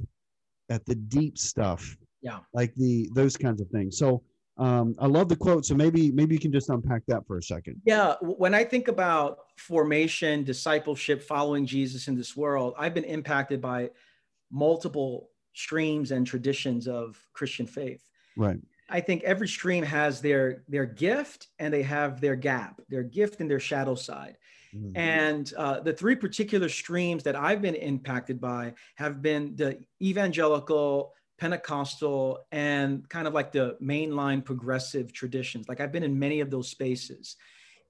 at 0.70 0.86
the 0.86 0.96
deep 0.96 1.38
stuff 1.38 1.98
yeah 2.22 2.40
like 2.54 2.74
the 2.76 3.10
those 3.14 3.36
kinds 3.36 3.62
of 3.62 3.68
things 3.70 3.98
so 3.98 4.24
um, 4.58 4.96
i 5.00 5.08
love 5.08 5.30
the 5.30 5.36
quote 5.36 5.66
so 5.66 5.76
maybe 5.76 6.12
maybe 6.12 6.36
you 6.36 6.40
can 6.40 6.52
just 6.52 6.70
unpack 6.70 7.04
that 7.08 7.26
for 7.26 7.38
a 7.38 7.44
second. 7.44 7.82
Yeah 7.86 8.16
when 8.22 8.54
i 8.54 8.64
think 8.64 8.88
about 8.88 9.40
formation 9.58 10.44
discipleship 10.44 11.22
following 11.22 11.66
jesus 11.66 12.08
in 12.08 12.16
this 12.16 12.36
world 12.36 12.74
i've 12.78 12.94
been 12.94 13.04
impacted 13.04 13.62
by 13.62 13.90
multiple 14.52 15.30
streams 15.54 16.12
and 16.12 16.26
traditions 16.26 16.88
of 16.88 17.18
christian 17.34 17.66
faith. 17.66 18.08
Right. 18.38 18.60
I 18.90 19.00
think 19.00 19.24
every 19.24 19.48
stream 19.48 19.84
has 19.84 20.22
their 20.22 20.64
their 20.68 20.86
gift 20.86 21.48
and 21.60 21.74
they 21.74 21.84
have 21.84 22.20
their 22.22 22.36
gap 22.36 22.82
their 22.90 23.04
gift 23.04 23.40
and 23.40 23.50
their 23.50 23.60
shadow 23.60 23.96
side. 23.96 24.38
Mm-hmm. 24.76 24.98
And 24.98 25.54
uh, 25.58 25.80
the 25.82 25.94
three 25.94 26.16
particular 26.16 26.70
streams 26.70 27.24
that 27.24 27.36
I've 27.36 27.62
been 27.62 27.76
impacted 27.76 28.40
by 28.40 28.74
have 28.96 29.22
been 29.22 29.56
the 29.56 29.80
evangelical, 30.02 31.14
Pentecostal 31.42 32.46
and 32.52 33.10
kind 33.10 33.28
of 33.28 33.34
like 33.34 33.52
the 33.52 33.76
mainline 33.82 34.46
progressive 34.46 35.12
traditions. 35.12 35.68
Like 35.68 35.82
I've 35.82 35.92
been 35.92 36.04
in 36.04 36.20
many 36.20 36.40
of 36.40 36.52
those 36.52 36.70
spaces. 36.70 37.36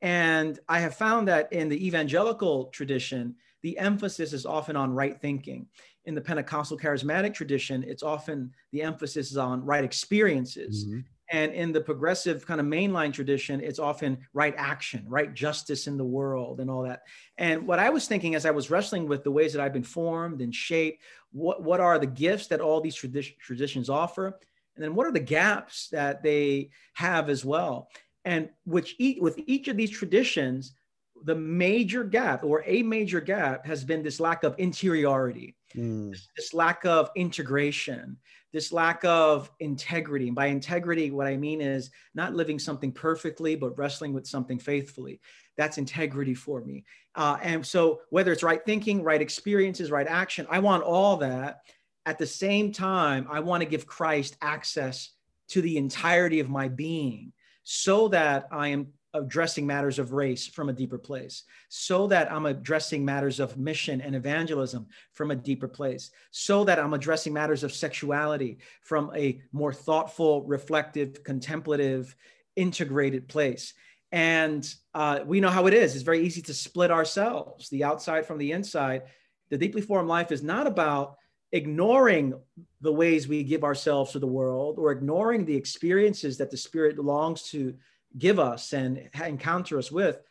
And 0.02 0.58
I 0.70 0.80
have 0.80 0.96
found 0.96 1.28
that 1.28 1.52
in 1.52 1.68
the 1.68 1.86
evangelical 1.86 2.68
tradition, 2.68 3.36
the 3.62 3.78
emphasis 3.78 4.32
is 4.32 4.46
often 4.46 4.78
on 4.78 4.94
right 4.94 5.20
thinking. 5.20 5.68
In 6.06 6.16
the 6.16 6.22
Pentecostal 6.22 6.78
charismatic 6.78 7.34
tradition, 7.34 7.84
it's 7.86 8.04
often 8.04 8.54
the 8.72 8.84
emphasis 8.84 9.32
is 9.32 9.38
on 9.38 9.66
right 9.66 9.84
experiences. 9.84 10.86
Mm-hmm. 10.86 11.00
And 11.34 11.54
in 11.54 11.72
the 11.72 11.82
progressive 11.82 12.46
kind 12.46 12.60
of 12.60 12.68
mainline 12.68 13.14
tradition, 13.14 13.62
it's 13.62 13.80
often 13.80 14.18
right 14.34 14.54
action, 14.58 15.06
right 15.08 15.34
justice 15.34 15.88
in 15.88 15.98
the 15.98 16.06
world, 16.06 16.60
and 16.60 16.70
all 16.70 16.84
that. 16.84 17.04
And 17.38 17.66
what 17.66 17.80
I 17.80 17.90
was 17.90 18.06
thinking 18.06 18.36
as 18.36 18.46
I 18.46 18.52
was 18.52 18.70
wrestling 18.70 19.08
with 19.08 19.24
the 19.24 19.32
ways 19.32 19.54
that 19.54 19.62
I've 19.62 19.72
been 19.72 19.84
formed 19.84 20.42
and 20.42 20.54
shaped, 20.54 21.04
what, 21.32 21.63
what 21.63 21.80
are 21.80 22.00
the 22.00 22.08
gifts 22.08 22.48
that 22.48 22.62
all 22.62 22.82
these 22.82 22.96
tradi- 22.96 23.38
traditions 23.39 23.89
offer? 23.89 24.39
And 24.76 24.84
then 24.84 24.96
what 24.96 25.08
are 25.08 25.12
the 25.12 25.20
gaps 25.20 25.89
that 25.89 26.24
they 26.24 26.70
have 26.94 27.30
as 27.30 27.44
well? 27.44 27.89
And 28.26 28.50
which 28.65 28.96
each, 29.00 29.20
with 29.20 29.39
each 29.48 29.67
of 29.67 29.78
these 29.78 29.89
traditions, 29.89 30.74
the 31.23 31.36
major 31.36 32.03
gap 32.03 32.43
or 32.43 32.63
a 32.65 32.81
major 32.84 33.21
gap 33.21 33.65
has 33.65 33.84
been 33.84 34.03
this 34.03 34.19
lack 34.19 34.43
of 34.43 34.55
interiority, 34.57 35.55
mm. 35.75 36.12
this, 36.12 36.27
this 36.36 36.53
lack 36.53 36.86
of 36.86 37.10
integration, 37.15 38.17
this 38.53 38.71
lack 38.71 39.03
of 39.05 39.51
integrity. 39.60 40.27
And 40.27 40.36
by 40.36 40.47
integrity, 40.47 41.12
what 41.12 41.27
I 41.27 41.38
mean 41.38 41.62
is 41.62 41.91
not 42.13 42.34
living 42.34 42.60
something 42.60 42.91
perfectly, 42.91 43.55
but 43.55 43.77
wrestling 43.77 44.13
with 44.13 44.27
something 44.27 44.60
faithfully. 44.60 45.21
That's 45.57 45.77
integrity 45.77 46.34
for 46.34 46.62
me. 46.62 46.86
Uh, 47.15 47.38
and 47.41 47.65
so, 47.65 48.01
whether 48.10 48.31
it's 48.31 48.43
right 48.43 48.63
thinking, 48.65 49.03
right 49.03 49.21
experiences, 49.21 49.91
right 49.91 50.07
action, 50.07 50.47
I 50.49 50.60
want 50.60 50.84
all 50.84 51.17
that. 51.17 51.62
At 52.05 52.17
the 52.17 52.25
same 52.25 52.71
time, 52.71 53.27
I 53.29 53.41
want 53.41 53.62
to 53.62 53.69
give 53.69 53.86
Christ 53.86 54.36
access 54.41 55.12
to 55.49 55.62
the 55.62 55.77
entirety 55.77 56.39
of 56.39 56.49
my 56.49 56.67
being 56.67 57.31
so 57.63 58.07
that 58.07 58.47
I 58.51 58.69
am 58.69 58.88
addressing 59.13 59.67
matters 59.67 60.00
of 60.00 60.13
race 60.13 60.47
from 60.47 60.69
a 60.69 60.74
deeper 60.74 60.97
place, 60.97 61.43
so 61.69 62.08
that 62.08 62.32
I'm 62.32 62.45
addressing 62.45 63.04
matters 63.04 63.39
of 63.39 63.58
mission 63.58 64.02
and 64.02 64.15
evangelism 64.15 64.88
from 65.12 65.32
a 65.32 65.36
deeper 65.36 65.67
place, 65.67 66.12
so 66.32 66.63
that 66.63 66.80
I'm 66.80 66.93
addressing 66.93 67.34
matters 67.34 67.63
of 67.63 67.74
sexuality 67.74 68.60
from 68.82 69.12
a 69.15 69.41
more 69.52 69.74
thoughtful, 69.74 70.43
reflective, 70.43 71.24
contemplative, 71.24 72.15
integrated 72.56 73.28
place. 73.28 73.74
And 74.12 74.74
uh, 74.93 75.19
we 75.26 75.39
know 75.39 75.50
how 75.50 75.67
it 75.67 75.74
is. 75.74 75.95
It's 75.95 76.04
very 76.04 76.26
easy 76.26 76.41
to 76.43 76.54
split 76.54 76.91
ourselves, 76.91 77.69
the 77.69 77.84
outside 77.84 78.26
from 78.26 78.38
the 78.38 78.52
inside. 78.52 79.04
The 79.50 79.58
deeply 79.58 79.82
formed 79.82 80.10
life 80.10 80.32
is 80.32 80.43
not 80.43 80.67
about 80.67 81.17
ignoring 81.54 82.34
the 82.80 82.91
ways 82.93 83.28
we 83.28 83.43
give 83.43 83.63
ourselves 83.63 84.12
to 84.12 84.19
the 84.19 84.28
world 84.28 84.80
or 84.80 84.91
ignoring 84.91 85.45
the 85.45 85.56
experiences 85.56 86.38
that 86.38 86.50
the 86.50 86.58
spirit 86.58 86.97
longs 86.97 87.43
to 87.52 87.76
give 88.17 88.39
us 88.39 88.74
and 88.74 89.10
encounter 89.24 89.78
us 89.78 89.91
with, 89.91 90.21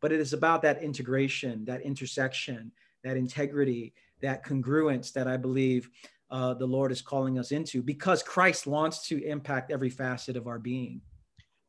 but 0.00 0.12
it 0.12 0.20
is 0.20 0.32
about 0.32 0.62
that 0.62 0.82
integration, 0.82 1.64
that 1.64 1.82
intersection, 1.82 2.70
that 3.04 3.16
integrity, 3.16 3.92
that 4.20 4.44
congruence 4.44 5.12
that 5.12 5.28
I 5.28 5.36
believe 5.36 5.90
uh, 6.30 6.54
the 6.54 6.66
Lord 6.66 6.90
is 6.90 7.02
calling 7.02 7.38
us 7.38 7.52
into 7.52 7.82
because 7.82 8.22
Christ 8.22 8.66
wants 8.66 9.06
to 9.08 9.22
impact 9.24 9.70
every 9.70 9.90
facet 9.90 10.36
of 10.36 10.46
our 10.46 10.58
being. 10.58 11.00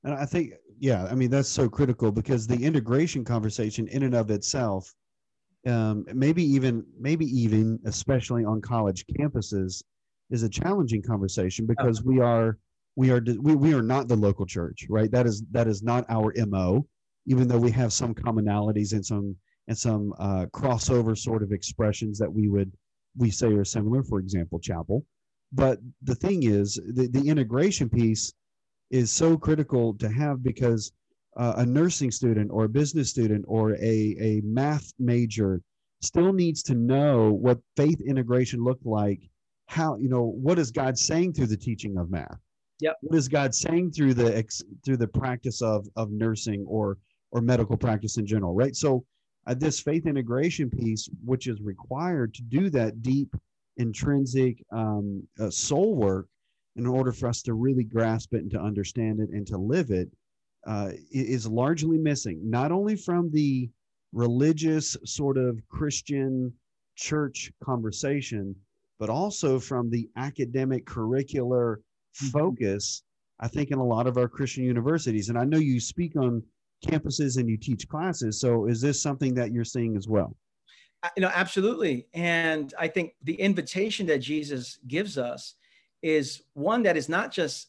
And 0.03 0.13
I 0.13 0.25
think, 0.25 0.53
yeah, 0.79 1.05
I 1.05 1.15
mean, 1.15 1.29
that's 1.29 1.49
so 1.49 1.67
critical 1.69 2.11
because 2.11 2.47
the 2.47 2.63
integration 2.63 3.23
conversation 3.25 3.87
in 3.89 4.03
and 4.03 4.15
of 4.15 4.31
itself, 4.31 4.93
um, 5.65 6.05
maybe 6.13 6.43
even, 6.43 6.85
maybe 6.99 7.25
even, 7.25 7.79
especially 7.85 8.45
on 8.45 8.61
college 8.61 9.05
campuses, 9.19 9.83
is 10.29 10.43
a 10.43 10.49
challenging 10.49 11.01
conversation 11.01 11.65
because 11.65 12.03
we 12.03 12.19
are 12.19 12.57
we 12.97 13.11
are 13.11 13.21
we, 13.39 13.55
we 13.55 13.73
are 13.73 13.83
not 13.83 14.07
the 14.07 14.15
local 14.15 14.45
church 14.45 14.87
right? 14.89 15.11
That 15.11 15.27
is 15.27 15.43
that 15.51 15.67
is 15.67 15.83
not 15.83 16.03
our 16.09 16.33
mo 16.47 16.85
even 17.27 17.47
though 17.47 17.59
we 17.59 17.71
have 17.71 17.93
some 17.93 18.13
commonalities 18.15 18.91
and 18.93 19.05
some 19.05 19.35
and 19.67 19.77
some 19.77 20.13
uh, 20.17 20.45
crossover 20.47 21.17
sort 21.17 21.43
of 21.43 21.51
expressions 21.51 22.17
that 22.17 22.33
we 22.33 22.47
would 22.47 22.71
we 23.15 23.29
say 23.29 23.47
are 23.53 23.63
similar 23.63 24.03
for 24.03 24.19
example 24.19 24.59
chapel. 24.59 25.05
But 25.53 25.79
the 26.01 26.15
thing 26.15 26.43
is 26.43 26.79
the, 26.93 27.07
the 27.07 27.29
integration 27.29 27.89
piece 27.89 28.33
is 28.89 29.11
so 29.11 29.37
critical 29.37 29.93
to 29.95 30.09
have 30.09 30.43
because 30.43 30.91
uh, 31.37 31.53
a 31.57 31.65
nursing 31.65 32.09
student 32.09 32.49
or 32.51 32.63
a 32.63 32.69
business 32.69 33.09
student 33.11 33.45
or 33.47 33.75
a, 33.75 34.15
a 34.19 34.41
math 34.43 34.91
major 34.97 35.61
still 36.01 36.33
needs 36.33 36.63
to 36.63 36.73
know 36.73 37.31
what 37.31 37.59
faith 37.75 38.01
integration 38.01 38.63
looked 38.63 38.85
like 38.85 39.19
how 39.67 39.97
you 39.97 40.07
know 40.07 40.23
what 40.23 40.59
is 40.59 40.71
god 40.71 40.97
saying 40.97 41.33
through 41.33 41.47
the 41.47 41.57
teaching 41.57 41.97
of 41.97 42.09
math 42.09 42.39
Yep. 42.79 42.97
What 43.01 43.17
is 43.17 43.27
God 43.27 43.55
saying 43.55 43.91
through 43.91 44.13
the 44.13 44.45
through 44.85 44.97
the 44.97 45.07
practice 45.07 45.61
of 45.61 45.87
of 45.95 46.11
nursing 46.11 46.63
or 46.67 46.97
or 47.31 47.41
medical 47.41 47.77
practice 47.77 48.17
in 48.17 48.25
general, 48.25 48.53
right? 48.53 48.75
So 48.75 49.03
uh, 49.47 49.53
this 49.53 49.79
faith 49.79 50.05
integration 50.05 50.69
piece, 50.69 51.09
which 51.25 51.47
is 51.47 51.61
required 51.61 52.33
to 52.35 52.43
do 52.43 52.69
that 52.71 53.01
deep 53.01 53.35
intrinsic 53.77 54.63
um, 54.71 55.23
uh, 55.39 55.49
soul 55.49 55.95
work 55.95 56.27
in 56.75 56.85
order 56.85 57.11
for 57.11 57.27
us 57.29 57.41
to 57.43 57.53
really 57.53 57.83
grasp 57.83 58.33
it 58.33 58.41
and 58.41 58.51
to 58.51 58.59
understand 58.59 59.19
it 59.19 59.29
and 59.29 59.47
to 59.47 59.57
live 59.57 59.89
it, 59.89 60.09
uh, 60.67 60.91
is 61.11 61.47
largely 61.47 61.97
missing, 61.97 62.39
not 62.43 62.71
only 62.71 62.95
from 62.95 63.31
the 63.31 63.69
religious 64.13 64.95
sort 65.05 65.37
of 65.37 65.59
Christian 65.69 66.53
church 66.95 67.51
conversation, 67.63 68.55
but 68.99 69.09
also 69.09 69.59
from 69.59 69.89
the 69.89 70.09
academic 70.17 70.85
curricular. 70.85 71.77
Focus, 72.17 73.03
I 73.39 73.47
think, 73.47 73.71
in 73.71 73.79
a 73.79 73.83
lot 73.83 74.07
of 74.07 74.17
our 74.17 74.27
Christian 74.27 74.63
universities. 74.63 75.29
And 75.29 75.37
I 75.37 75.43
know 75.43 75.57
you 75.57 75.79
speak 75.79 76.15
on 76.15 76.43
campuses 76.85 77.37
and 77.37 77.49
you 77.49 77.57
teach 77.57 77.87
classes. 77.87 78.39
So 78.39 78.65
is 78.65 78.81
this 78.81 79.01
something 79.01 79.33
that 79.35 79.51
you're 79.51 79.63
seeing 79.63 79.95
as 79.95 80.07
well? 80.07 80.35
You 81.15 81.21
know, 81.21 81.31
absolutely. 81.33 82.07
And 82.13 82.73
I 82.77 82.87
think 82.87 83.13
the 83.23 83.35
invitation 83.35 84.07
that 84.07 84.19
Jesus 84.19 84.79
gives 84.87 85.17
us 85.17 85.55
is 86.01 86.41
one 86.53 86.83
that 86.83 86.97
is 86.97 87.07
not 87.07 87.31
just 87.31 87.67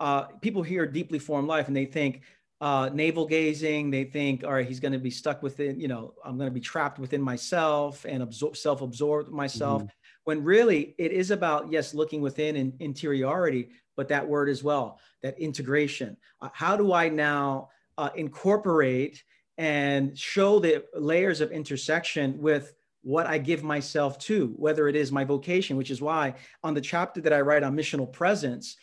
uh, 0.00 0.22
people 0.40 0.62
hear 0.62 0.86
deeply 0.86 1.18
formed 1.18 1.46
life 1.46 1.68
and 1.68 1.76
they 1.76 1.84
think 1.84 2.22
uh, 2.60 2.90
navel 2.92 3.26
gazing. 3.26 3.90
They 3.90 4.04
think, 4.04 4.44
all 4.44 4.52
right, 4.52 4.66
he's 4.66 4.80
going 4.80 4.92
to 4.92 4.98
be 4.98 5.10
stuck 5.10 5.42
within, 5.42 5.78
you 5.78 5.88
know, 5.88 6.14
I'm 6.24 6.36
going 6.36 6.48
to 6.48 6.54
be 6.54 6.60
trapped 6.60 6.98
within 6.98 7.22
myself 7.22 8.04
and 8.08 8.22
absor- 8.22 8.56
self 8.56 8.82
absorbed 8.82 9.30
myself. 9.30 9.82
Mm-hmm. 9.82 9.90
When 10.30 10.44
really 10.44 10.94
it 10.96 11.10
is 11.10 11.32
about, 11.32 11.72
yes, 11.72 11.92
looking 11.92 12.20
within 12.20 12.54
and 12.54 12.72
interiority, 12.78 13.70
but 13.96 14.06
that 14.10 14.28
word 14.28 14.48
as 14.48 14.62
well, 14.62 15.00
that 15.24 15.36
integration. 15.40 16.16
Uh, 16.40 16.50
how 16.52 16.76
do 16.76 16.92
I 16.92 17.08
now 17.08 17.70
uh, 17.98 18.10
incorporate 18.14 19.24
and 19.58 20.16
show 20.16 20.60
the 20.60 20.84
layers 20.94 21.40
of 21.40 21.50
intersection 21.50 22.40
with 22.40 22.74
what 23.02 23.26
I 23.26 23.38
give 23.38 23.64
myself 23.64 24.20
to, 24.20 24.54
whether 24.54 24.86
it 24.86 24.94
is 24.94 25.10
my 25.10 25.24
vocation, 25.24 25.76
which 25.76 25.90
is 25.90 26.00
why 26.00 26.34
on 26.62 26.74
the 26.74 26.80
chapter 26.80 27.20
that 27.22 27.32
I 27.32 27.40
write 27.40 27.64
on 27.64 27.76
missional 27.76 28.12
presence, 28.12 28.76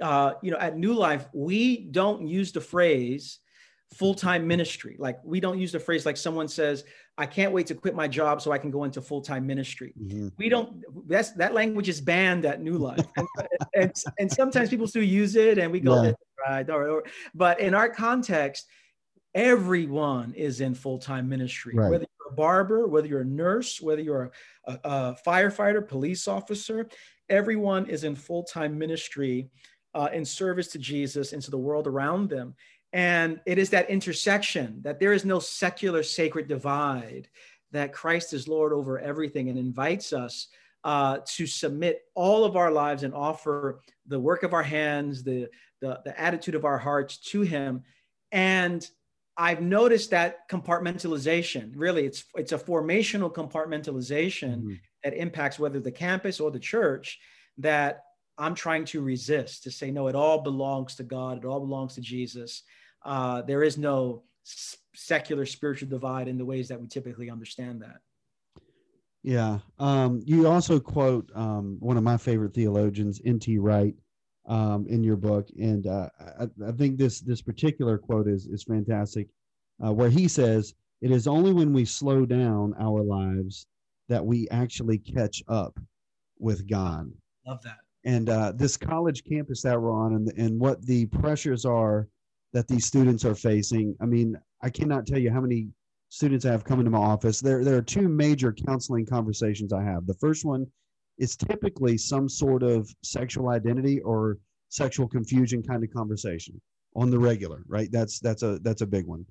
uh, 0.00 0.32
you 0.40 0.52
know, 0.52 0.58
at 0.58 0.78
New 0.78 0.94
Life, 0.94 1.28
we 1.34 1.84
don't 1.90 2.26
use 2.26 2.50
the 2.50 2.62
phrase 2.62 3.40
full-time 3.92 4.46
ministry. 4.46 4.96
Like 4.98 5.18
we 5.24 5.40
don't 5.40 5.58
use 5.58 5.72
the 5.72 5.80
phrase 5.80 6.06
like 6.06 6.16
someone 6.16 6.48
says, 6.48 6.84
I 7.16 7.26
can't 7.26 7.52
wait 7.52 7.66
to 7.68 7.74
quit 7.74 7.94
my 7.94 8.08
job 8.08 8.42
so 8.42 8.50
I 8.50 8.58
can 8.58 8.70
go 8.70 8.84
into 8.84 9.00
full-time 9.00 9.46
ministry. 9.46 9.94
Mm-hmm. 10.00 10.28
We 10.36 10.48
don't, 10.48 10.82
that's, 11.06 11.32
that 11.32 11.54
language 11.54 11.88
is 11.88 12.00
banned 12.00 12.44
at 12.44 12.60
New 12.60 12.76
Life. 12.76 13.06
and, 13.16 13.28
and, 13.74 13.92
and, 14.18 14.32
sometimes 14.32 14.68
people 14.68 14.88
still 14.88 15.04
use 15.04 15.36
it 15.36 15.58
and 15.58 15.70
we 15.70 15.78
go, 15.80 16.02
yeah. 16.02 16.12
right. 16.46 16.68
Or, 16.68 16.88
or, 16.88 17.04
but 17.34 17.60
in 17.60 17.72
our 17.72 17.88
context, 17.88 18.66
everyone 19.34 20.34
is 20.34 20.60
in 20.60 20.74
full-time 20.74 21.28
ministry, 21.28 21.74
right. 21.76 21.90
whether 21.90 22.06
you're 22.18 22.32
a 22.32 22.34
barber, 22.34 22.88
whether 22.88 23.06
you're 23.06 23.20
a 23.20 23.24
nurse, 23.26 23.80
whether 23.80 24.02
you're 24.02 24.32
a, 24.66 24.72
a, 24.72 24.80
a 24.84 25.16
firefighter, 25.24 25.86
police 25.86 26.26
officer, 26.26 26.88
everyone 27.28 27.86
is 27.86 28.02
in 28.02 28.16
full-time 28.16 28.76
ministry 28.76 29.50
uh, 29.94 30.08
in 30.12 30.24
service 30.24 30.68
to 30.68 30.78
Jesus 30.78 31.32
and 31.32 31.42
to 31.42 31.50
the 31.50 31.58
world 31.58 31.86
around 31.86 32.28
them. 32.28 32.54
And 32.94 33.40
it 33.44 33.58
is 33.58 33.70
that 33.70 33.90
intersection 33.90 34.78
that 34.82 35.00
there 35.00 35.12
is 35.12 35.24
no 35.24 35.40
secular 35.40 36.04
sacred 36.04 36.46
divide, 36.46 37.28
that 37.72 37.92
Christ 37.92 38.32
is 38.32 38.46
Lord 38.46 38.72
over 38.72 39.00
everything 39.00 39.48
and 39.48 39.58
invites 39.58 40.12
us 40.12 40.46
uh, 40.84 41.18
to 41.34 41.44
submit 41.44 42.02
all 42.14 42.44
of 42.44 42.56
our 42.56 42.70
lives 42.70 43.02
and 43.02 43.12
offer 43.12 43.80
the 44.06 44.20
work 44.20 44.44
of 44.44 44.52
our 44.52 44.62
hands, 44.62 45.24
the, 45.24 45.48
the, 45.80 46.00
the 46.04 46.18
attitude 46.18 46.54
of 46.54 46.64
our 46.64 46.78
hearts 46.78 47.18
to 47.18 47.40
Him. 47.40 47.82
And 48.30 48.88
I've 49.36 49.60
noticed 49.60 50.10
that 50.10 50.48
compartmentalization. 50.48 51.72
Really, 51.74 52.06
it's 52.06 52.22
it's 52.36 52.52
a 52.52 52.58
formational 52.58 53.34
compartmentalization 53.34 54.58
mm-hmm. 54.58 54.74
that 55.02 55.14
impacts 55.14 55.58
whether 55.58 55.80
the 55.80 55.90
campus 55.90 56.38
or 56.38 56.52
the 56.52 56.60
church. 56.60 57.18
That 57.58 58.02
I'm 58.38 58.54
trying 58.54 58.84
to 58.86 59.00
resist 59.00 59.64
to 59.64 59.72
say, 59.72 59.90
no, 59.90 60.06
it 60.06 60.14
all 60.14 60.42
belongs 60.42 60.94
to 60.96 61.02
God, 61.02 61.38
it 61.38 61.44
all 61.44 61.58
belongs 61.58 61.96
to 61.96 62.00
Jesus. 62.00 62.62
Uh, 63.04 63.42
there 63.42 63.62
is 63.62 63.76
no 63.76 64.22
secular 64.94 65.46
spiritual 65.46 65.88
divide 65.88 66.28
in 66.28 66.38
the 66.38 66.44
ways 66.44 66.68
that 66.68 66.80
we 66.80 66.86
typically 66.86 67.30
understand 67.30 67.82
that. 67.82 68.00
Yeah. 69.22 69.58
Um, 69.78 70.20
you 70.24 70.46
also 70.46 70.78
quote 70.78 71.30
um, 71.34 71.76
one 71.80 71.96
of 71.96 72.02
my 72.02 72.16
favorite 72.16 72.54
theologians, 72.54 73.20
N.T. 73.24 73.58
Wright, 73.58 73.94
um, 74.46 74.86
in 74.88 75.02
your 75.02 75.16
book, 75.16 75.48
and 75.58 75.86
uh, 75.86 76.10
I, 76.38 76.44
I, 76.68 76.72
think 76.72 76.98
this 76.98 77.20
this 77.20 77.40
particular 77.40 77.96
quote 77.96 78.28
is 78.28 78.44
is 78.44 78.62
fantastic, 78.62 79.28
uh, 79.82 79.90
where 79.90 80.10
he 80.10 80.28
says, 80.28 80.74
"It 81.00 81.10
is 81.10 81.26
only 81.26 81.54
when 81.54 81.72
we 81.72 81.86
slow 81.86 82.26
down 82.26 82.74
our 82.78 83.02
lives 83.02 83.66
that 84.10 84.22
we 84.22 84.46
actually 84.50 84.98
catch 84.98 85.42
up 85.48 85.80
with 86.38 86.68
God." 86.68 87.10
Love 87.46 87.62
that 87.62 87.78
and 88.04 88.28
uh, 88.28 88.52
this 88.54 88.76
college 88.76 89.24
campus 89.24 89.62
that 89.62 89.80
we're 89.80 89.92
on 89.92 90.14
and, 90.14 90.32
and 90.36 90.60
what 90.60 90.84
the 90.84 91.06
pressures 91.06 91.64
are 91.64 92.08
that 92.54 92.68
these 92.68 92.86
students 92.86 93.24
are 93.24 93.34
facing. 93.34 93.94
I 94.00 94.06
mean, 94.06 94.36
I 94.62 94.70
cannot 94.70 95.06
tell 95.06 95.18
you 95.18 95.30
how 95.30 95.40
many 95.40 95.68
students 96.08 96.46
I 96.46 96.52
have 96.52 96.64
come 96.64 96.78
into 96.78 96.90
my 96.90 96.98
office. 96.98 97.40
There, 97.40 97.64
there 97.64 97.76
are 97.76 97.82
two 97.82 98.08
major 98.08 98.54
counseling 98.66 99.04
conversations 99.04 99.72
I 99.72 99.82
have. 99.82 100.06
The 100.06 100.14
first 100.14 100.44
one 100.44 100.66
is 101.18 101.36
typically 101.36 101.98
some 101.98 102.28
sort 102.28 102.62
of 102.62 102.88
sexual 103.02 103.50
identity 103.50 104.00
or 104.00 104.38
sexual 104.68 105.08
confusion 105.08 105.62
kind 105.62 105.82
of 105.84 105.90
conversation 105.92 106.60
on 106.96 107.10
the 107.10 107.18
regular, 107.18 107.62
right? 107.66 107.90
That's 107.90 108.20
that's 108.20 108.42
a 108.42 108.58
that's 108.60 108.82
a 108.82 108.86
big 108.86 109.06
one. 109.06 109.26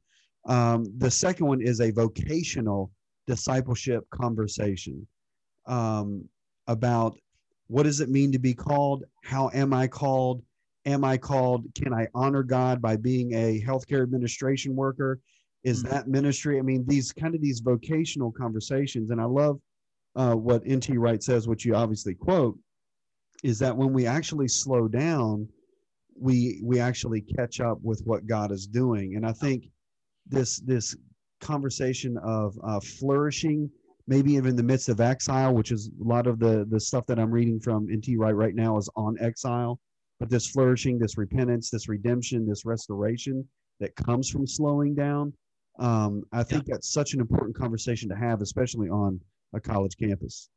Um, 0.46 0.94
the 0.98 1.10
second 1.10 1.48
one 1.48 1.62
is 1.62 1.80
a 1.80 1.92
vocational 1.92 2.92
discipleship 3.28 4.04
conversation 4.10 5.08
um, 5.66 6.28
about 6.68 7.18
what 7.68 7.84
does 7.84 8.02
it 8.02 8.10
mean 8.10 8.34
to 8.34 8.40
be 8.40 8.54
called? 8.54 9.06
How 9.24 9.50
am 9.54 9.74
I 9.74 9.88
called? 9.88 10.44
Am 10.86 11.04
I 11.04 11.18
called? 11.18 11.66
Can 11.76 11.94
I 11.94 12.08
honor 12.14 12.44
God 12.44 12.82
by 12.82 12.98
being 12.98 13.34
a 13.34 13.62
healthcare 13.66 14.04
administration 14.04 14.76
worker? 14.76 15.20
Is 15.64 15.84
mm-hmm. 15.84 15.94
that 15.94 16.08
ministry? 16.08 16.60
I 16.60 16.62
mean, 16.62 16.86
these 16.88 17.12
kind 17.12 17.36
of 17.36 17.42
these 17.42 17.62
vocational 17.62 18.32
conversations. 18.32 19.12
And 19.12 19.22
I 19.22 19.26
love 19.26 19.60
uh, 20.16 20.34
what 20.34 20.62
N.T. 20.66 20.98
Wright 20.98 21.24
says, 21.24 21.48
which 21.48 21.66
you 21.66 21.76
obviously 21.76 22.14
quote, 22.14 22.58
is 23.44 23.60
that 23.60 23.76
when 23.76 23.94
we 23.94 24.06
actually 24.06 24.48
slow 24.48 24.88
down, 24.88 25.48
we 26.20 26.62
we 26.64 26.80
actually 26.80 27.22
catch 27.22 27.60
up 27.60 27.80
with 27.82 28.02
what 28.06 28.28
God 28.28 28.52
is 28.52 28.68
doing. 28.68 29.16
And 29.16 29.26
I 29.26 29.32
think 29.32 29.70
this 30.28 30.60
this 30.60 30.96
conversation 31.42 32.18
of 32.24 32.58
uh, 32.64 32.80
flourishing 32.80 33.70
maybe 34.08 34.34
even 34.34 34.52
in 34.52 34.56
the 34.56 34.64
midst 34.64 34.90
of 34.90 35.00
exile, 35.00 35.54
which 35.54 35.72
is 35.72 35.90
a 36.02 36.04
lot 36.04 36.28
of 36.28 36.40
the 36.40 36.66
the 36.70 36.80
stuff 36.80 37.06
that 37.08 37.20
I'm 37.20 37.32
reading 37.32 37.60
from 37.60 37.88
N.T. 37.92 38.16
Wright 38.18 38.36
right 38.36 38.56
now 38.56 38.78
is 38.78 38.90
on 38.96 39.18
exile. 39.20 39.80
But 40.24 40.30
this 40.30 40.48
flourishing, 40.48 41.00
this 41.00 41.18
repentance, 41.18 41.70
this 41.70 41.90
redemption, 41.90 42.48
this 42.48 42.64
restoration 42.64 43.46
that 43.82 43.94
comes 43.98 44.30
from 44.30 44.48
slowing 44.48 44.96
down, 44.96 45.34
um, 45.80 46.24
I 46.32 46.44
think 46.44 46.64
yeah. 46.66 46.76
that's 46.76 46.94
such 46.94 47.14
an 47.14 47.20
important 47.20 47.58
conversation 47.58 48.08
to 48.08 48.16
have, 48.16 48.42
especially 48.42 48.88
on 48.88 49.20
a 49.54 49.60
college 49.60 49.98
campus. 49.98 50.48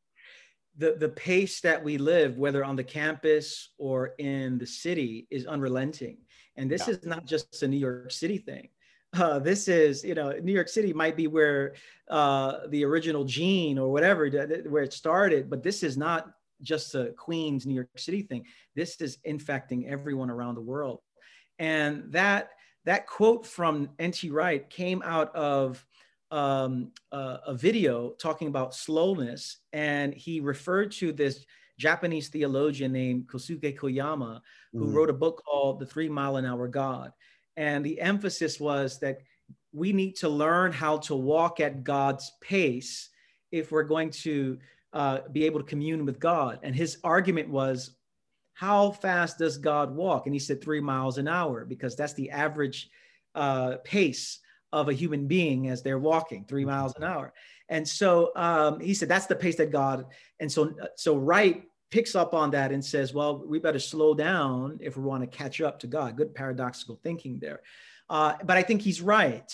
The, 0.79 0.95
the 1.01 1.09
pace 1.09 1.61
that 1.63 1.83
we 1.83 1.99
live, 1.99 2.39
whether 2.39 2.65
on 2.65 2.77
the 2.77 2.85
campus 2.85 3.73
or 3.77 4.15
in 4.19 4.57
the 4.59 4.67
city, 4.69 5.27
is 5.33 5.47
unrelenting. 5.47 6.19
And 6.55 6.71
this 6.71 6.87
yeah. 6.87 6.95
is 6.95 7.05
not 7.05 7.27
just 7.27 7.61
a 7.65 7.67
New 7.67 7.77
York 7.77 8.13
City 8.13 8.39
thing 8.39 8.69
uh, 9.15 9.39
this 9.39 9.69
is 9.69 10.05
you 10.05 10.15
know 10.15 10.33
new 10.43 10.53
york 10.53 10.69
city 10.69 10.93
might 10.93 11.17
be 11.17 11.27
where 11.27 11.75
uh, 12.11 12.67
the 12.69 12.85
original 12.85 13.25
gene 13.25 13.79
or 13.79 13.91
whatever 13.91 14.29
where 14.69 14.83
it 14.83 14.93
started 14.93 15.49
but 15.49 15.63
this 15.63 15.83
is 15.83 15.97
not 15.97 16.33
just 16.63 16.95
a 16.95 17.13
queens 17.17 17.67
new 17.67 17.75
york 17.75 17.89
city 17.97 18.23
thing 18.23 18.45
this 18.75 19.01
is 19.01 19.19
infecting 19.25 19.87
everyone 19.87 20.31
around 20.31 20.55
the 20.55 20.61
world 20.61 21.01
and 21.59 22.05
that 22.13 22.51
that 22.85 23.07
quote 23.07 23.47
from 23.47 23.89
nt 24.01 24.25
wright 24.31 24.69
came 24.71 25.03
out 25.05 25.35
of 25.35 25.85
um, 26.33 26.91
uh, 27.13 27.39
a 27.47 27.55
video 27.55 28.11
talking 28.11 28.49
about 28.49 28.75
slowness 28.75 29.59
and 29.73 30.13
he 30.13 30.41
referred 30.41 30.91
to 30.91 31.13
this 31.13 31.45
japanese 31.79 32.29
theologian 32.29 32.93
named 32.93 33.27
kosuke 33.29 33.79
koyama 33.79 34.41
who 34.73 34.87
mm. 34.87 34.95
wrote 34.95 35.11
a 35.11 35.15
book 35.15 35.43
called 35.47 35.79
the 35.79 35.87
three 35.87 36.09
mile 36.09 36.37
an 36.37 36.45
hour 36.45 36.67
god 36.67 37.13
and 37.57 37.85
the 37.85 38.01
emphasis 38.01 38.59
was 38.59 38.99
that 38.99 39.19
we 39.73 39.93
need 39.93 40.17
to 40.17 40.29
learn 40.29 40.73
how 40.73 40.97
to 40.97 41.15
walk 41.15 41.61
at 41.61 41.85
God's 41.85 42.33
pace 42.41 43.11
if 43.53 43.71
we're 43.71 43.83
going 43.83 44.11
to 44.11 44.59
uh, 44.97 45.21
be 45.31 45.45
able 45.45 45.61
to 45.61 45.67
commune 45.67 46.07
with 46.07 46.19
God. 46.19 46.59
And 46.63 46.75
his 46.75 46.97
argument 47.05 47.51
was, 47.51 47.91
how 48.55 48.93
fast 48.93 49.37
does 49.37 49.59
God 49.59 49.95
walk? 49.95 50.25
And 50.25 50.35
he 50.35 50.39
said 50.39 50.63
three 50.63 50.81
miles 50.81 51.19
an 51.19 51.29
hour 51.29 51.67
because 51.67 51.95
that's 51.95 52.15
the 52.15 52.31
average 52.31 52.89
uh, 53.35 53.77
pace 53.85 54.41
of 54.73 54.89
a 54.89 54.95
human 54.95 55.27
being 55.27 55.69
as 55.69 55.83
they're 55.83 55.99
walking, 55.99 56.47
three 56.47 56.65
miles 56.65 56.95
an 56.97 57.05
hour. 57.05 57.35
And 57.69 57.87
so 57.87 58.33
um, 58.37 58.81
he 58.81 58.95
said 58.95 59.11
that's 59.11 59.27
the 59.27 59.37
pace 59.37 59.57
that 59.57 59.71
God. 59.71 60.07
And 60.41 60.51
so 60.51 60.73
so 60.97 61.17
Wright 61.17 61.63
picks 61.91 62.15
up 62.15 62.33
on 62.33 62.51
that 62.53 62.73
and 62.73 62.83
says, 62.83 63.13
well, 63.13 63.45
we 63.47 63.59
better 63.59 63.79
slow 63.79 64.15
down 64.15 64.79
if 64.81 64.97
we 64.97 65.03
want 65.03 65.23
to 65.23 65.39
catch 65.39 65.61
up 65.61 65.79
to 65.81 65.87
God. 65.87 66.17
Good 66.17 66.35
paradoxical 66.35 66.99
thinking 67.03 67.39
there. 67.39 67.61
Uh, 68.09 68.33
but 68.45 68.57
I 68.57 68.63
think 68.63 68.81
he's 68.81 69.03
right. 69.03 69.53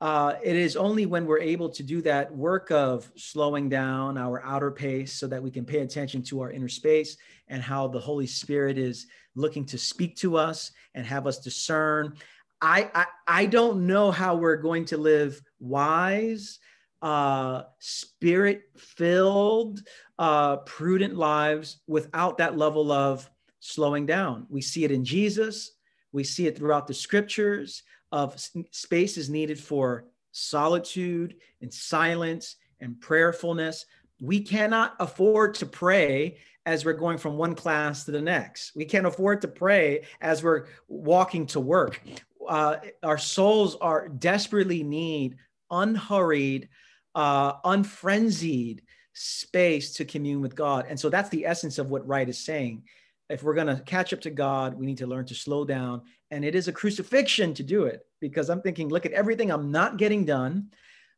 Uh, 0.00 0.34
it 0.42 0.56
is 0.56 0.76
only 0.76 1.04
when 1.04 1.26
we're 1.26 1.40
able 1.40 1.68
to 1.68 1.82
do 1.82 2.00
that 2.00 2.34
work 2.34 2.70
of 2.70 3.10
slowing 3.16 3.68
down 3.68 4.16
our 4.16 4.42
outer 4.44 4.70
pace 4.70 5.12
so 5.12 5.26
that 5.26 5.42
we 5.42 5.50
can 5.50 5.64
pay 5.64 5.80
attention 5.80 6.22
to 6.22 6.40
our 6.40 6.50
inner 6.50 6.68
space 6.68 7.18
and 7.48 7.62
how 7.62 7.86
the 7.86 8.00
Holy 8.00 8.26
Spirit 8.26 8.78
is 8.78 9.06
looking 9.34 9.64
to 9.66 9.76
speak 9.76 10.16
to 10.16 10.36
us 10.38 10.72
and 10.94 11.04
have 11.04 11.26
us 11.26 11.38
discern. 11.38 12.14
I, 12.62 12.90
I, 12.94 13.06
I 13.26 13.46
don't 13.46 13.86
know 13.86 14.10
how 14.10 14.36
we're 14.36 14.56
going 14.56 14.86
to 14.86 14.96
live 14.96 15.40
wise, 15.58 16.58
uh, 17.02 17.64
spirit 17.78 18.62
filled, 18.78 19.82
uh, 20.18 20.58
prudent 20.58 21.14
lives 21.14 21.78
without 21.86 22.38
that 22.38 22.56
level 22.56 22.90
of 22.90 23.28
slowing 23.60 24.06
down. 24.06 24.46
We 24.48 24.62
see 24.62 24.84
it 24.84 24.92
in 24.92 25.04
Jesus, 25.04 25.72
we 26.12 26.24
see 26.24 26.46
it 26.46 26.56
throughout 26.56 26.86
the 26.86 26.94
scriptures 26.94 27.82
of 28.12 28.40
space 28.70 29.16
is 29.16 29.30
needed 29.30 29.58
for 29.58 30.06
solitude 30.32 31.36
and 31.60 31.72
silence 31.72 32.56
and 32.80 33.00
prayerfulness. 33.00 33.86
We 34.20 34.40
cannot 34.40 34.94
afford 35.00 35.54
to 35.56 35.66
pray 35.66 36.38
as 36.66 36.84
we're 36.84 36.92
going 36.92 37.18
from 37.18 37.36
one 37.36 37.54
class 37.54 38.04
to 38.04 38.10
the 38.10 38.20
next. 38.20 38.72
We 38.76 38.84
can't 38.84 39.06
afford 39.06 39.40
to 39.42 39.48
pray 39.48 40.04
as 40.20 40.42
we're 40.42 40.66
walking 40.88 41.46
to 41.46 41.60
work. 41.60 42.00
Uh, 42.48 42.76
our 43.02 43.18
souls 43.18 43.76
are 43.76 44.08
desperately 44.08 44.82
need 44.82 45.36
unhurried, 45.70 46.68
uh, 47.14 47.54
unfrenzied 47.64 48.82
space 49.12 49.94
to 49.94 50.04
commune 50.04 50.40
with 50.40 50.54
God. 50.54 50.86
And 50.88 50.98
so 50.98 51.08
that's 51.08 51.28
the 51.28 51.46
essence 51.46 51.78
of 51.78 51.90
what 51.90 52.06
Wright 52.06 52.28
is 52.28 52.38
saying. 52.38 52.84
If 53.28 53.42
we're 53.42 53.54
going 53.54 53.68
to 53.68 53.82
catch 53.82 54.12
up 54.12 54.20
to 54.22 54.30
God, 54.30 54.74
we 54.74 54.86
need 54.86 54.98
to 54.98 55.06
learn 55.06 55.26
to 55.26 55.34
slow 55.34 55.64
down. 55.64 56.02
And 56.30 56.44
it 56.44 56.54
is 56.54 56.68
a 56.68 56.72
crucifixion 56.72 57.54
to 57.54 57.62
do 57.62 57.84
it 57.84 58.06
because 58.20 58.50
I'm 58.50 58.62
thinking, 58.62 58.88
look 58.88 59.06
at 59.06 59.12
everything 59.12 59.50
I'm 59.50 59.70
not 59.70 59.96
getting 59.96 60.24
done. 60.24 60.68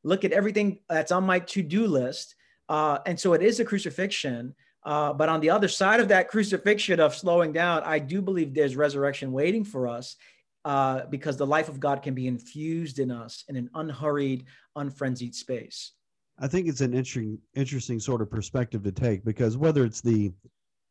Look 0.04 0.24
at 0.24 0.32
everything 0.32 0.78
that's 0.88 1.12
on 1.12 1.24
my 1.24 1.40
to 1.40 1.62
do 1.62 1.86
list. 1.86 2.34
Uh, 2.68 2.98
and 3.06 3.18
so 3.18 3.34
it 3.34 3.42
is 3.42 3.60
a 3.60 3.64
crucifixion. 3.64 4.54
Uh, 4.84 5.12
but 5.12 5.28
on 5.28 5.40
the 5.40 5.50
other 5.50 5.68
side 5.68 6.00
of 6.00 6.08
that 6.08 6.28
crucifixion 6.28 6.98
of 6.98 7.14
slowing 7.14 7.52
down, 7.52 7.82
I 7.84 7.98
do 7.98 8.20
believe 8.20 8.54
there's 8.54 8.74
resurrection 8.74 9.32
waiting 9.32 9.64
for 9.64 9.86
us 9.86 10.16
uh, 10.64 11.02
because 11.10 11.36
the 11.36 11.46
life 11.46 11.68
of 11.68 11.78
God 11.78 12.02
can 12.02 12.14
be 12.14 12.26
infused 12.26 12.98
in 12.98 13.10
us 13.10 13.44
in 13.48 13.56
an 13.56 13.70
unhurried, 13.74 14.44
unfrenzied 14.76 15.34
space. 15.34 15.92
I 16.38 16.48
think 16.48 16.66
it's 16.66 16.80
an 16.80 16.94
interesting, 16.94 17.38
interesting 17.54 18.00
sort 18.00 18.22
of 18.22 18.30
perspective 18.30 18.82
to 18.84 18.92
take 18.92 19.24
because 19.24 19.56
whether 19.56 19.84
it's 19.84 20.00
the 20.00 20.32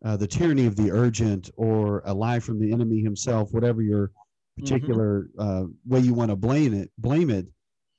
uh, 0.03 0.17
the 0.17 0.27
tyranny 0.27 0.65
of 0.65 0.75
the 0.75 0.91
urgent 0.91 1.49
or 1.57 2.01
a 2.05 2.13
lie 2.13 2.39
from 2.39 2.59
the 2.59 2.71
enemy 2.71 3.01
himself, 3.01 3.53
whatever 3.53 3.81
your 3.81 4.07
mm-hmm. 4.07 4.63
particular 4.63 5.29
mm-hmm. 5.37 5.65
uh, 5.65 5.67
way 5.85 5.99
you 5.99 6.13
want 6.13 6.29
to 6.29 6.35
blame 6.35 6.73
it, 6.73 6.89
blame 6.97 7.29
it. 7.29 7.47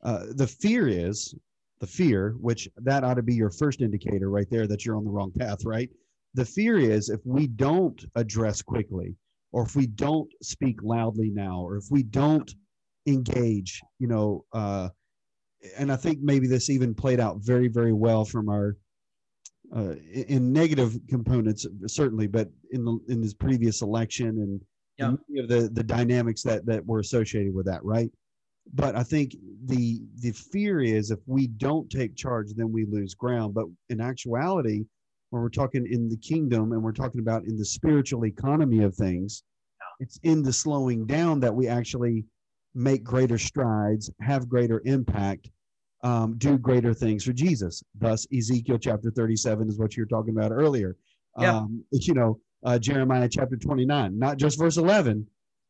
Uh, 0.03 0.26
the 0.34 0.46
fear 0.46 0.88
is 0.88 1.34
the 1.80 1.86
fear, 1.86 2.34
which 2.40 2.68
that 2.76 3.05
ought 3.05 3.14
to 3.14 3.22
be 3.22 3.34
your 3.34 3.50
first 3.50 3.80
indicator 3.80 4.30
right 4.30 4.48
there 4.50 4.66
that 4.66 4.84
you're 4.84 4.96
on 4.96 5.05
the 5.05 5.11
wrong 5.11 5.32
path, 5.32 5.64
right? 5.64 5.90
The 6.34 6.44
fear 6.44 6.78
is 6.78 7.09
if 7.09 7.20
we 7.24 7.46
don't 7.46 8.05
address 8.14 8.62
quickly, 8.62 9.16
or 9.53 9.64
if 9.64 9.76
we 9.76 9.86
don't 9.86 10.32
speak 10.42 10.82
loudly 10.82 11.30
now, 11.30 11.61
or 11.61 11.76
if 11.76 11.84
we 11.90 12.03
don't 12.03 12.53
engage, 13.07 13.82
you 13.98 14.07
know, 14.07 14.44
uh, 14.53 14.88
and 15.76 15.92
I 15.92 15.96
think 15.96 16.20
maybe 16.20 16.46
this 16.46 16.70
even 16.70 16.94
played 16.94 17.20
out 17.20 17.38
very, 17.40 17.68
very 17.68 17.92
well 17.92 18.24
from 18.24 18.48
our 18.48 18.76
uh, 19.74 19.94
in 20.12 20.52
negative 20.52 20.98
components, 21.08 21.66
certainly, 21.86 22.26
but 22.26 22.48
in 22.72 22.84
the 22.84 22.98
in 23.08 23.20
this 23.20 23.34
previous 23.34 23.82
election 23.82 24.28
and 24.28 24.60
yeah. 24.98 25.14
many 25.28 25.40
of 25.42 25.48
the 25.48 25.68
the 25.72 25.82
dynamics 25.82 26.42
that 26.42 26.66
that 26.66 26.84
were 26.86 27.00
associated 27.00 27.54
with 27.54 27.66
that, 27.66 27.82
right? 27.84 28.10
but 28.74 28.94
I 28.96 29.02
think 29.02 29.34
the 29.64 30.02
the 30.20 30.32
fear 30.32 30.80
is 30.80 31.10
if 31.10 31.18
we 31.26 31.46
don't 31.46 31.90
take 31.90 32.16
charge, 32.16 32.54
then 32.54 32.70
we 32.70 32.84
lose 32.84 33.14
ground. 33.14 33.54
But 33.54 33.66
in 33.88 34.00
actuality, 34.00 34.84
when 35.30 35.42
we're 35.42 35.48
talking 35.48 35.86
in 35.90 36.08
the 36.08 36.16
kingdom 36.16 36.72
and 36.72 36.82
we're 36.82 36.92
talking 36.92 37.20
about 37.20 37.44
in 37.44 37.56
the 37.56 37.64
spiritual 37.64 38.24
economy 38.26 38.82
of 38.82 38.94
things, 38.94 39.42
it's 40.00 40.18
in 40.22 40.42
the 40.42 40.52
slowing 40.52 41.06
down 41.06 41.40
that 41.40 41.54
we 41.54 41.68
actually 41.68 42.24
make 42.74 43.02
greater 43.04 43.38
strides, 43.38 44.10
have 44.20 44.48
greater 44.48 44.80
impact, 44.84 45.50
um, 46.03 46.34
do 46.38 46.59
greater 46.59 46.92
things 46.94 47.24
for 47.24 47.32
Jesus. 47.32 47.82
Thus, 47.98 48.26
Ezekiel 48.36 48.78
chapter 48.78 49.11
37 49.11 49.68
is 49.68 49.78
what 49.78 49.96
you 49.96 50.03
were 50.03 50.09
talking 50.09 50.36
about 50.36 50.53
earlier. 50.53 50.96
Yeah. 51.38 51.59
Um, 51.59 51.84
you 51.90 52.14
know, 52.14 52.40
uh, 52.64 52.78
Jeremiah 52.78 53.28
chapter 53.28 53.57
29, 53.57 54.18
not 54.18 54.36
just 54.36 54.59
verse 54.59 54.76
11, 54.76 55.26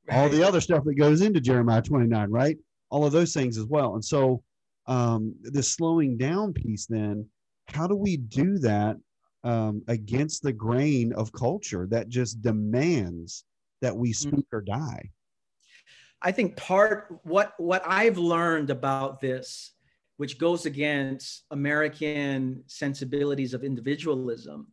right. 0.08 0.16
all 0.18 0.28
the 0.28 0.42
other 0.42 0.60
stuff 0.60 0.84
that 0.84 0.94
goes 0.94 1.20
into 1.20 1.40
Jeremiah 1.40 1.82
29, 1.82 2.30
right? 2.30 2.56
all 2.92 3.06
of 3.06 3.12
those 3.12 3.32
things 3.32 3.56
as 3.56 3.64
well. 3.64 3.94
And 3.94 4.04
so 4.04 4.42
um, 4.86 5.34
the 5.42 5.62
slowing 5.62 6.18
down 6.18 6.52
piece, 6.52 6.86
then, 6.86 7.26
how 7.68 7.86
do 7.86 7.96
we 7.96 8.18
do 8.18 8.58
that 8.58 8.98
um, 9.44 9.82
against 9.88 10.42
the 10.42 10.52
grain 10.52 11.12
of 11.14 11.32
culture 11.32 11.88
that 11.90 12.10
just 12.10 12.42
demands 12.42 13.44
that 13.80 13.96
we 13.96 14.10
mm. 14.10 14.16
speak 14.16 14.46
or 14.52 14.60
die? 14.60 15.08
I 16.20 16.30
think 16.30 16.56
part 16.56 17.18
what 17.24 17.54
what 17.58 17.82
I've 17.84 18.18
learned 18.18 18.70
about 18.70 19.20
this, 19.20 19.71
which 20.22 20.38
goes 20.38 20.66
against 20.66 21.42
American 21.50 22.62
sensibilities 22.68 23.54
of 23.54 23.64
individualism, 23.64 24.68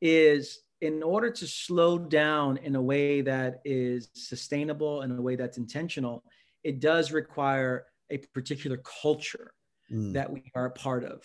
is 0.00 0.60
in 0.80 1.02
order 1.02 1.30
to 1.30 1.46
slow 1.46 1.98
down 1.98 2.56
in 2.56 2.74
a 2.74 2.80
way 2.80 3.20
that 3.20 3.60
is 3.66 4.08
sustainable 4.14 5.02
in 5.02 5.10
a 5.10 5.20
way 5.20 5.36
that's 5.36 5.58
intentional, 5.58 6.24
it 6.64 6.80
does 6.80 7.12
require 7.12 7.84
a 8.08 8.16
particular 8.32 8.80
culture 9.02 9.52
mm. 9.92 10.14
that 10.14 10.32
we 10.32 10.42
are 10.54 10.64
a 10.64 10.70
part 10.70 11.04
of. 11.04 11.22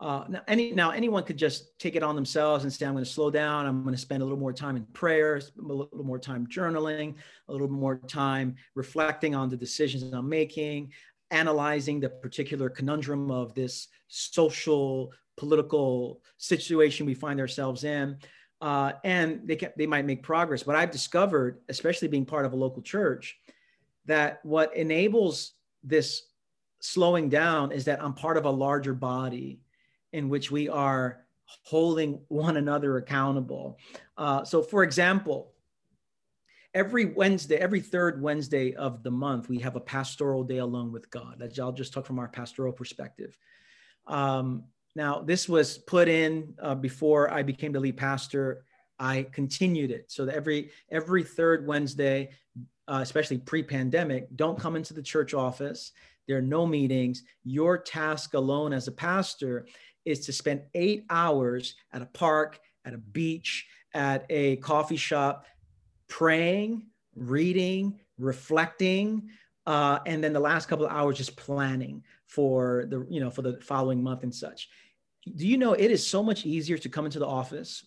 Uh, 0.00 0.24
now, 0.28 0.40
any, 0.48 0.72
now, 0.72 0.90
anyone 0.90 1.24
could 1.24 1.36
just 1.36 1.78
take 1.78 1.96
it 1.96 2.02
on 2.02 2.14
themselves 2.14 2.64
and 2.64 2.72
say, 2.72 2.84
I'm 2.86 2.92
going 2.92 3.04
to 3.04 3.10
slow 3.10 3.30
down. 3.30 3.66
I'm 3.66 3.82
going 3.82 3.94
to 3.94 4.00
spend 4.00 4.22
a 4.22 4.24
little 4.24 4.38
more 4.38 4.52
time 4.52 4.76
in 4.76 4.84
prayer, 4.86 5.36
a 5.36 5.62
little 5.62 6.04
more 6.04 6.18
time 6.18 6.46
journaling, 6.46 7.16
a 7.48 7.52
little 7.52 7.68
more 7.68 7.98
time 8.08 8.56
reflecting 8.74 9.34
on 9.34 9.50
the 9.50 9.56
decisions 9.56 10.12
I'm 10.12 10.28
making, 10.28 10.92
analyzing 11.34 11.98
the 11.98 12.08
particular 12.08 12.70
conundrum 12.70 13.30
of 13.30 13.54
this 13.54 13.88
social, 14.08 15.12
political 15.36 16.20
situation 16.38 17.04
we 17.04 17.14
find 17.14 17.40
ourselves 17.40 17.82
in. 17.82 18.16
Uh, 18.60 18.92
and 19.02 19.40
they, 19.44 19.56
can, 19.56 19.70
they 19.76 19.86
might 19.86 20.06
make 20.06 20.22
progress. 20.22 20.62
But 20.62 20.76
I've 20.76 20.92
discovered, 20.92 21.60
especially 21.68 22.08
being 22.08 22.24
part 22.24 22.46
of 22.46 22.52
a 22.52 22.56
local 22.56 22.82
church, 22.82 23.36
that 24.06 24.40
what 24.44 24.74
enables 24.76 25.52
this 25.82 26.22
slowing 26.80 27.28
down 27.28 27.72
is 27.72 27.84
that 27.86 28.02
I'm 28.02 28.14
part 28.14 28.36
of 28.36 28.44
a 28.44 28.50
larger 28.50 28.94
body 28.94 29.60
in 30.12 30.28
which 30.28 30.50
we 30.50 30.68
are 30.68 31.24
holding 31.64 32.20
one 32.28 32.56
another 32.56 32.96
accountable. 32.98 33.78
Uh, 34.16 34.44
so, 34.44 34.62
for 34.62 34.82
example, 34.84 35.53
every 36.74 37.04
Wednesday, 37.06 37.56
every 37.56 37.80
third 37.80 38.20
Wednesday 38.20 38.74
of 38.74 39.02
the 39.02 39.10
month, 39.10 39.48
we 39.48 39.58
have 39.60 39.76
a 39.76 39.80
pastoral 39.80 40.42
day 40.42 40.58
alone 40.58 40.92
with 40.92 41.08
God. 41.10 41.42
I'll 41.60 41.72
just 41.72 41.92
talk 41.92 42.04
from 42.04 42.18
our 42.18 42.28
pastoral 42.28 42.72
perspective. 42.72 43.38
Um, 44.06 44.64
now, 44.96 45.20
this 45.20 45.48
was 45.48 45.78
put 45.78 46.08
in 46.08 46.54
uh, 46.60 46.74
before 46.74 47.32
I 47.32 47.42
became 47.42 47.72
the 47.72 47.80
lead 47.80 47.96
pastor. 47.96 48.64
I 48.98 49.26
continued 49.32 49.90
it 49.90 50.10
so 50.10 50.24
that 50.24 50.34
every 50.34 50.70
every 50.90 51.24
third 51.24 51.66
Wednesday, 51.66 52.30
uh, 52.86 53.00
especially 53.02 53.38
pre-pandemic, 53.38 54.28
don't 54.36 54.58
come 54.58 54.76
into 54.76 54.94
the 54.94 55.02
church 55.02 55.34
office. 55.34 55.92
There 56.28 56.38
are 56.38 56.42
no 56.42 56.66
meetings. 56.66 57.22
Your 57.44 57.76
task 57.78 58.34
alone 58.34 58.72
as 58.72 58.86
a 58.86 58.92
pastor 58.92 59.66
is 60.04 60.26
to 60.26 60.32
spend 60.32 60.62
eight 60.74 61.04
hours 61.10 61.74
at 61.92 62.02
a 62.02 62.06
park, 62.06 62.60
at 62.84 62.94
a 62.94 62.98
beach, 62.98 63.66
at 63.94 64.26
a 64.30 64.56
coffee 64.56 64.96
shop, 64.96 65.46
praying, 66.08 66.82
reading, 67.16 67.98
reflecting, 68.18 69.30
uh, 69.66 69.98
and 70.06 70.22
then 70.22 70.32
the 70.32 70.40
last 70.40 70.66
couple 70.66 70.84
of 70.84 70.92
hours 70.92 71.16
just 71.16 71.36
planning 71.36 72.02
for 72.26 72.86
the 72.88 73.06
you 73.08 73.20
know 73.20 73.30
for 73.30 73.42
the 73.42 73.60
following 73.60 74.02
month 74.02 74.22
and 74.22 74.34
such. 74.34 74.68
Do 75.36 75.46
you 75.46 75.56
know 75.56 75.72
it 75.72 75.90
is 75.90 76.06
so 76.06 76.22
much 76.22 76.44
easier 76.44 76.76
to 76.78 76.88
come 76.88 77.06
into 77.06 77.18
the 77.18 77.26
office 77.26 77.86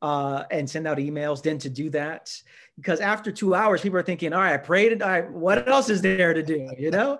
uh, 0.00 0.44
and 0.50 0.68
send 0.68 0.86
out 0.86 0.96
emails 0.96 1.42
than 1.42 1.58
to 1.58 1.68
do 1.68 1.90
that? 1.90 2.34
Because 2.76 3.00
after 3.00 3.30
two 3.30 3.54
hours 3.54 3.82
people 3.82 3.98
are 3.98 4.02
thinking 4.02 4.32
all 4.32 4.40
right 4.40 4.54
i 4.54 4.56
prayed 4.56 5.02
all 5.02 5.08
right 5.10 5.30
what 5.30 5.68
else 5.68 5.90
is 5.90 6.00
there 6.00 6.32
to 6.32 6.42
do? 6.42 6.70
You 6.78 6.90
know? 6.90 7.18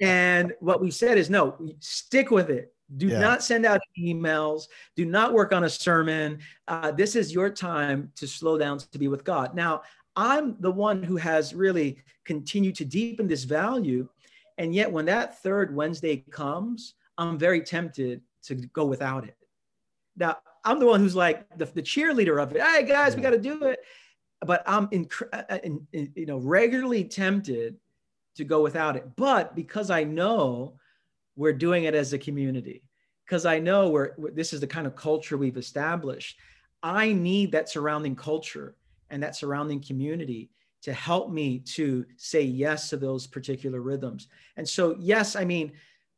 And 0.00 0.54
what 0.60 0.80
we 0.80 0.90
said 0.90 1.18
is 1.18 1.28
no 1.28 1.58
stick 1.80 2.30
with 2.30 2.48
it 2.48 2.72
do 2.96 3.08
yeah. 3.08 3.18
not 3.18 3.42
send 3.42 3.64
out 3.64 3.80
emails 3.98 4.64
do 4.96 5.04
not 5.04 5.32
work 5.32 5.52
on 5.52 5.64
a 5.64 5.70
sermon 5.70 6.38
uh, 6.68 6.90
this 6.90 7.16
is 7.16 7.32
your 7.32 7.50
time 7.50 8.10
to 8.14 8.26
slow 8.26 8.58
down 8.58 8.78
to 8.78 8.98
be 8.98 9.08
with 9.08 9.24
god 9.24 9.54
now 9.54 9.82
i'm 10.16 10.56
the 10.60 10.70
one 10.70 11.02
who 11.02 11.16
has 11.16 11.54
really 11.54 11.96
continued 12.24 12.74
to 12.74 12.84
deepen 12.84 13.26
this 13.26 13.44
value 13.44 14.08
and 14.58 14.74
yet 14.74 14.90
when 14.90 15.04
that 15.06 15.42
third 15.42 15.74
wednesday 15.74 16.16
comes 16.30 16.94
i'm 17.18 17.38
very 17.38 17.60
tempted 17.60 18.20
to 18.42 18.54
go 18.54 18.84
without 18.84 19.24
it 19.24 19.36
now 20.16 20.36
I'm 20.64 20.78
the 20.78 20.86
one 20.86 21.00
who's 21.00 21.16
like 21.16 21.46
the, 21.58 21.66
the 21.66 21.82
cheerleader 21.82 22.42
of 22.42 22.54
it. 22.54 22.62
Hey 22.62 22.84
guys, 22.84 23.16
we 23.16 23.22
got 23.22 23.30
to 23.30 23.38
do 23.38 23.64
it. 23.64 23.80
But 24.40 24.62
I'm 24.66 24.88
uh, 25.32 25.42
uh, 25.48 25.58
in, 25.62 25.86
in, 25.92 26.12
you 26.14 26.26
know, 26.26 26.38
regularly 26.38 27.04
tempted 27.04 27.76
to 28.36 28.44
go 28.44 28.62
without 28.62 28.96
it. 28.96 29.08
But 29.16 29.54
because 29.54 29.90
I 29.90 30.04
know 30.04 30.74
we're 31.36 31.52
doing 31.52 31.84
it 31.84 31.94
as 31.94 32.12
a 32.12 32.18
community, 32.18 32.82
because 33.24 33.46
I 33.46 33.58
know 33.58 33.88
we're, 33.88 34.10
this 34.34 34.52
is 34.52 34.60
the 34.60 34.66
kind 34.66 34.86
of 34.86 34.96
culture 34.96 35.36
we've 35.36 35.56
established, 35.56 36.38
I 36.82 37.12
need 37.12 37.52
that 37.52 37.68
surrounding 37.68 38.16
culture 38.16 38.76
and 39.10 39.22
that 39.22 39.36
surrounding 39.36 39.80
community 39.80 40.50
to 40.82 40.92
help 40.92 41.30
me 41.30 41.60
to 41.60 42.04
say 42.16 42.42
yes 42.42 42.90
to 42.90 42.96
those 42.96 43.26
particular 43.26 43.80
rhythms. 43.80 44.28
And 44.56 44.68
so, 44.68 44.96
yes, 44.98 45.36
I 45.36 45.44
mean, 45.44 45.72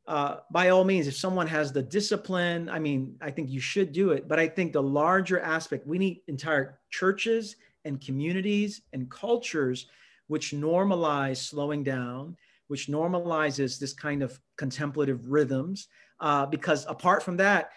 uh, 0.07 0.37
by 0.51 0.71
all 0.71 0.85
means, 0.85 1.07
if 1.07 1.17
someone 1.17 1.47
has 1.47 1.73
the 1.73 1.83
discipline, 1.83 2.69
I 2.69 2.79
mean, 2.79 3.17
I 3.21 3.31
think 3.31 3.51
you 3.51 3.61
should 3.61 3.93
do 3.93 4.13
it. 4.13 4.27
But 4.27 4.39
I 4.39 4.49
think 4.49 4.73
the 4.73 4.83
larger 4.83 5.41
aspect, 5.41 5.87
we 5.87 5.99
need 5.99 6.23
entire 6.29 6.79
churches 6.91 7.57
and 7.85 8.01
communities 8.01 8.83
and 8.93 9.11
cultures 9.11 9.87
which 10.29 10.53
normalize 10.53 11.37
slowing 11.37 11.85
down, 11.85 12.37
which 12.69 12.89
normalizes 12.89 13.79
this 13.79 13.93
kind 13.93 14.23
of 14.23 14.41
contemplative 14.57 15.31
rhythms. 15.31 15.89
Uh, 16.21 16.47
because 16.47 16.87
apart 16.87 17.23
from 17.23 17.37
that, 17.37 17.71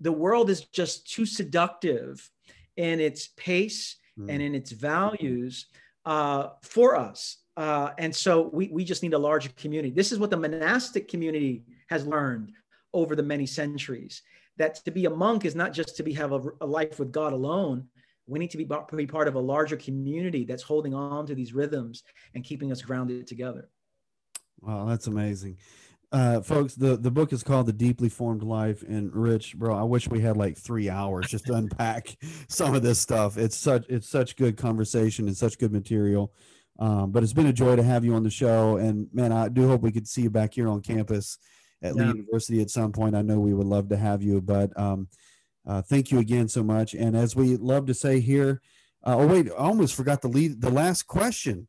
the 0.00 0.12
world 0.12 0.50
is 0.50 0.62
just 0.66 1.10
too 1.10 1.26
seductive 1.26 2.30
in 2.76 3.00
its 3.00 3.28
pace 3.36 3.96
mm. 4.18 4.28
and 4.28 4.42
in 4.42 4.54
its 4.54 4.72
values 4.72 5.66
uh, 6.04 6.48
for 6.62 6.96
us. 6.96 7.38
Uh, 7.56 7.90
and 7.98 8.14
so 8.14 8.50
we, 8.52 8.68
we 8.68 8.84
just 8.84 9.02
need 9.02 9.14
a 9.14 9.18
larger 9.18 9.50
community. 9.56 9.90
This 9.90 10.12
is 10.12 10.18
what 10.18 10.30
the 10.30 10.36
monastic 10.36 11.08
community 11.08 11.64
has 11.88 12.06
learned 12.06 12.52
over 12.92 13.14
the 13.14 13.22
many 13.22 13.46
centuries 13.46 14.22
that 14.56 14.76
to 14.84 14.90
be 14.90 15.06
a 15.06 15.10
monk 15.10 15.44
is 15.44 15.54
not 15.54 15.72
just 15.72 15.96
to 15.96 16.02
be 16.02 16.12
have 16.12 16.32
a, 16.32 16.40
a 16.60 16.66
life 16.66 16.98
with 16.98 17.12
God 17.12 17.32
alone. 17.32 17.88
We 18.26 18.38
need 18.38 18.50
to 18.50 18.56
be, 18.56 18.68
be 18.96 19.06
part 19.06 19.28
of 19.28 19.34
a 19.34 19.40
larger 19.40 19.76
community 19.76 20.44
that's 20.44 20.62
holding 20.62 20.94
on 20.94 21.26
to 21.26 21.34
these 21.34 21.52
rhythms 21.52 22.04
and 22.34 22.42
keeping 22.42 22.72
us 22.72 22.80
grounded 22.80 23.26
together. 23.26 23.68
Wow, 24.60 24.86
that's 24.86 25.08
amazing. 25.08 25.58
Uh, 26.14 26.40
folks, 26.40 26.76
the, 26.76 26.96
the 26.96 27.10
book 27.10 27.32
is 27.32 27.42
called 27.42 27.66
The 27.66 27.72
Deeply 27.72 28.08
Formed 28.08 28.44
Life. 28.44 28.82
And 28.82 29.12
Rich, 29.12 29.56
bro, 29.56 29.74
I 29.74 29.82
wish 29.82 30.08
we 30.08 30.20
had 30.20 30.36
like 30.36 30.56
three 30.56 30.88
hours 30.88 31.26
just 31.26 31.46
to 31.46 31.54
unpack 31.56 32.16
some 32.48 32.72
of 32.72 32.84
this 32.84 33.00
stuff. 33.00 33.36
It's 33.36 33.56
such 33.56 33.84
it's 33.88 34.08
such 34.08 34.36
good 34.36 34.56
conversation 34.56 35.26
and 35.26 35.36
such 35.36 35.58
good 35.58 35.72
material. 35.72 36.32
Um, 36.78 37.10
but 37.10 37.24
it's 37.24 37.32
been 37.32 37.48
a 37.48 37.52
joy 37.52 37.74
to 37.74 37.82
have 37.82 38.04
you 38.04 38.14
on 38.14 38.22
the 38.22 38.30
show. 38.30 38.76
And 38.76 39.08
man, 39.12 39.32
I 39.32 39.48
do 39.48 39.66
hope 39.66 39.82
we 39.82 39.90
could 39.90 40.06
see 40.06 40.22
you 40.22 40.30
back 40.30 40.54
here 40.54 40.68
on 40.68 40.82
campus 40.82 41.36
at 41.82 41.96
yeah. 41.96 42.02
Lee 42.02 42.18
University 42.18 42.62
at 42.62 42.70
some 42.70 42.92
point. 42.92 43.16
I 43.16 43.22
know 43.22 43.40
we 43.40 43.52
would 43.52 43.66
love 43.66 43.88
to 43.88 43.96
have 43.96 44.22
you, 44.22 44.40
but 44.40 44.70
um, 44.78 45.08
uh, 45.66 45.82
thank 45.82 46.12
you 46.12 46.20
again 46.20 46.46
so 46.46 46.62
much. 46.62 46.94
And 46.94 47.16
as 47.16 47.34
we 47.34 47.56
love 47.56 47.86
to 47.86 47.94
say 47.94 48.20
here, 48.20 48.62
uh, 49.04 49.16
oh 49.16 49.26
wait, 49.26 49.48
I 49.48 49.56
almost 49.56 49.96
forgot 49.96 50.22
the 50.22 50.28
lead, 50.28 50.60
the 50.60 50.70
last 50.70 51.08
question 51.08 51.66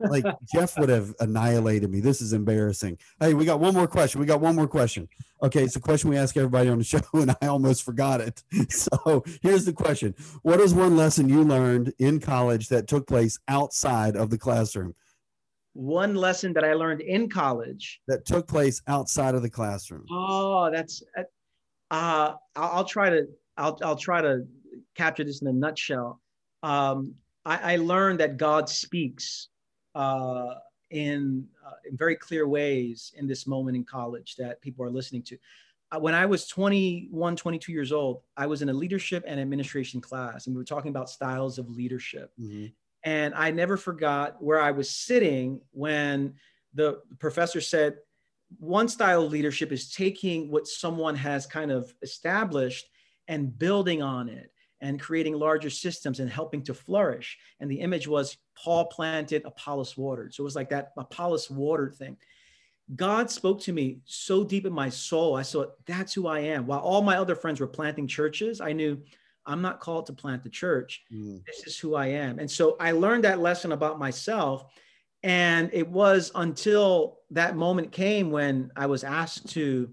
like 0.00 0.24
Jeff 0.52 0.78
would 0.78 0.88
have 0.88 1.14
annihilated 1.20 1.90
me. 1.90 2.00
This 2.00 2.20
is 2.20 2.32
embarrassing. 2.32 2.98
Hey, 3.20 3.34
we 3.34 3.44
got 3.44 3.60
one 3.60 3.74
more 3.74 3.86
question. 3.86 4.20
We 4.20 4.26
got 4.26 4.40
one 4.40 4.54
more 4.54 4.68
question. 4.68 5.08
Okay, 5.42 5.64
it's 5.64 5.76
a 5.76 5.80
question 5.80 6.10
we 6.10 6.16
ask 6.16 6.36
everybody 6.36 6.68
on 6.68 6.78
the 6.78 6.84
show, 6.84 7.00
and 7.14 7.34
I 7.42 7.46
almost 7.46 7.82
forgot 7.82 8.20
it. 8.20 8.42
So 8.68 9.24
here's 9.42 9.64
the 9.64 9.72
question: 9.72 10.14
What 10.42 10.60
is 10.60 10.74
one 10.74 10.96
lesson 10.96 11.28
you 11.28 11.44
learned 11.44 11.92
in 11.98 12.20
college 12.20 12.68
that 12.68 12.86
took 12.86 13.06
place 13.06 13.38
outside 13.48 14.16
of 14.16 14.30
the 14.30 14.38
classroom? 14.38 14.94
One 15.72 16.14
lesson 16.14 16.52
that 16.54 16.64
I 16.64 16.74
learned 16.74 17.00
in 17.00 17.28
college 17.28 18.00
that 18.08 18.24
took 18.24 18.48
place 18.48 18.82
outside 18.86 19.34
of 19.34 19.42
the 19.42 19.50
classroom. 19.50 20.06
Oh, 20.10 20.70
that's. 20.70 21.02
Uh, 21.16 21.24
I'll, 21.90 22.40
I'll 22.56 22.84
try 22.84 23.10
to. 23.10 23.26
I'll 23.56 23.78
I'll 23.82 23.96
try 23.96 24.20
to 24.20 24.46
capture 24.94 25.24
this 25.24 25.42
in 25.42 25.48
a 25.48 25.52
nutshell. 25.52 26.20
Um, 26.62 27.14
I, 27.44 27.74
I 27.74 27.76
learned 27.76 28.20
that 28.20 28.36
God 28.36 28.68
speaks 28.68 29.48
uh, 29.96 30.56
in, 30.90 31.46
uh, 31.66 31.72
in 31.88 31.96
very 31.96 32.14
clear 32.14 32.46
ways 32.46 33.12
in 33.16 33.26
this 33.26 33.46
moment 33.46 33.76
in 33.76 33.82
college 33.82 34.36
that 34.36 34.60
people 34.60 34.84
are 34.84 34.90
listening 34.90 35.22
to. 35.22 35.38
Uh, 35.90 35.98
when 35.98 36.14
I 36.14 36.26
was 36.26 36.46
21, 36.46 37.36
22 37.36 37.72
years 37.72 37.92
old, 37.92 38.22
I 38.36 38.46
was 38.46 38.60
in 38.60 38.68
a 38.68 38.72
leadership 38.72 39.24
and 39.26 39.40
administration 39.40 40.00
class, 40.00 40.46
and 40.46 40.54
we 40.54 40.60
were 40.60 40.64
talking 40.64 40.90
about 40.90 41.08
styles 41.08 41.58
of 41.58 41.70
leadership. 41.70 42.30
Mm-hmm. 42.40 42.66
And 43.04 43.34
I 43.34 43.50
never 43.50 43.76
forgot 43.76 44.42
where 44.42 44.60
I 44.60 44.70
was 44.70 44.90
sitting 44.90 45.60
when 45.70 46.34
the 46.74 47.00
professor 47.18 47.60
said, 47.60 47.96
one 48.58 48.88
style 48.88 49.24
of 49.24 49.32
leadership 49.32 49.72
is 49.72 49.92
taking 49.92 50.50
what 50.50 50.66
someone 50.66 51.16
has 51.16 51.46
kind 51.46 51.70
of 51.70 51.92
established 52.02 52.86
and 53.28 53.56
building 53.58 54.02
on 54.02 54.28
it 54.28 54.52
and 54.86 55.00
creating 55.00 55.34
larger 55.34 55.68
systems 55.68 56.20
and 56.20 56.30
helping 56.30 56.62
to 56.62 56.72
flourish. 56.72 57.36
And 57.58 57.68
the 57.68 57.80
image 57.80 58.06
was 58.06 58.36
Paul 58.56 58.86
planted, 58.86 59.42
Apollos 59.44 59.96
watered. 59.96 60.32
So 60.32 60.42
it 60.42 60.44
was 60.44 60.54
like 60.54 60.70
that 60.70 60.92
Apollos 60.96 61.50
watered 61.50 61.96
thing. 61.96 62.16
God 62.94 63.28
spoke 63.28 63.60
to 63.62 63.72
me 63.72 63.98
so 64.04 64.44
deep 64.44 64.64
in 64.64 64.72
my 64.72 64.88
soul. 64.88 65.34
I 65.34 65.42
saw 65.42 65.66
that's 65.86 66.14
who 66.14 66.28
I 66.28 66.38
am. 66.38 66.68
While 66.68 66.78
all 66.78 67.02
my 67.02 67.16
other 67.16 67.34
friends 67.34 67.58
were 67.58 67.66
planting 67.66 68.06
churches, 68.06 68.60
I 68.60 68.72
knew 68.72 69.02
I'm 69.44 69.60
not 69.60 69.80
called 69.80 70.06
to 70.06 70.12
plant 70.12 70.44
the 70.44 70.50
church. 70.50 71.02
Mm. 71.12 71.44
This 71.46 71.66
is 71.66 71.76
who 71.76 71.96
I 71.96 72.06
am. 72.06 72.38
And 72.38 72.48
so 72.48 72.76
I 72.78 72.92
learned 72.92 73.24
that 73.24 73.40
lesson 73.40 73.72
about 73.72 73.98
myself. 73.98 74.66
And 75.24 75.68
it 75.72 75.88
was 75.88 76.30
until 76.36 77.18
that 77.30 77.56
moment 77.56 77.90
came 77.90 78.30
when 78.30 78.70
I 78.76 78.86
was 78.86 79.02
asked 79.02 79.48
to 79.50 79.90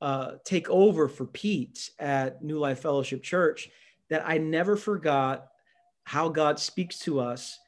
uh, 0.00 0.32
take 0.44 0.70
over 0.70 1.08
for 1.08 1.24
Pete 1.24 1.90
at 1.98 2.44
New 2.44 2.60
Life 2.60 2.78
Fellowship 2.78 3.24
Church 3.24 3.70
that 4.10 4.22
I 4.26 4.38
never 4.38 4.76
forgot 4.76 5.48
how 6.04 6.28
God 6.28 6.58
speaks 6.58 6.98
to 7.00 7.20
us 7.20 7.58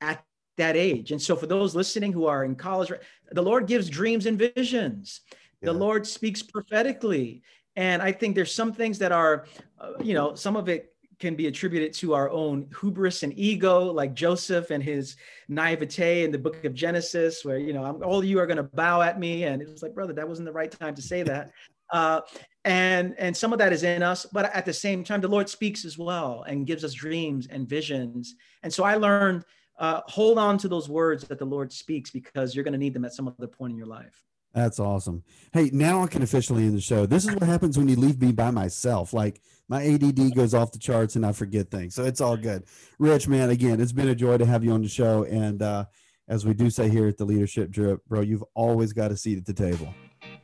at 0.00 0.24
that 0.56 0.76
age. 0.76 1.12
And 1.12 1.20
so, 1.20 1.36
for 1.36 1.46
those 1.46 1.74
listening 1.74 2.12
who 2.12 2.26
are 2.26 2.44
in 2.44 2.54
college, 2.54 2.90
the 3.30 3.42
Lord 3.42 3.66
gives 3.66 3.90
dreams 3.90 4.26
and 4.26 4.38
visions. 4.38 5.20
Yeah. 5.60 5.72
The 5.72 5.78
Lord 5.78 6.06
speaks 6.06 6.42
prophetically. 6.42 7.42
And 7.76 8.00
I 8.00 8.10
think 8.10 8.34
there's 8.34 8.54
some 8.54 8.72
things 8.72 8.98
that 8.98 9.12
are, 9.12 9.46
uh, 9.78 9.92
you 10.02 10.14
know, 10.14 10.34
some 10.34 10.56
of 10.56 10.68
it 10.68 10.94
can 11.18 11.34
be 11.34 11.46
attributed 11.46 11.92
to 11.94 12.14
our 12.14 12.30
own 12.30 12.68
hubris 12.78 13.22
and 13.22 13.32
ego, 13.38 13.90
like 13.90 14.14
Joseph 14.14 14.70
and 14.70 14.82
his 14.82 15.16
naivete 15.48 16.24
in 16.24 16.30
the 16.30 16.38
book 16.38 16.64
of 16.64 16.74
Genesis, 16.74 17.44
where, 17.44 17.58
you 17.58 17.72
know, 17.72 17.84
I'm, 17.84 18.02
all 18.02 18.22
you 18.22 18.38
are 18.38 18.46
going 18.46 18.58
to 18.58 18.62
bow 18.62 19.00
at 19.00 19.18
me. 19.18 19.44
And 19.44 19.62
it 19.62 19.68
was 19.68 19.82
like, 19.82 19.94
brother, 19.94 20.12
that 20.14 20.28
wasn't 20.28 20.46
the 20.46 20.52
right 20.52 20.70
time 20.70 20.94
to 20.94 21.02
say 21.02 21.22
that. 21.22 21.52
Uh, 21.90 22.20
and 22.66 23.14
and 23.16 23.34
some 23.34 23.52
of 23.52 23.58
that 23.60 23.72
is 23.72 23.84
in 23.84 24.02
us 24.02 24.26
but 24.32 24.52
at 24.54 24.66
the 24.66 24.72
same 24.72 25.04
time 25.04 25.20
the 25.20 25.28
lord 25.28 25.48
speaks 25.48 25.84
as 25.84 25.96
well 25.96 26.44
and 26.48 26.66
gives 26.66 26.84
us 26.84 26.92
dreams 26.92 27.46
and 27.46 27.68
visions. 27.68 28.34
And 28.62 28.72
so 28.72 28.84
i 28.84 28.96
learned 28.96 29.44
uh, 29.78 30.00
hold 30.06 30.38
on 30.38 30.56
to 30.56 30.68
those 30.68 30.88
words 30.88 31.24
that 31.24 31.38
the 31.38 31.44
lord 31.44 31.72
speaks 31.72 32.10
because 32.10 32.54
you're 32.54 32.64
going 32.64 32.72
to 32.72 32.78
need 32.78 32.94
them 32.94 33.04
at 33.04 33.14
some 33.14 33.28
other 33.28 33.46
point 33.46 33.72
in 33.72 33.76
your 33.76 33.86
life. 33.86 34.24
That's 34.52 34.80
awesome. 34.80 35.22
Hey 35.52 35.70
now 35.72 36.02
i 36.02 36.06
can 36.08 36.22
officially 36.22 36.64
end 36.64 36.76
the 36.76 36.80
show. 36.80 37.06
This 37.06 37.24
is 37.24 37.34
what 37.34 37.44
happens 37.44 37.78
when 37.78 37.88
you 37.88 37.96
leave 37.96 38.20
me 38.20 38.32
by 38.32 38.50
myself. 38.50 39.12
Like 39.12 39.40
my 39.68 39.84
add 39.84 40.34
goes 40.34 40.54
off 40.54 40.72
the 40.72 40.78
charts 40.78 41.16
and 41.16 41.24
i 41.24 41.32
forget 41.32 41.70
things 41.70 41.94
so 41.94 42.04
it's 42.04 42.20
all 42.20 42.36
good. 42.36 42.64
Rich 42.98 43.28
man 43.28 43.50
again 43.50 43.80
it's 43.80 43.92
been 43.92 44.08
a 44.08 44.14
joy 44.14 44.38
to 44.38 44.46
have 44.46 44.64
you 44.64 44.72
on 44.72 44.82
the 44.82 44.88
show 44.88 45.22
and 45.24 45.62
uh, 45.62 45.84
as 46.28 46.44
we 46.44 46.52
do 46.52 46.68
say 46.68 46.88
here 46.88 47.06
at 47.06 47.16
the 47.16 47.24
leadership 47.24 47.70
drip 47.70 48.04
bro 48.08 48.22
you've 48.22 48.44
always 48.54 48.92
got 48.92 49.12
a 49.12 49.16
seat 49.16 49.38
at 49.38 49.46
the 49.46 49.54
table 49.54 49.94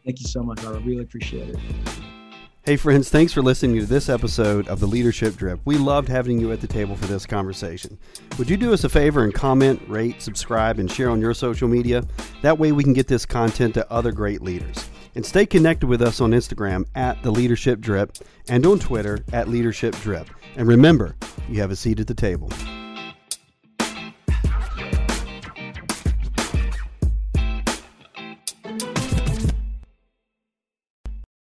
thank 0.05 0.21
you 0.21 0.27
so 0.27 0.43
much 0.43 0.65
i 0.65 0.71
really 0.79 1.03
appreciate 1.03 1.49
it 1.49 1.57
Hey, 2.65 2.77
friends, 2.77 3.09
thanks 3.09 3.33
for 3.33 3.43
listening 3.43 3.81
to 3.81 3.87
this 3.87 4.09
episode 4.09 4.69
of 4.69 4.79
the 4.79 4.87
Leadership 4.87 5.35
Drip. 5.35 5.59
We 5.65 5.79
loved 5.79 6.09
having 6.09 6.39
you 6.39 6.53
at 6.53 6.61
the 6.61 6.69
table 6.69 6.95
for 6.95 7.07
this 7.07 7.27
conversation. 7.27 7.99
Would 8.39 8.49
you 8.49 8.57
do 8.57 8.73
us 8.73 8.85
a 8.85 8.89
favor 8.89 9.25
and 9.25 9.35
comment, 9.35 9.83
rate, 9.89 10.23
subscribe, 10.23 10.79
and 10.79 10.89
share 10.89 11.11
on 11.11 11.21
your 11.21 11.35
social 11.35 11.67
media? 11.67 12.07
That 12.43 12.61
way 12.61 12.71
we 12.71 12.85
can 12.85 12.93
get 12.93 13.09
this 13.09 13.27
content 13.27 13.75
to 13.75 13.93
other 13.93 14.13
great 14.13 14.43
leaders. 14.43 14.89
And 15.17 15.27
stay 15.27 15.45
connected 15.45 15.89
with 15.89 16.03
us 16.03 16.21
on 16.21 16.31
Instagram 16.31 16.87
at 16.95 17.21
the 17.25 17.33
Leadership 17.33 17.81
Drip 17.81 18.17
and 18.49 18.65
on 18.65 18.79
Twitter 18.79 19.25
at 19.33 19.49
Leadership 19.49 19.97
Drip. 19.97 20.31
And 20.55 20.69
remember, 20.69 21.17
you 21.49 21.61
have 21.61 21.73
a 21.73 21.77
seat 21.77 21.99
at 21.99 22.07
the 22.07 22.15
table. 22.15 22.49